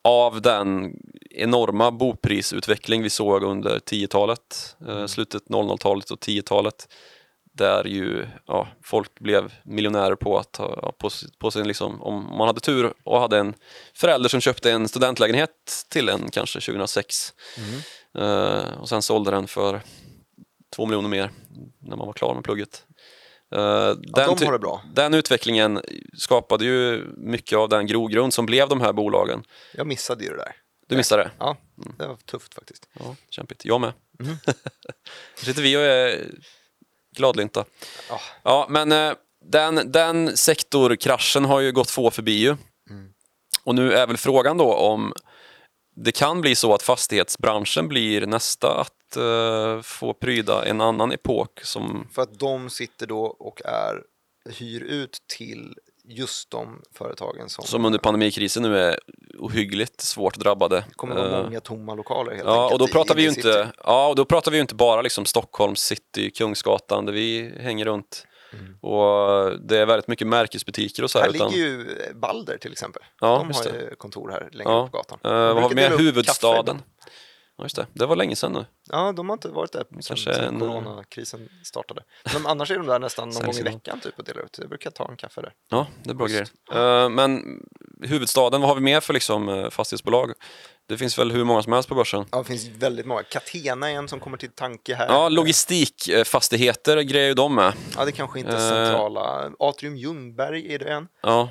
av 0.04 0.42
den 0.42 0.94
enorma 1.30 1.92
boprisutveckling 1.92 3.04
vi 3.04 3.10
såg 3.10 3.44
under 3.44 3.80
10-talet, 3.80 4.76
eh, 4.88 5.06
slutet 5.06 5.44
00-talet 5.50 6.12
och 6.12 6.20
10-talet 6.20 6.88
där 7.54 7.84
ju 7.84 8.28
ja, 8.46 8.68
folk 8.84 9.20
blev 9.20 9.54
miljonärer 9.64 10.16
på 10.16 10.38
att 10.38 10.56
ha 10.56 10.92
på, 10.92 11.10
på 11.40 11.52
sin, 11.52 11.68
liksom, 11.68 12.02
om 12.02 12.38
man 12.38 12.48
hade 12.48 12.60
tur 12.60 12.94
och 13.04 13.20
hade 13.20 13.38
en 13.38 13.54
förälder 13.94 14.30
som 14.30 14.42
köpte 14.42 14.72
en 14.72 14.88
studentlägenhet 14.88 15.86
till 15.90 16.10
en 16.10 16.32
kanske 16.32 16.60
2006 16.60 17.34
Mm. 17.58 17.82
Eh, 18.20 18.80
och 18.80 18.90
sen 18.90 19.02
sålde 19.02 19.32
den 19.32 19.48
för 19.48 19.82
två 20.76 20.86
miljoner 20.86 21.10
mer 21.10 21.32
när 21.80 21.96
man 21.98 22.08
var 22.08 22.14
klar 22.14 22.36
med 22.36 22.44
plugget. 22.44 22.84
Eh, 23.56 23.90
den, 23.90 24.28
de 24.28 24.38
ty- 24.38 24.46
har 24.46 24.52
det 24.52 24.60
bra. 24.60 24.82
den 24.94 25.14
utvecklingen 25.14 25.82
skapade 26.18 26.66
ju 26.66 27.06
mycket 27.18 27.58
av 27.58 27.70
den 27.70 27.88
grogrund 27.88 28.34
som 28.34 28.46
blev 28.46 28.70
de 28.70 28.82
här 28.82 28.94
bolagen. 28.94 29.44
Jag 29.74 29.88
missade 29.88 30.24
ju 30.24 30.30
det 30.30 30.38
där. 30.38 30.56
Du 30.88 30.98
missade 30.98 31.24
det? 31.24 31.32
Ja, 31.40 31.58
det 31.98 32.08
var 32.08 32.16
tufft 32.16 32.54
faktiskt. 32.54 32.88
Ja, 33.00 33.16
kämpigt. 33.30 33.66
Jag 33.66 33.82
med. 33.82 33.94
Mm. 34.20 34.36
Sitter 35.36 35.62
vi 35.62 35.78
och 35.78 35.82
är 35.82 36.28
gladlynta. 37.16 37.66
Ja. 38.10 38.20
Ja, 38.44 38.66
men 38.70 38.92
eh, 38.92 39.14
den, 39.46 39.92
den 39.92 40.38
sektorkraschen 40.38 41.46
har 41.46 41.60
ju 41.60 41.72
gått 41.72 41.92
få 41.92 42.12
förbi 42.12 42.32
ju. 42.40 42.56
Mm. 42.90 43.10
Och 43.64 43.76
nu 43.76 43.94
är 43.94 44.08
väl 44.08 44.18
frågan 44.18 44.58
då 44.58 44.74
om 44.74 45.14
det 46.04 46.12
kan 46.12 46.42
bli 46.42 46.56
så 46.56 46.74
att 46.74 46.82
fastighetsbranschen 46.84 47.88
blir 47.88 48.26
nästa 48.26 48.82
att 48.82 49.18
eh, 49.18 49.82
få 49.82 50.14
pryda 50.14 50.66
en 50.66 50.82
annan 50.82 51.12
epok 51.12 51.62
som 51.64 52.08
För 52.14 52.22
att 52.22 52.40
de 52.40 52.70
sitter 52.70 53.08
då 53.08 53.22
och 53.24 53.62
är, 53.66 54.02
hyr 54.50 54.82
ut 54.84 55.18
till 55.38 55.76
just 56.04 56.52
de 56.52 56.82
företagen 56.98 57.50
som, 57.50 57.66
som 57.66 57.86
under 57.86 58.00
pandemikrisen 58.00 58.64
nu 58.64 58.78
är 58.80 59.00
ohyggligt 59.40 60.02
svårt 60.02 60.38
drabbade. 60.38 60.84
kommer 60.96 61.16
att 61.16 61.32
vara 61.32 61.40
Eh, 61.40 61.44
många 61.46 61.60
tomma 61.60 61.96
lokaler 61.96 62.32
helt 62.32 62.44
Ja, 62.48 62.64
enkelt. 62.64 62.74
och 62.82 62.88
då 62.88 62.94
pratar 62.94 63.16
vi 63.16 63.22
ju 63.22 63.28
inte, 63.28 63.42
city. 63.42 63.66
ja, 63.84 64.08
och 64.08 64.16
då 64.16 64.26
pratar 64.26 64.52
vi 64.52 64.60
inte 64.60 64.76
bara 64.76 65.02
liksom 65.02 65.26
Stockholms 65.26 65.80
city, 65.82 66.32
Kungsgatan, 66.32 67.06
där 67.06 67.14
vi 67.14 67.54
hänger 67.60 67.86
runt. 67.86 68.26
Mm. 68.54 68.76
Och 68.82 69.52
det 69.62 69.78
är 69.78 69.86
väldigt 69.86 70.08
mycket 70.08 70.28
märkesbutiker 70.28 71.04
och 71.04 71.12
så 71.12 71.20
här. 71.20 71.26
Här 71.26 71.36
utan, 71.36 71.52
ligger 71.52 71.66
ju 71.68 71.96
Balder 72.16 72.58
till 72.58 72.72
exempel. 72.72 73.04
Ja, 73.22 73.46
de 73.48 73.58
har 73.58 73.80
ju 73.80 73.96
kontor 73.96 74.30
här 74.30 74.50
längre 74.52 74.72
Ja. 74.72 74.84
upp 74.86 74.92
på 74.92 74.98
gatan. 74.98 75.20
De 75.22 75.30
vad 75.30 75.64
har 75.64 75.70
vi 75.70 75.76
mer? 75.76 75.98
Huvudstaden. 75.98 76.82
Ja, 77.60 77.66
just 77.66 77.76
det. 77.76 77.88
Det 77.94 78.06
var 78.06 78.16
länge 78.16 78.36
sedan 78.36 78.54
nu. 78.54 78.66
Ja, 78.92 79.12
de 79.12 79.30
har 79.30 79.34
inte 79.34 79.48
varit 79.50 79.72
där 79.72 79.86
Kanske 80.08 80.34
sen 80.36 80.44
en- 80.44 80.60
coronakrisen 80.60 81.50
startade. 81.64 82.04
Men 82.34 82.46
annars 82.46 82.72
är 82.72 82.78
de 82.78 82.88
där 82.88 83.00
nästan 83.00 83.30
någon 83.30 83.44
gång 83.46 83.56
i 83.56 83.62
veckan 83.62 84.00
typ 84.00 84.20
och 84.20 84.24
delar 84.24 84.42
ut. 84.44 84.58
Jag 84.62 84.70
brukar 84.70 84.92
ta 84.92 85.08
en 85.10 85.18
kaffe 85.18 85.42
där. 85.42 85.54
Ja, 85.70 85.88
det 86.04 86.10
är 86.10 86.14
bra 86.14 86.28
Schysst. 86.28 86.54
grejer. 86.72 87.04
Eh, 87.04 87.10
men 87.10 87.60
huvudstaden, 88.04 88.62
vad 88.62 88.70
har 88.70 88.76
vi 88.76 88.82
mer 88.82 89.00
för 89.00 89.14
liksom, 89.14 89.50
eh, 89.50 89.70
fastighetsbolag? 89.70 90.32
Det 90.88 90.98
finns 90.98 91.20
väl 91.20 91.32
hur 91.32 91.44
många 91.44 91.64
som 91.64 91.74
helst 91.74 91.90
på 91.90 91.96
börsen? 91.96 92.26
Ja, 92.32 92.38
det 92.38 92.44
finns 92.44 92.68
väldigt 92.68 93.06
många. 93.06 93.24
Catena 93.24 93.92
är 93.92 93.96
en 93.96 94.08
som 94.08 94.20
kommer 94.20 94.38
till 94.38 94.52
tanke 94.52 94.96
här. 94.96 95.08
Ja, 95.08 95.30
logistikfastigheter 95.30 97.02
grejer 97.02 97.28
ju 97.28 97.34
de 97.34 97.56
med. 97.56 97.74
Ja, 97.98 98.06
det 98.06 98.12
kanske 98.12 98.40
inte 98.40 98.52
är 98.52 98.56
Eh. 98.56 98.88
centrala. 98.88 99.52
Atrium 99.60 99.98
Ljungberg 99.98 100.74
är 100.74 100.80
det 100.80 100.86
en. 100.94 101.08
Ja. 101.22 101.50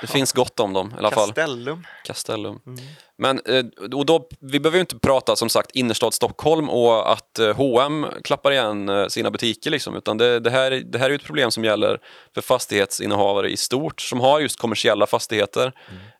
Det 0.00 0.06
finns 0.06 0.32
gott 0.32 0.60
om 0.60 0.72
dem 0.72 0.92
i 0.94 0.98
alla 0.98 1.10
fall. 1.10 1.28
Castellum. 1.28 1.86
Castellum. 2.04 2.60
Mm. 2.66 2.80
Men 3.18 3.40
eh, 3.46 3.64
och 3.94 4.06
då, 4.06 4.28
vi 4.40 4.60
behöver 4.60 4.76
ju 4.76 4.80
inte 4.80 4.98
prata 4.98 5.36
som 5.36 5.48
sagt 5.48 5.70
innerstad 5.70 6.14
Stockholm 6.14 6.70
och 6.70 7.12
att 7.12 7.38
eh, 7.38 7.56
H&M 7.56 8.06
klappar 8.24 8.52
igen 8.52 8.88
eh, 8.88 9.06
sina 9.06 9.30
butiker 9.30 9.70
liksom, 9.70 9.96
utan 9.96 10.18
det, 10.18 10.40
det, 10.40 10.50
här, 10.50 10.70
det 10.70 10.98
här 10.98 11.10
är 11.10 11.14
ett 11.14 11.24
problem 11.24 11.50
som 11.50 11.64
gäller 11.64 12.00
för 12.34 12.40
fastighetsinnehavare 12.40 13.50
i 13.50 13.56
stort 13.56 14.00
som 14.00 14.20
har 14.20 14.40
just 14.40 14.58
kommersiella 14.58 15.06
fastigheter. 15.06 15.72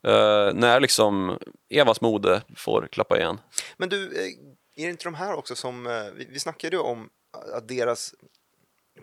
Eh, 0.06 0.54
när 0.54 0.80
liksom 0.80 1.38
Evas 1.70 2.00
mode 2.00 2.42
får 2.56 2.88
klappa 2.92 3.18
igen. 3.18 3.40
Men 3.76 3.88
du, 3.88 4.04
är 4.76 4.84
det 4.84 4.90
inte 4.90 5.04
de 5.04 5.14
här 5.14 5.34
också 5.34 5.54
som, 5.54 5.84
vi, 6.16 6.28
vi 6.30 6.40
snackade 6.40 6.76
ju 6.76 6.82
om 6.82 7.08
att 7.54 7.68
deras 7.68 8.14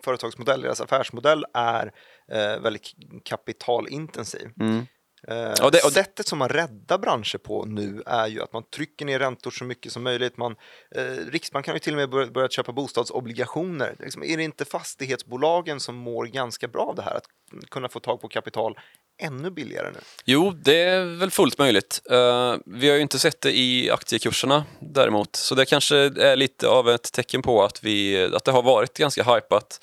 företagsmodell, 0.04 0.62
deras 0.62 0.80
affärsmodell 0.80 1.44
är 1.54 1.92
eh, 2.32 2.60
väldigt 2.60 2.92
kapitalintensiv. 3.24 4.50
Mm. 4.60 4.86
Eh, 5.28 5.36
Ja, 5.58 5.70
det- 5.70 5.84
och- 5.84 5.92
Sättet 5.92 6.28
som 6.28 6.38
man 6.38 6.48
räddar 6.48 6.98
branscher 6.98 7.38
på 7.38 7.64
nu 7.64 8.02
är 8.06 8.26
ju 8.26 8.42
att 8.42 8.52
man 8.52 8.62
trycker 8.76 9.04
ner 9.04 9.18
räntor 9.18 9.50
så 9.50 9.64
mycket 9.64 9.92
som 9.92 10.02
möjligt. 10.02 10.36
Man, 10.36 10.56
eh, 10.96 11.02
Riksbanken 11.30 11.70
har 11.72 11.76
ju 11.76 11.80
till 11.80 11.92
och 11.92 11.96
med 11.98 12.10
börjat, 12.10 12.32
börjat 12.32 12.52
köpa 12.52 12.72
bostadsobligationer. 12.72 13.96
Liksom, 13.98 14.22
är 14.22 14.36
det 14.36 14.42
inte 14.42 14.64
fastighetsbolagen 14.64 15.80
som 15.80 15.94
mår 15.94 16.26
ganska 16.26 16.68
bra 16.68 16.82
av 16.82 16.94
det 16.96 17.02
här? 17.02 17.14
Att 17.14 17.24
kunna 17.70 17.88
få 17.88 18.00
tag 18.00 18.20
på 18.20 18.28
kapital 18.28 18.78
ännu 19.22 19.50
billigare 19.50 19.90
nu? 19.94 20.00
Jo, 20.24 20.50
det 20.50 20.82
är 20.82 21.04
väl 21.04 21.30
fullt 21.30 21.58
möjligt. 21.58 22.00
Eh, 22.10 22.54
vi 22.66 22.88
har 22.88 22.96
ju 22.96 23.02
inte 23.02 23.18
sett 23.18 23.40
det 23.40 23.58
i 23.58 23.90
aktiekurserna 23.90 24.64
däremot, 24.80 25.36
så 25.36 25.54
det 25.54 25.64
kanske 25.64 25.96
är 25.96 26.36
lite 26.36 26.68
av 26.68 26.90
ett 26.90 27.12
tecken 27.12 27.42
på 27.42 27.62
att, 27.64 27.84
vi, 27.84 28.24
att 28.34 28.44
det 28.44 28.52
har 28.52 28.62
varit 28.62 28.96
ganska 28.98 29.22
hypat. 29.34 29.80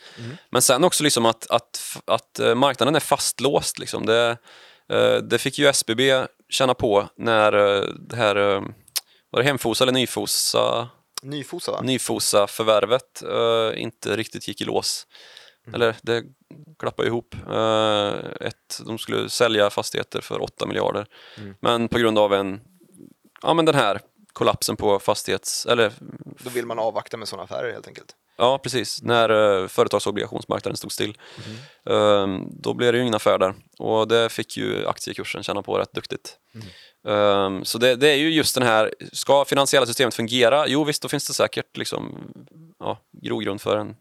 Men 0.49 0.61
sen 0.61 0.83
också 0.83 1.03
liksom 1.03 1.25
att, 1.25 1.49
att, 1.51 1.97
att 2.05 2.39
eh, 2.39 2.55
marknaden 2.55 2.95
är 2.95 2.99
fastlåst. 2.99 3.79
Liksom. 3.79 4.05
Det, 4.05 4.37
det 5.23 5.37
fick 5.37 5.59
ju 5.59 5.67
SBB 5.67 6.01
känna 6.49 6.73
på 6.73 7.09
när 7.15 7.53
eh, 7.53 7.87
det 7.99 8.15
här 8.15 8.35
eh, 8.35 8.61
var 9.29 9.41
det 9.41 9.43
Hemfosa 9.43 9.83
eller 9.83 9.93
Nyfosa, 9.93 10.89
Nyfosa, 11.21 11.71
va? 11.71 11.81
Nyfosa 11.81 12.47
förvärvet 12.47 13.23
eh, 13.23 13.81
inte 13.81 14.15
riktigt 14.15 14.47
gick 14.47 14.61
i 14.61 14.65
lås. 14.65 15.07
Eller 15.73 15.95
det 16.01 16.23
klappade 16.79 17.07
ihop. 17.07 17.35
Eh, 17.49 18.47
ett, 18.47 18.81
de 18.85 18.97
skulle 18.97 19.29
sälja 19.29 19.69
fastigheter 19.69 20.21
för 20.21 20.41
8 20.41 20.65
miljarder. 20.65 21.07
Men 21.59 21.87
på 21.87 21.97
grund 21.97 22.19
av 22.19 22.33
en, 22.33 22.61
ja 23.41 23.53
men 23.53 23.65
den 23.65 23.75
här 23.75 24.01
kollapsen 24.33 24.75
på 24.75 24.99
fastighets, 24.99 25.65
eller 25.65 25.93
Då 26.43 26.49
vill 26.49 26.65
man 26.65 26.79
avvakta 26.79 27.17
med 27.17 27.27
sådana 27.27 27.43
affärer 27.43 27.73
helt 27.73 27.87
enkelt. 27.87 28.15
ja 28.37 28.57
precis, 28.57 29.01
när 29.01 29.31
uh, 29.31 29.67
företagsobligationsmarknaden 29.67 30.77
stod 30.77 30.91
still. 30.91 31.17
Eh, 31.89 32.27
då 32.51 32.73
blev 32.73 32.91
det 32.91 32.97
ju 32.97 33.01
ingen 33.01 33.15
affär 33.15 33.37
där 33.37 33.53
och 33.79 34.07
det 34.07 34.29
fick 34.29 34.57
ju 34.57 34.87
aktiekursen 34.87 35.43
känna 35.43 35.61
på 35.61 35.77
rätt 35.77 35.93
duktigt. 35.93 36.37
Eh, 37.07 37.61
så 37.63 37.77
det, 37.77 37.95
det 37.95 38.09
är 38.09 38.15
ju 38.15 38.29
just 38.29 38.55
den 38.55 38.63
här, 38.63 38.93
ska 39.13 39.45
finansiella 39.45 39.85
systemet 39.85 40.15
fungera? 40.15 40.67
Jo 40.67 40.83
visst, 40.83 41.01
då 41.01 41.07
finns 41.07 41.27
det 41.27 41.33
säkert 41.33 41.77
liksom, 41.77 42.33
ja, 42.79 42.99
grogrund 43.21 43.61
för 43.61 43.77
en 43.77 43.95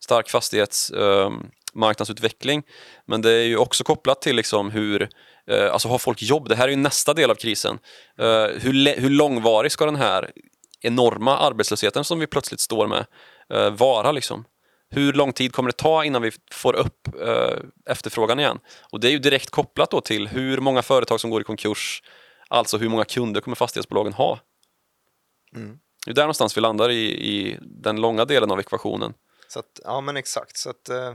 stark 0.00 0.28
fastighetsmarknadsutveckling. 0.30 1.50
marknadsutveckling. 1.74 2.62
Men 3.06 3.22
det 3.22 3.30
är 3.30 3.44
ju 3.44 3.56
också 3.56 3.84
kopplat 3.84 4.22
till 4.22 4.36
liksom 4.36 4.70
hur, 4.70 5.08
eh, 5.46 5.72
alltså 5.72 5.88
har 5.88 5.98
folk 5.98 6.22
jobb? 6.22 6.48
Det 6.48 6.56
här 6.56 6.64
är 6.64 6.72
ju 6.72 6.76
nästa 6.76 7.14
del 7.14 7.30
av 7.30 7.34
krisen. 7.34 7.78
Eh, 8.18 8.46
hur, 8.60 9.00
hur 9.00 9.10
långvarig 9.10 9.72
ska 9.72 9.84
den 9.84 9.96
här 9.96 10.30
enorma 10.80 11.38
arbetslösheten 11.38 12.04
som 12.04 12.18
vi 12.18 12.26
plötsligt 12.26 12.60
står 12.60 12.86
med 12.86 13.06
eh, 13.54 13.70
vara? 13.70 14.12
Liksom? 14.12 14.44
Hur 14.90 15.12
lång 15.12 15.32
tid 15.32 15.52
kommer 15.52 15.68
det 15.68 15.76
ta 15.76 16.04
innan 16.04 16.22
vi 16.22 16.30
får 16.50 16.76
upp 16.76 17.08
eh, 17.20 17.58
efterfrågan 17.86 18.40
igen? 18.40 18.58
Och 18.92 19.00
det 19.00 19.08
är 19.08 19.12
ju 19.12 19.18
direkt 19.18 19.50
kopplat 19.50 19.90
då 19.90 20.00
till 20.00 20.28
hur 20.28 20.58
många 20.58 20.82
företag 20.82 21.20
som 21.20 21.30
går 21.30 21.40
i 21.40 21.44
konkurs, 21.44 22.02
alltså 22.48 22.78
hur 22.78 22.88
många 22.88 23.04
kunder 23.04 23.40
kommer 23.40 23.54
fastighetsbolagen 23.54 24.12
ha? 24.12 24.40
Mm. 25.56 25.78
Det 26.04 26.10
är 26.10 26.14
där 26.14 26.22
någonstans 26.22 26.56
vi 26.56 26.60
landar 26.60 26.90
i, 26.90 27.04
i 27.10 27.58
den 27.60 28.00
långa 28.00 28.24
delen 28.24 28.50
av 28.50 28.60
ekvationen. 28.60 29.14
Så 29.48 29.58
att, 29.58 29.80
ja 29.84 30.00
men 30.00 30.16
exakt, 30.16 30.56
så 30.56 30.70
att 30.70 30.88
eh, 30.88 31.12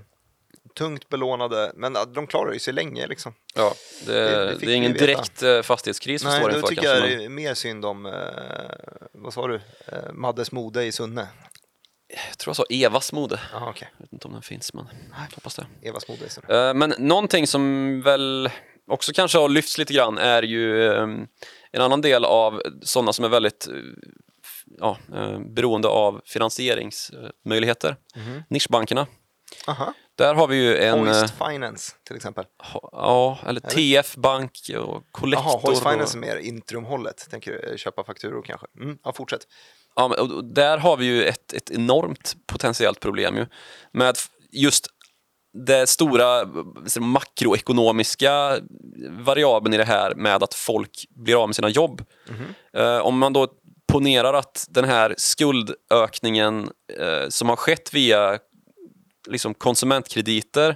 tungt 0.77 1.09
belånade, 1.09 1.71
men 1.75 1.97
de 2.13 2.27
klarar 2.27 2.53
ju 2.53 2.59
sig 2.59 2.73
länge 2.73 3.07
liksom. 3.07 3.33
Ja, 3.55 3.73
det, 4.05 4.13
det 4.13 4.45
det, 4.45 4.59
fick 4.59 4.69
är 4.69 4.73
ingen 4.73 4.93
veta. 4.93 5.05
direkt 5.05 5.43
eh, 5.43 5.61
fastighetskris 5.61 6.23
vi 6.23 6.27
Nej, 6.27 6.39
står 6.39 6.49
då 6.49 6.55
inför 6.55 6.67
tycker 6.67 6.81
kanske. 6.81 6.99
jag 6.99 7.09
men 7.09 7.19
det 7.19 7.25
är 7.25 7.29
mer 7.29 7.53
synd 7.53 7.85
om, 7.85 8.05
eh, 8.05 8.11
vad 9.11 9.33
sa 9.33 9.47
du, 9.47 9.55
eh, 9.87 10.13
Maddes 10.13 10.51
mode 10.51 10.83
i 10.83 10.91
Sunne. 10.91 11.27
Jag 12.29 12.37
tror 12.37 12.49
jag 12.49 12.55
sa 12.55 12.65
Evas 12.69 13.13
mode. 13.13 13.39
Jaha 13.53 13.69
okej, 13.69 13.89
Jag 13.97 14.03
vet 14.05 14.13
inte 14.13 14.27
om 14.27 14.33
den 14.33 14.41
finns, 14.41 14.73
men 14.73 14.87
jag 15.11 15.35
hoppas 15.35 15.55
det. 15.55 15.67
Evas 15.89 16.07
mode. 16.07 16.25
Eh, 16.67 16.73
Men 16.73 16.93
någonting 16.97 17.47
som 17.47 18.01
väl 18.01 18.49
också 18.87 19.11
kanske 19.15 19.37
har 19.37 19.49
lyfts 19.49 19.77
lite 19.77 19.93
grann 19.93 20.17
är 20.17 20.43
ju 20.43 20.85
eh, 20.93 21.03
en 21.71 21.81
annan 21.81 22.01
del 22.01 22.25
av 22.25 22.61
sådana 22.81 23.13
som 23.13 23.25
är 23.25 23.29
väldigt 23.29 23.67
eh, 23.67 23.73
ja, 24.79 24.97
eh, 25.15 25.39
beroende 25.39 25.87
av 25.87 26.21
finansieringsmöjligheter. 26.25 27.95
Mhm. 28.15 28.43
Nischbankerna. 28.49 29.07
Aha, 29.67 29.93
Där 30.15 30.33
har 30.35 30.47
vi 30.47 30.55
ju 30.55 30.77
en... 30.77 30.99
Hoist 31.07 31.33
Finance 31.49 31.93
till 32.03 32.15
exempel. 32.15 32.45
Ja, 32.91 33.39
eller 33.47 33.59
TF 33.61 34.15
Bank 34.15 34.71
och 34.77 35.03
Collector. 35.11 35.45
Jaha, 35.47 35.59
Hoist 35.63 35.85
och- 35.85 35.91
Finance 35.91 36.17
är 36.17 36.19
mer 36.19 36.37
intrumhållet, 36.37 37.27
tänker 37.29 37.51
du, 37.71 37.77
köpa 37.77 38.03
fakturor 38.03 38.41
kanske. 38.41 38.67
Mm, 38.79 38.97
ja, 39.03 39.13
fortsätt. 39.13 39.47
Ja, 39.95 40.15
och- 40.21 40.45
där 40.45 40.77
har 40.77 40.97
vi 40.97 41.05
ju 41.05 41.23
ett, 41.25 41.53
ett 41.53 41.71
enormt 41.71 42.35
potentiellt 42.47 42.99
problem 42.99 43.37
ju. 43.37 43.45
Med 43.91 44.15
just 44.51 44.87
det 45.67 45.87
stora 45.89 46.41
eh, 46.41 47.01
makroekonomiska 47.01 48.59
variabeln 49.09 49.73
i 49.73 49.77
det 49.77 49.85
här 49.85 50.15
med 50.15 50.43
att 50.43 50.53
folk 50.53 51.05
blir 51.09 51.41
av 51.43 51.47
med 51.49 51.55
sina 51.55 51.69
jobb. 51.69 52.01
Eh, 52.77 52.97
om 52.97 53.17
man 53.19 53.33
då 53.33 53.47
ponerar 53.91 54.33
att 54.33 54.65
den 54.69 54.85
här 54.85 55.15
skuldökningen 55.17 56.69
eh, 56.99 57.29
som 57.29 57.49
har 57.49 57.55
skett 57.55 57.93
via 57.93 58.39
liksom 59.27 59.53
konsumentkrediter, 59.53 60.75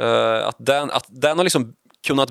eh, 0.00 0.46
att, 0.46 0.56
den, 0.58 0.90
att 0.90 1.06
den 1.08 1.36
har 1.38 1.44
liksom 1.44 1.74
kunnat 2.06 2.28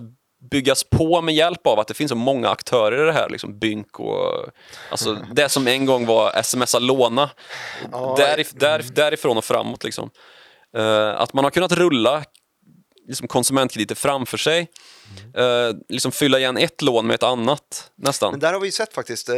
byggas 0.51 0.83
på 0.83 1.21
med 1.21 1.35
hjälp 1.35 1.67
av 1.67 1.79
att 1.79 1.87
det 1.87 1.93
finns 1.93 2.09
så 2.09 2.15
många 2.15 2.49
aktörer 2.49 3.03
i 3.03 3.05
det 3.05 3.13
här, 3.13 3.29
liksom 3.29 3.59
Bynk 3.59 3.99
och 3.99 4.45
alltså 4.89 5.17
det 5.31 5.49
som 5.49 5.67
en 5.67 5.85
gång 5.85 6.05
var 6.05 6.41
smsa 6.43 6.79
låna, 6.79 7.29
Ja, 7.91 8.15
därif, 8.17 8.51
där, 8.51 8.85
därifrån 8.93 9.37
och 9.37 9.45
framåt. 9.45 9.83
Liksom. 9.83 10.09
Eh, 10.77 11.21
att 11.21 11.33
man 11.33 11.43
har 11.43 11.51
kunnat 11.51 11.71
rulla 11.71 12.23
liksom 13.07 13.27
konsumentkrediter 13.27 13.95
framför 13.95 14.37
sig, 14.37 14.71
eh, 15.35 15.75
liksom 15.89 16.11
fylla 16.11 16.39
igen 16.39 16.57
ett 16.57 16.81
lån 16.81 17.07
med 17.07 17.13
ett 17.13 17.23
annat 17.23 17.91
nästan. 17.95 18.31
Men 18.31 18.39
där 18.39 18.53
har 18.53 18.59
vi 18.59 18.67
ju 18.67 18.71
sett 18.71 18.93
faktiskt 18.93 19.29
eh, 19.29 19.35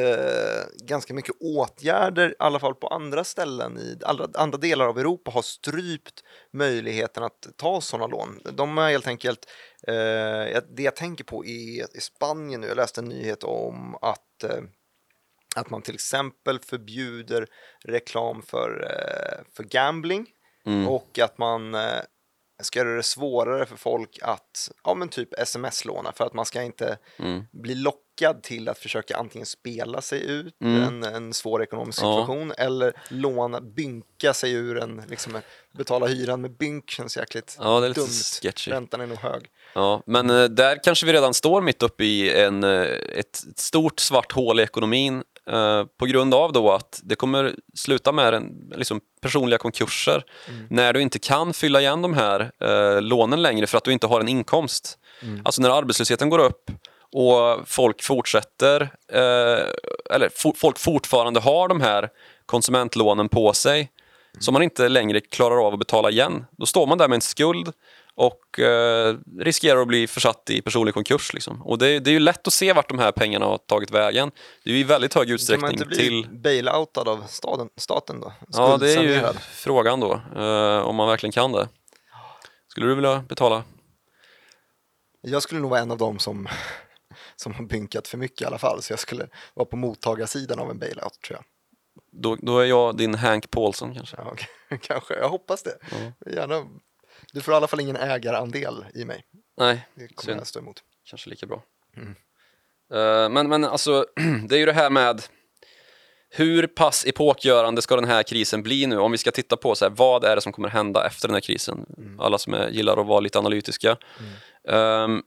ganska 0.83 1.13
mycket 1.13 1.35
åtgärder, 1.39 2.29
i 2.29 2.35
alla 2.39 2.59
fall 2.59 2.75
på 2.75 2.87
andra 2.87 3.23
ställen 3.23 3.77
i 3.77 3.97
andra, 4.05 4.27
andra 4.33 4.57
delar 4.57 4.85
av 4.85 4.99
Europa 4.99 5.31
har 5.31 5.41
strypt 5.41 6.23
möjligheten 6.53 7.23
att 7.23 7.47
ta 7.57 7.81
sådana 7.81 8.07
lån. 8.07 8.39
De 8.53 8.77
har 8.77 8.89
helt 8.89 9.07
enkelt, 9.07 9.39
eh, 9.87 10.61
det 10.69 10.83
jag 10.83 10.95
tänker 10.95 11.23
på 11.23 11.45
i, 11.45 11.85
i 11.93 11.99
Spanien 12.01 12.61
nu, 12.61 12.67
jag 12.67 12.77
läste 12.77 13.01
en 13.01 13.05
nyhet 13.09 13.43
om 13.43 13.95
att 14.01 14.43
eh, 14.43 14.61
att 15.55 15.69
man 15.69 15.81
till 15.81 15.93
exempel 15.95 16.59
förbjuder 16.59 17.47
reklam 17.83 18.41
för, 18.41 18.87
eh, 18.91 19.43
för 19.55 19.63
gambling 19.63 20.27
Mm. 20.67 20.87
och 20.87 21.19
att 21.19 21.37
man 21.37 21.75
ska 22.61 22.79
göra 22.79 22.95
det 22.95 23.03
svårare 23.03 23.65
för 23.65 23.75
folk 23.75 24.19
att 24.21 24.71
ja, 24.83 24.93
men 24.93 25.09
typ 25.09 25.33
sms-låna 25.33 26.11
för 26.11 26.25
att 26.25 26.33
man 26.33 26.45
ska 26.45 26.61
inte 26.61 26.97
Mm. 27.19 27.43
bli 27.51 27.75
lockad 27.75 28.04
till 28.43 28.69
att 28.69 28.77
försöka 28.79 29.17
antingen 29.17 29.45
spela 29.45 30.01
sig 30.01 30.23
ut 30.25 30.55
Mm. 30.61 30.83
en, 30.83 31.03
en 31.15 31.33
svår 31.33 31.63
ekonomisk 31.63 32.01
Ja. 32.01 32.19
situation 32.19 32.51
eller 32.57 32.93
låna, 33.09 33.61
bynka 33.61 34.33
sig 34.33 34.51
ur 34.53 34.79
en, 34.79 35.01
liksom, 35.09 35.41
betala 35.77 36.05
hyran 36.07 36.41
med 36.41 36.57
bynk 36.57 36.89
känns 36.89 37.17
jäkligt 37.17 37.57
Ja, 37.59 37.79
det 37.79 37.85
är 37.85 37.89
lite 37.89 37.99
dumt. 38.01 38.09
sketchy. 38.41 38.71
Räntan 38.71 39.01
är 39.01 39.07
nog 39.07 39.17
hög. 39.17 39.45
Ja, 39.75 40.01
men 40.05 40.29
eh, 40.29 40.43
där 40.43 40.83
kanske 40.83 41.05
vi 41.05 41.13
redan 41.13 41.33
står 41.33 41.61
mitt 41.61 41.83
uppe 41.83 42.03
i 42.03 42.41
en, 42.41 42.63
eh, 42.63 42.81
ett, 42.81 43.43
ett 43.51 43.59
stort 43.59 43.99
svart 43.99 44.31
hål 44.31 44.59
i 44.59 44.63
ekonomin 44.63 45.23
eh, 45.49 45.83
på 45.99 46.05
grund 46.05 46.33
av 46.33 46.53
då 46.53 46.71
att 46.71 46.99
det 47.03 47.15
kommer 47.15 47.55
sluta 47.73 48.11
med 48.11 48.33
en, 48.33 48.71
liksom 48.75 49.01
personliga 49.21 49.57
konkurser 49.57 50.23
när 50.69 50.93
du 50.93 51.01
inte 51.01 51.19
kan 51.19 51.53
fylla 51.53 51.81
igen 51.81 52.01
de 52.01 52.13
här 52.13 52.51
eh, 52.59 53.01
lånen 53.01 53.41
längre 53.41 53.67
för 53.67 53.77
att 53.77 53.83
du 53.83 53.91
inte 53.91 54.07
har 54.07 54.19
en 54.19 54.27
inkomst. 54.27 54.97
Alltså 55.45 55.61
när 55.61 55.69
arbetslösheten 55.69 56.29
går 56.29 56.39
upp 56.39 56.71
och 57.15 57.67
folk 57.67 58.03
fortsätter, 58.03 58.81
eh, 59.11 59.65
eller 60.15 60.29
for, 60.35 60.53
folk 60.55 60.79
fortfarande 60.79 61.39
har 61.39 61.67
de 61.67 61.81
här 61.81 62.09
konsumentlånen 62.45 63.29
på 63.29 63.53
sig 63.53 63.91
som 64.39 64.53
man 64.53 64.63
inte 64.63 64.89
längre 64.89 65.21
klarar 65.21 65.67
av 65.67 65.73
att 65.73 65.79
betala 65.79 66.09
igen. 66.09 66.45
Då 66.51 66.65
står 66.65 66.87
man 66.87 66.97
där 66.97 67.07
med 67.07 67.15
en 67.15 67.21
skuld 67.21 67.71
och 68.15 68.59
eh, 68.59 69.15
riskerar 69.39 69.81
att 69.81 69.87
bli 69.87 70.07
försatt 70.07 70.49
i 70.49 70.61
personlig 70.61 70.93
konkurs. 70.93 71.33
Liksom. 71.33 71.61
Och 71.61 71.77
det, 71.77 71.99
det, 71.99 72.09
är 72.09 72.13
ju 72.13 72.19
lätt 72.19 72.47
att 72.47 72.53
se 72.53 72.73
vart 72.73 72.89
de 72.89 72.99
här 72.99 73.11
pengarna 73.11 73.45
har 73.45 73.57
tagit 73.57 73.91
vägen. 73.91 74.31
Det 74.63 74.69
är 74.69 74.73
ju 74.73 74.79
i 74.79 74.83
väldigt 74.83 75.13
hög 75.13 75.29
utsträckning 75.29 75.61
Kan 75.61 75.67
man 75.67 75.73
inte 75.73 75.85
bli 75.85 75.97
till... 75.97 76.39
bailoutad 76.39 77.01
av 77.01 77.23
staden, 77.27 77.69
staten 77.77 78.19
då? 78.19 78.33
Ja, 78.47 78.77
det 78.77 78.93
är 78.93 79.01
ju 79.01 79.21
frågan 79.51 79.99
då, 79.99 80.21
eh, 80.35 80.79
om 80.79 80.95
man 80.95 81.07
verkligen 81.07 81.31
kan 81.31 81.51
det. 81.51 81.67
Skulle 82.67 82.87
du 82.87 82.95
vilja 82.95 83.23
betala? 83.29 83.63
Jag 85.21 85.43
skulle 85.43 85.61
nog 85.61 85.69
vara 85.69 85.79
en 85.79 85.91
av 85.91 85.97
dem 85.97 86.19
som, 86.19 86.47
som 87.35 87.53
har 87.53 87.63
bynkat 87.65 88.07
för 88.07 88.17
mycket 88.17 88.41
i 88.41 88.45
alla 88.45 88.57
fall, 88.57 88.81
så 88.81 88.93
jag 88.93 88.99
skulle 88.99 89.27
vara 89.53 89.65
på 89.65 89.75
mottagarsidan 89.77 90.59
av 90.59 90.71
en 90.71 90.79
bailout 90.79 91.21
tror 91.21 91.37
jag. 91.37 91.45
Då, 92.11 92.35
då 92.35 92.59
är 92.59 92.65
jag 92.65 92.97
din 92.97 93.15
Hank 93.15 93.49
Paulson 93.51 93.95
kanske. 93.95 94.17
Ja. 94.17 94.35
Kanske, 94.81 95.13
jag 95.13 95.29
hoppas 95.29 95.63
det. 95.63 95.77
Gärna. 96.35 96.65
Du 97.33 97.41
får 97.41 97.53
i 97.53 97.57
alla 97.57 97.67
fall 97.67 97.79
ingen 97.79 97.95
ägarandel 97.95 98.85
i 98.93 99.05
mig. 99.05 99.25
Nej, 99.57 99.87
Det 99.95 100.07
kommer 100.07 100.25
Synd. 100.31 100.39
jag 100.39 100.47
stå 100.47 100.59
emot. 100.59 100.83
kanske 101.09 101.29
lika 101.29 101.45
bra. 101.45 101.63
Eh, 102.93 103.29
men, 103.29 103.49
men 103.49 103.63
alltså, 103.65 104.05
det 104.47 104.55
är 104.55 104.59
ju 104.59 104.65
det 104.65 104.73
här 104.73 104.89
med 104.89 105.21
hur 106.29 106.67
pass 106.67 107.05
epokgörande 107.05 107.81
ska 107.81 107.95
den 107.95 108.05
här 108.05 108.23
krisen 108.23 108.63
bli 108.63 108.85
nu? 108.87 108.97
Om 108.99 109.11
vi 109.11 109.17
ska 109.17 109.31
titta 109.31 109.57
på 109.57 109.75
så 109.75 109.85
här, 109.85 109.89
vad 109.97 110.23
är 110.23 110.35
det 110.35 110.41
som 110.41 110.51
kommer 110.51 110.69
hända 110.69 111.07
efter 111.07 111.27
den 111.27 111.35
här 111.35 111.41
krisen? 111.41 111.85
Alla 112.19 112.37
som 112.37 112.53
är, 112.53 112.69
gillar 112.69 112.97
att 112.97 113.07
vara 113.07 113.19
lite 113.19 113.39
analytiska. 113.39 113.97
Ehm, 114.67 115.21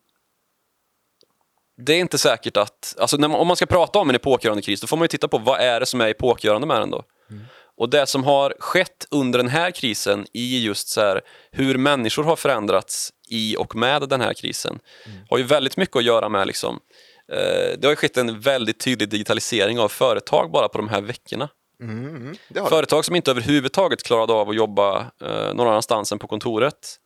det 1.78 1.92
är 1.92 2.00
inte 2.00 2.18
säkert 2.18 2.56
att, 2.56 2.96
alltså 2.98 3.20
man, 3.20 3.34
om 3.34 3.46
man 3.46 3.56
ska 3.56 3.66
prata 3.66 3.98
om 3.98 4.08
en 4.08 4.16
epokgörande 4.16 4.62
kris, 4.62 4.80
då 4.80 4.86
får 4.86 4.96
man 4.96 5.04
ju 5.04 5.08
titta 5.08 5.28
på 5.28 5.38
vad 5.38 5.60
är 5.60 5.80
det 5.80 5.86
som 5.86 6.00
är 6.00 6.08
epokgörande 6.08 6.66
med 6.66 6.80
den 6.80 6.90
då? 6.90 7.02
Och 7.76 7.90
det 7.90 8.06
som 8.06 8.24
har 8.24 8.54
skett 8.58 9.06
under 9.10 9.38
den 9.38 9.48
här 9.48 9.70
krisen 9.70 10.26
i 10.32 10.64
just 10.64 10.88
så 10.88 11.00
här, 11.00 11.20
hur 11.50 11.78
människor 11.78 12.24
har 12.24 12.36
förändrats 12.36 13.12
i 13.28 13.56
och 13.56 13.76
med 13.76 14.08
den 14.08 14.20
här 14.20 14.34
krisen 14.34 14.78
har 15.30 15.38
ju 15.38 15.44
väldigt 15.44 15.76
mycket 15.76 15.96
att 15.96 16.04
göra 16.04 16.28
med 16.28 16.46
liksom, 16.46 16.80
eh, 17.32 17.78
det 17.78 17.84
har 17.84 17.90
ju 17.90 17.96
skett 17.96 18.16
en 18.16 18.40
väldigt 18.40 18.80
tydlig 18.80 19.08
digitalisering 19.08 19.78
av 19.78 19.88
företag 19.88 20.50
bara 20.50 20.68
på 20.68 20.78
de 20.78 20.88
här 20.88 21.00
veckorna. 21.00 21.48
Mm, 21.82 22.16
mm. 22.16 22.36
Företag 22.68 23.04
som 23.04 23.16
inte 23.16 23.30
överhuvudtaget 23.30 24.02
klarade 24.02 24.32
av 24.32 24.48
att 24.48 24.56
jobba 24.56 25.00
eh, 25.22 25.54
någon 25.54 25.68
annanstans 25.68 26.12
än 26.12 26.18
på 26.18 26.26
kontoret 26.26 26.96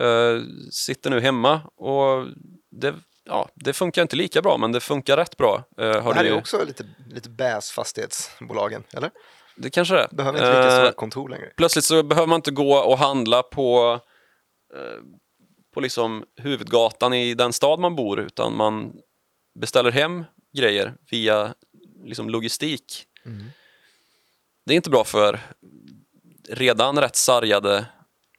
eh, 0.00 0.42
sitter 0.70 1.10
nu 1.10 1.20
hemma 1.20 1.60
och 1.76 2.26
det, 2.70 2.94
ja, 3.28 3.48
det 3.54 3.72
funkar 3.72 4.02
inte 4.02 4.16
lika 4.16 4.42
bra 4.42 4.56
men 4.58 4.72
det 4.72 4.80
funkar 4.80 5.16
rätt 5.16 5.36
bra. 5.36 5.64
Eh, 5.78 5.84
Det 5.90 6.02
här 6.02 6.22
det, 6.24 6.28
är 6.28 6.36
också 6.38 6.64
lite, 6.64 6.84
lite 7.10 7.30
bäs 7.30 7.70
fastighetsbolagen, 7.70 8.84
eller? 8.92 9.10
det 9.56 9.70
kanske 9.70 9.94
det 9.94 10.00
är. 10.02 10.08
Behöver 10.12 10.38
inte 10.38 10.50
lika 10.56 10.68
Eh, 10.68 10.74
stora 10.78 10.92
kontor 10.92 11.28
längre. 11.28 11.50
plötsligt 11.56 11.84
så 11.84 12.02
behöver 12.02 12.26
man 12.26 12.36
inte 12.36 12.50
gå 12.50 12.74
och 12.78 12.98
handla 12.98 13.42
på, 13.42 14.00
eh, 14.74 15.02
på 15.74 15.80
liksom 15.80 16.24
huvudgatan 16.36 17.14
i 17.14 17.34
den 17.34 17.52
stad 17.52 17.78
man 17.80 17.96
bor 17.96 18.20
utan 18.20 18.56
man 18.56 18.92
beställer 19.60 19.90
hem 19.90 20.24
grejer 20.56 20.94
via 21.10 21.54
liksom 22.04 22.30
logistik. 22.30 23.04
Det 24.66 24.74
är 24.74 24.76
inte 24.76 24.90
bra 24.90 25.04
för 25.04 25.40
redan 26.48 26.98
rätt 27.00 27.16
sargade 27.16 27.86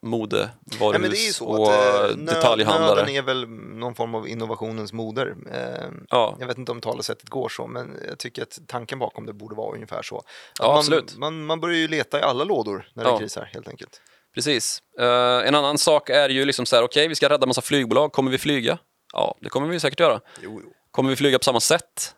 modevaruhus 0.01 0.91
Nej, 0.91 0.99
men 0.99 1.09
det 1.11 1.17
är 1.17 1.25
ju 1.27 1.33
så 1.33 1.45
och 1.45 1.73
att 1.73 2.09
eh, 2.11 2.17
detaljhandlare. 2.17 2.95
nöden 2.95 3.09
är 3.15 3.21
väl 3.21 3.49
någon 3.49 3.95
form 3.95 4.15
av 4.15 4.27
innovationens 4.27 4.93
moder. 4.93 5.35
Eh, 5.51 5.89
Ja. 6.09 6.37
Jag 6.39 6.47
vet 6.47 6.57
inte 6.57 6.71
om 6.71 6.81
talesättet 6.81 7.29
går 7.29 7.49
så, 7.49 7.67
men 7.67 7.97
jag 8.07 8.19
tycker 8.19 8.41
att 8.43 8.59
tanken 8.67 8.99
bakom 8.99 9.25
det 9.25 9.33
borde 9.33 9.55
vara 9.55 9.73
ungefär 9.75 10.01
så. 10.01 10.23
Ja, 10.59 10.67
man, 10.67 10.77
absolut. 10.77 11.17
Man, 11.17 11.45
man 11.45 11.59
börjar 11.59 11.77
ju 11.77 11.87
leta 11.87 12.19
i 12.19 12.21
alla 12.21 12.43
lådor 12.43 12.87
när 12.93 13.03
det 13.03 13.09
Ja. 13.09 13.17
krisar, 13.19 13.49
helt 13.53 13.67
enkelt. 13.67 14.01
Precis. 14.33 14.81
Eh, 14.99 15.47
en 15.47 15.55
annan 15.55 15.77
sak 15.77 16.09
är 16.09 16.29
ju 16.29 16.45
liksom 16.45 16.65
så 16.65 16.75
här, 16.75 16.83
okej, 16.83 17.07
vi 17.07 17.15
ska 17.15 17.29
rädda 17.29 17.45
massa 17.47 17.61
flygbolag. 17.61 18.11
Kommer 18.11 18.31
vi 18.31 18.37
flyga? 18.37 18.77
Ja, 19.13 19.35
det 19.41 19.49
kommer 19.49 19.67
vi 19.67 19.79
säkert 19.79 19.99
göra. 19.99 20.19
Jo, 20.41 20.61
jo. 20.63 20.71
Kommer 20.91 21.09
vi 21.09 21.15
flyga 21.15 21.37
på 21.39 21.43
samma 21.43 21.59
sätt? 21.59 22.15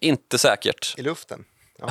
Inte 0.00 0.38
säkert. 0.38 0.94
I 0.98 1.02
luften? 1.02 1.44
Ja, 1.78 1.88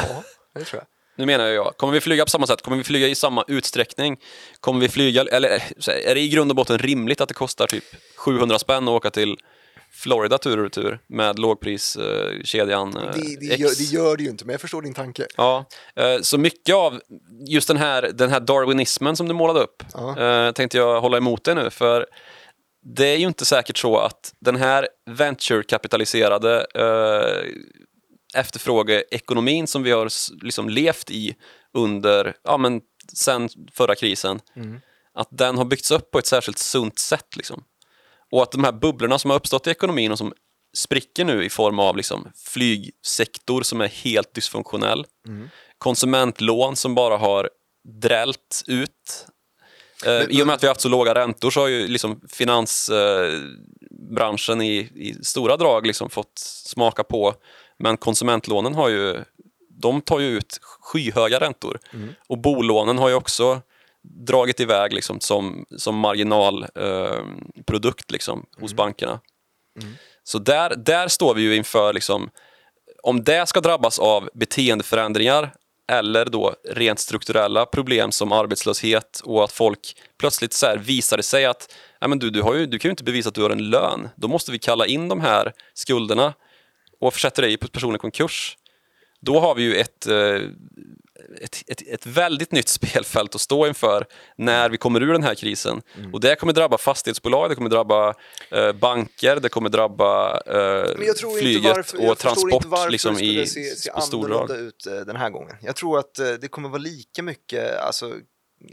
det 0.56 0.64
tror 0.64 0.82
jag. 0.82 0.88
Nu 1.20 1.26
menar 1.26 1.47
jag, 1.47 1.78
kommer 1.78 1.93
vi 1.93 2.01
flyga 2.01 2.26
på 2.26 2.30
samma 2.30 2.47
sätt? 2.47 2.61
Kommer 2.61 2.78
vi 2.78 2.84
flyga 2.84 3.07
i 3.07 3.15
samma 3.15 3.43
utsträckning? 3.47 4.17
Kommer 4.59 4.80
vi 4.80 4.89
flyga, 4.89 5.22
eller 5.22 5.49
eh, 5.55 6.09
är 6.09 6.15
det 6.15 6.22
i 6.22 6.30
grund 6.30 6.51
och 6.51 6.55
botten 6.55 6.78
rimligt 6.78 7.22
att 7.22 7.28
det 7.28 7.34
kostar 7.34 7.67
typ 7.67 7.84
700 8.15 8.59
spänn 8.59 8.84
att 8.88 8.89
åka 8.89 9.09
till 9.09 9.38
Florida 9.91 10.38
tur 10.38 10.57
och 10.57 10.63
retur 10.63 10.99
med 11.07 11.39
lågpriskedjan 11.39 12.97
eh, 12.97 13.03
Det, 13.03 13.39
det, 13.39 13.53
X? 13.53 13.59
gör, 13.59 13.70
det 13.78 13.84
gör 13.84 14.17
det 14.17 14.24
ju 14.24 14.30
inte, 14.30 14.45
men 14.45 14.53
jag 14.53 14.61
förstår 14.61 14.82
din 14.82 14.93
tanke. 14.93 15.28
Ja, 15.38 15.65
eh, 15.95 16.22
så 16.22 16.38
mycket 16.38 16.76
av 16.76 17.01
just 17.47 17.67
den 17.67 17.78
här, 17.78 18.11
den 18.13 18.30
här 18.30 18.39
darwinismen 18.39 19.15
som 19.15 19.28
du 19.28 19.34
målade 19.34 19.59
upp 19.59 19.84
eh, 20.17 20.51
tänkte 20.51 20.78
jag 20.78 21.01
hålla 21.01 21.17
emot 21.17 21.43
dig 21.43 21.55
nu, 21.55 21.70
för 21.70 22.05
det 22.95 23.07
är 23.07 23.17
ju 23.17 23.28
inte 23.28 23.45
säkert 23.45 23.78
så 23.78 23.97
att 23.97 24.34
den 24.39 24.55
här 24.55 24.88
venture-kapitaliserade 25.11 26.65
eh, 26.76 27.51
efterfrågeekonomin 28.34 29.68
som 29.68 29.84
vi 29.84 29.92
har 29.92 30.10
liksom 30.44 30.70
levt 30.70 31.12
i 31.12 31.36
under, 31.74 32.36
ja 32.44 32.58
men 32.58 32.82
sen 33.14 33.50
förra 33.72 33.96
krisen, 33.96 34.40
att 35.14 35.28
den 35.32 35.58
har 35.58 35.66
byggts 35.66 35.92
upp 35.92 36.12
på 36.12 36.20
ett 36.20 36.26
särskilt 36.26 36.58
sunt 36.58 37.00
sätt. 37.00 37.36
Liksom. 37.36 37.64
Och 38.32 38.44
att 38.44 38.52
de 38.52 38.64
här 38.64 38.72
bubblorna 38.72 39.20
som 39.20 39.30
har 39.30 39.38
uppstått 39.38 39.68
i 39.68 39.70
ekonomin 39.70 40.12
och 40.12 40.18
som 40.18 40.34
spricker 40.78 41.26
nu 41.26 41.46
i 41.46 41.50
form 41.50 41.80
av 41.80 41.98
liksom 41.98 42.32
flygsektor 42.36 43.64
som 43.64 43.82
är 43.82 43.88
helt 43.88 44.34
dysfunktionell, 44.34 45.06
konsumentlån 45.78 46.76
som 46.76 46.96
bara 46.96 47.18
har 47.18 47.50
drällt 48.02 48.64
ut. 48.68 49.26
Eh, 50.06 50.24
I 50.24 50.44
och 50.44 50.48
med 50.48 50.54
att 50.54 50.64
vi 50.64 50.68
har 50.68 50.74
haft 50.74 50.82
så 50.82 50.90
låga 50.90 51.16
räntor 51.16 51.52
så 51.52 51.60
har 51.60 51.68
ju 51.68 51.88
liksom 51.88 52.22
finansbranschen 52.30 54.62
i, 54.62 54.78
i 54.78 55.18
stora 55.24 55.58
drag 55.58 55.88
liksom 55.88 56.10
fått 56.10 56.38
smaka 56.66 57.04
på. 57.04 57.36
Men 57.80 57.98
konsumentlånen 57.98 58.76
har 58.76 58.90
ju, 58.90 59.24
de 59.70 60.02
tar 60.02 60.20
ju 60.20 60.28
ut 60.28 60.60
skyhöga 60.62 61.40
räntor. 61.40 61.80
Och 62.28 62.38
bolånen 62.38 62.98
har 62.98 63.10
ju 63.10 63.16
också 63.16 63.62
dragit 64.02 64.60
iväg 64.60 64.94
liksom 64.94 65.20
som, 65.20 65.66
som 65.78 65.96
marginalprodukt 65.96 68.12
eh, 68.12 68.14
liksom, 68.14 68.46
hos 68.60 68.74
bankerna. 68.74 69.20
Så 70.24 70.40
där, 70.40 70.76
där 70.76 71.08
står 71.08 71.36
vi 71.36 71.42
ju 71.42 71.56
inför, 71.56 71.94
liksom, 71.94 72.30
om 73.04 73.24
det 73.24 73.50
ska 73.50 73.62
drabbas 73.62 74.00
av 74.00 74.30
beteendeförändringar 74.34 75.54
eller 75.90 76.26
då 76.26 76.56
rent 76.70 77.00
strukturella 77.00 77.66
problem 77.66 78.12
som 78.12 78.32
arbetslöshet 78.32 79.22
och 79.24 79.44
att 79.44 79.52
folk 79.52 79.98
plötsligt 80.20 80.54
så 80.54 80.76
visar 80.78 81.18
det 81.18 81.24
sig 81.24 81.46
att 81.46 81.76
Nej, 82.02 82.10
men 82.10 82.20
du, 82.20 82.30
du, 82.30 82.42
har 82.42 82.56
ju, 82.56 82.66
du 82.66 82.80
kan 82.80 82.90
ju 82.90 82.92
inte 82.92 83.04
bevisa 83.04 83.30
att 83.30 83.36
du 83.36 83.42
har 83.42 83.50
en 83.50 83.70
lön. 83.70 84.10
Då 84.16 84.28
måste 84.28 84.52
vi 84.52 84.60
kalla 84.60 84.86
in 84.86 85.08
de 85.08 85.22
här 85.22 85.54
skulderna 85.74 86.34
och 87.00 87.14
försätta 87.14 87.41
dig 87.41 87.54
i 87.54 87.58
personlig 87.58 88.02
konkurs. 88.02 88.58
Då 89.22 89.39
har 89.39 89.56
vi 89.56 89.64
ju 89.64 89.76
ett, 89.76 90.08
eh, 90.08 90.16
ett, 91.41 91.64
ett, 91.68 91.82
ett 91.88 92.06
väldigt 92.06 92.52
nytt 92.52 92.68
spelfält 92.80 93.36
att 93.36 93.41
stå 93.41 93.68
inför 93.68 94.06
när 94.38 94.70
vi 94.70 94.78
kommer 94.78 95.04
ur 95.04 95.14
den 95.14 95.24
här 95.24 95.36
krisen. 95.36 95.82
Och 96.14 96.20
det 96.20 96.36
kommer 96.36 96.54
drabba 96.54 96.78
fastighetsbolag, 96.78 97.50
det 97.50 97.56
kommer 97.56 97.70
drabba 97.70 98.14
eh, 98.52 98.72
banker, 98.72 99.36
det 99.36 99.50
kommer 99.50 99.70
drabba 99.70 100.41
eh, 100.45 100.97
Men 100.97 101.08
jag 101.08 101.18
tror 101.18 101.32
inte 101.32 101.41
flyget 101.41 101.76
varför, 101.76 101.97
jag 101.97 102.12
och 102.12 102.18
förstår 102.18 102.30
transport 102.30 102.54
inte 102.54 102.68
varför 102.68 102.89
liksom, 102.89 103.20
i, 103.20 103.47
se, 103.47 103.64
se 103.64 103.91
på 103.91 104.02
stordrag. 104.02 104.38
annorlunda 104.38 104.68
ut 104.68 104.86
eh, 104.86 104.93
den 104.93 105.16
här 105.16 105.30
gången. 105.30 105.56
Jag 105.62 105.76
tror 105.76 106.00
att 106.00 106.20
eh, 106.20 106.32
det 106.32 106.47
kommer 106.47 106.70
vara 106.70 106.82
lika 106.82 107.24
mycket, 107.24 107.78
alltså 107.78 108.14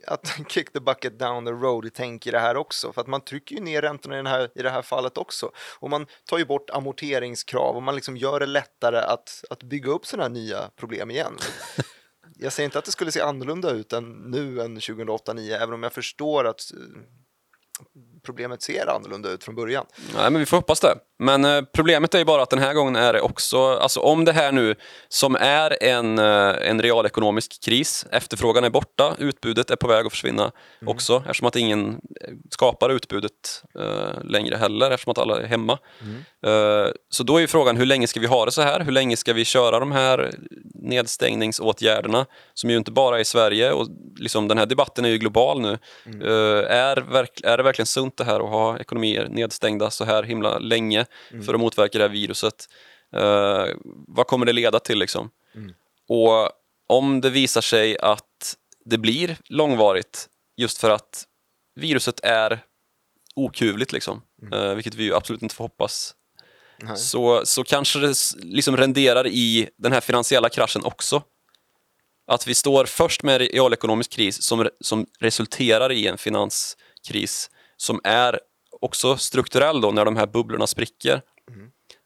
att 0.07 0.39
kick 0.49 0.73
the 0.73 0.81
bucket 0.81 1.19
down 1.19 1.45
the 1.45 1.53
road 1.53 1.91
tänk 1.95 2.27
i 2.27 2.31
det 2.31 2.39
här 2.39 2.57
också. 2.57 2.93
För 2.93 3.01
att 3.01 3.07
man 3.07 3.21
trycker 3.21 3.55
ju 3.55 3.61
ner 3.61 3.83
räntorna 3.83 4.15
i, 4.15 4.17
den 4.17 4.27
här, 4.27 4.51
i 4.55 4.63
det 4.63 4.71
här 4.71 4.83
fallet 4.83 5.19
också. 5.19 5.51
Och 5.79 5.91
man 5.91 6.07
tar 6.29 6.39
ju 6.39 6.45
bort 6.45 6.71
amorteringskrav 6.71 7.77
och 7.77 7.83
man 7.83 7.95
liksom 7.95 8.17
gör 8.17 8.41
det 8.41 8.47
lättare 8.47 8.99
att, 8.99 9.45
att 9.51 9.63
bygga 9.63 9.91
upp 9.91 10.07
sådana 10.07 10.23
här 10.25 10.31
nya 10.31 10.71
problem 10.77 11.11
igen. 11.11 11.39
Jag 12.39 12.53
säger 12.53 12.65
inte 12.65 12.79
att 12.79 12.85
det 12.85 12.91
skulle 12.91 13.13
se 13.13 13.21
annorlunda 13.21 13.71
ut 13.71 13.93
än 13.93 14.13
nu 14.13 14.61
än 14.61 14.79
2008-2009, 14.79 15.57
även 15.57 15.75
om 15.75 15.83
jag 15.83 15.93
förstår 15.93 16.45
att 16.47 16.61
eh, 16.73 17.01
problemet 18.23 18.63
ser 18.63 18.87
annorlunda 18.87 19.31
ut 19.31 19.45
från 19.45 19.55
början. 19.55 19.87
Nej, 20.15 20.31
men 20.31 20.41
vi 20.41 20.47
får 20.47 20.57
hoppas 20.57 20.81
det. 20.81 20.99
Men 21.19 21.45
eh, 21.45 21.63
problemet 21.73 22.15
är 22.15 22.19
ju 22.19 22.25
bara 22.25 22.43
att 22.43 22.51
den 22.51 22.59
här 22.59 22.75
gången 22.75 22.97
är 22.97 23.13
det 23.13 23.21
också, 23.21 23.59
alltså 23.59 24.01
om 24.01 24.25
det 24.25 24.33
här 24.33 24.53
nu 24.53 24.75
som 25.09 25.37
är 25.41 25.83
en, 25.83 26.19
eh, 26.19 26.69
en 26.71 26.83
realekonomisk 26.83 27.65
kris, 27.65 28.07
efterfrågan 28.11 28.65
är 28.65 28.71
borta, 28.71 29.17
utbudet 29.19 29.71
är 29.71 29.77
på 29.77 29.89
väg 29.89 30.07
att 30.07 30.13
försvinna 30.13 30.53
också, 30.87 31.17
eftersom 31.17 31.49
att 31.49 31.57
ingen 31.57 31.89
eh, 31.89 32.35
skapar 32.51 32.91
utbudet 32.91 33.63
eh, 33.79 34.25
längre 34.25 34.57
heller, 34.57 34.91
eftersom 34.91 35.11
att 35.11 35.19
alla 35.19 35.41
är 35.41 35.47
hemma. 35.47 35.79
Eh, 36.47 36.93
så 37.11 37.23
då 37.23 37.37
är 37.37 37.41
ju 37.41 37.47
frågan, 37.47 37.77
hur 37.77 37.87
länge 37.87 38.07
ska 38.07 38.21
vi 38.21 38.27
ha 38.27 38.45
det 38.45 38.53
så 38.53 38.63
här? 38.63 38.81
Hur 38.81 38.93
länge 38.93 39.17
ska 39.17 39.33
vi 39.33 39.45
köra 39.45 39.81
de 39.81 39.93
här 39.93 40.31
nedstängningsåtgärderna, 40.75 42.27
som 42.55 42.71
ju 42.71 42.77
inte 42.77 42.91
bara 42.91 43.17
är 43.17 43.21
i 43.21 43.25
Sverige, 43.25 43.73
och 43.73 43.89
liksom 44.19 44.49
den 44.49 44.59
här 44.59 44.67
debatten 44.67 45.05
är 45.05 45.09
ju 45.09 45.19
global 45.19 45.61
nu. 45.61 45.79
Eh, 46.07 46.77
är, 46.77 46.97
är 47.45 47.57
det 47.57 47.63
verkligen 47.63 47.77
verkligen 47.77 47.87
sunt 47.87 48.17
det 48.17 48.25
här 48.25 48.41
att 48.41 48.51
ha 48.51 48.79
ekonomier 48.79 49.29
nedstängda 49.31 49.91
så 49.91 50.05
här 50.05 50.23
himla 50.23 50.59
länge 50.59 51.06
för 51.47 51.55
att 51.55 51.61
motverka 51.61 51.99
det 51.99 52.05
här 52.05 52.13
viruset? 52.13 52.69
Eh, 53.17 53.67
vad 54.09 54.27
kommer 54.27 54.47
det 54.47 54.53
leda 54.53 54.81
till 54.81 54.99
liksom? 54.99 55.31
Och 56.09 56.51
om 56.87 57.21
det 57.21 57.31
visar 57.31 57.61
sig 57.61 57.99
att 57.99 58.57
det 58.85 58.99
blir 58.99 59.37
långvarigt 59.49 60.29
just 60.57 60.79
för 60.79 60.91
att 60.91 61.25
viruset 61.75 62.21
är 62.23 62.61
okuvligt, 63.37 63.93
liksom, 63.93 64.23
eh, 64.53 64.75
vilket 64.75 64.95
vi 64.95 65.05
ju 65.05 65.15
absolut 65.15 65.43
inte 65.43 65.55
får 65.55 65.65
hoppas, 65.65 66.15
Nej. 66.83 66.97
så, 66.97 67.43
så 67.45 67.65
kanske 67.65 67.99
det 67.99 68.15
liksom 68.43 68.77
renderar 68.77 69.27
i 69.27 69.69
den 69.79 69.93
här 69.93 70.01
finansiella 70.01 70.49
kraschen 70.49 70.85
också. 70.85 71.23
Att 72.27 72.47
vi 72.47 72.55
står 72.55 72.85
först 72.85 73.23
med 73.23 73.35
en 73.35 73.49
realekonomisk 73.49 74.11
kris 74.11 74.43
som, 74.43 74.69
som 74.81 75.07
resulterar 75.21 75.93
i 75.93 76.07
en 76.07 76.19
finanskris 76.19 77.51
som 77.77 78.01
är 78.05 78.41
också 78.87 79.17
strukturell 79.17 79.81
då, 79.81 79.91
när 79.91 80.05
de 80.05 80.17
här 80.17 80.27
bubblorna 80.27 80.67
spricker. 80.67 81.23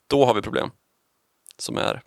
Då 0.07 0.25
har 0.25 0.35
vi 0.35 0.43
problem 0.43 0.71
som 1.59 1.77
är 1.79 2.03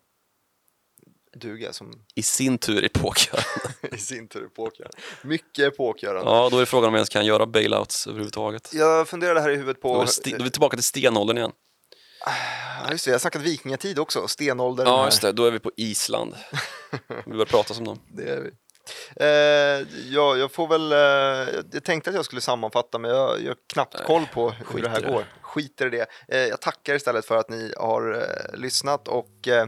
Duga 1.36 1.74
som 1.74 2.06
i 2.16 2.24
sin 2.24 2.58
tur 2.58 2.86
epokgörande. 2.86 3.50
i 3.92 3.98
sin 3.98 4.28
tur 4.28 4.46
epokgörande. 4.46 4.98
Mycket 5.24 5.74
epokgörande. 5.74 6.32
Ja, 6.32 6.50
då 6.52 6.60
är 6.60 6.66
frågan 6.66 6.88
om 6.88 6.94
vi 6.94 6.98
ens 6.98 7.10
kan 7.10 7.26
göra 7.26 7.46
bailouts 7.46 8.08
överhuvudtaget. 8.08 8.70
Jag 8.74 9.08
funderade 9.08 9.42
här 9.42 9.50
i 9.50 9.56
huvudet 9.56 9.78
är, 9.78 9.82
på... 9.82 9.94
då 9.94 10.02
är 10.36 10.44
vi 10.44 10.50
tillbaka 10.50 10.78
till 10.78 10.84
stenåldern 10.84 11.38
igen. 11.38 11.52
Ja, 12.26 12.92
just 12.92 13.06
det, 13.06 13.12
jag 13.12 13.16
har 13.16 13.20
snackat 13.20 13.42
vikingatid 13.42 14.00
också, 14.00 14.28
stenåldern. 14.28 14.88
Ja, 14.88 15.06
just 15.06 15.22
det. 15.22 15.32
Då 15.32 15.46
är 15.46 15.52
vi 15.52 15.60
på 15.60 15.72
Island. 15.78 16.36
Vi 17.26 17.32
börjar 17.32 17.46
prata 17.46 17.74
som 17.74 17.86
dem. 17.86 18.00
Det 18.08 18.24
är 18.24 18.42
vi. 18.42 18.52
Eh, 19.16 19.28
ja, 20.10 20.38
jag 20.38 20.52
får 20.52 20.68
väl, 20.68 20.92
eh, 20.92 21.64
jag 21.72 21.84
tänkte 21.84 22.10
att 22.10 22.16
jag 22.16 22.26
skulle 22.26 22.42
sammanfatta 22.42 22.98
men 22.98 23.12
jag, 23.12 23.42
jag 23.42 23.48
har 23.48 23.58
knappt 23.74 24.04
koll 24.04 24.26
på 24.34 24.50
hur 24.50 24.82
det 24.82 24.90
här 24.90 25.02
det. 25.02 25.08
går. 25.08 25.26
Skiter 25.42 25.86
i 25.86 25.90
det. 25.90 26.06
Eh, 26.28 26.48
jag 26.48 26.62
tackar 26.62 26.96
istället 26.96 27.26
för 27.26 27.38
att 27.38 27.50
ni 27.50 27.74
har 27.78 28.14
eh, 28.14 28.60
lyssnat 28.60 29.08
och 29.08 29.48
eh, 29.48 29.68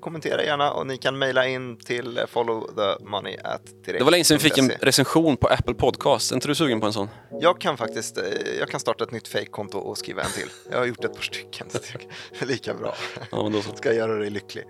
kommentera 0.00 0.44
gärna 0.44 0.72
och 0.72 0.86
ni 0.86 0.96
kan 0.96 1.18
mejla 1.18 1.46
in 1.46 1.76
till 1.76 2.18
eh, 2.18 2.26
followthemoney 2.26 3.36
Det 3.84 4.02
var 4.02 4.10
länge 4.10 4.24
sedan 4.24 4.38
vi 4.38 4.42
fick 4.42 4.58
en 4.58 4.70
recension 4.80 5.36
på 5.36 5.46
Apple 5.46 5.74
Podcast. 5.74 6.30
Är 6.30 6.34
inte 6.34 6.48
du 6.48 6.54
sugen 6.54 6.80
på 6.80 6.86
en 6.86 6.92
sån? 6.92 7.08
Jag 7.40 7.60
kan 7.60 7.76
faktiskt, 7.76 8.18
eh, 8.18 8.24
jag 8.58 8.68
kan 8.68 8.80
starta 8.80 9.04
ett 9.04 9.10
nytt 9.10 9.28
fake-konto 9.28 9.78
och 9.78 9.98
skriva 9.98 10.22
en 10.22 10.30
till. 10.30 10.48
Jag 10.70 10.78
har 10.78 10.86
gjort 10.86 11.04
ett 11.04 11.14
par 11.14 11.22
stycken, 11.22 11.66
lika 12.40 12.74
bra. 12.74 12.94
Ja, 13.30 13.42
men 13.42 13.52
då 13.52 13.62
så. 13.62 13.76
Ska 13.76 13.92
göra 13.92 14.14
dig 14.18 14.30
lycklig. 14.30 14.64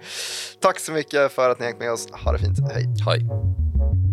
Tack 0.61 0.81
så 0.81 0.93
mycket 0.93 1.33
för 1.33 1.51
att 1.51 1.59
ni 1.59 1.67
hängt 1.67 1.79
med 1.79 1.93
oss. 1.93 2.11
Ha 2.11 2.33
det 2.33 2.39
fint, 2.39 2.59
hej! 2.73 2.87
Hej. 3.07 4.04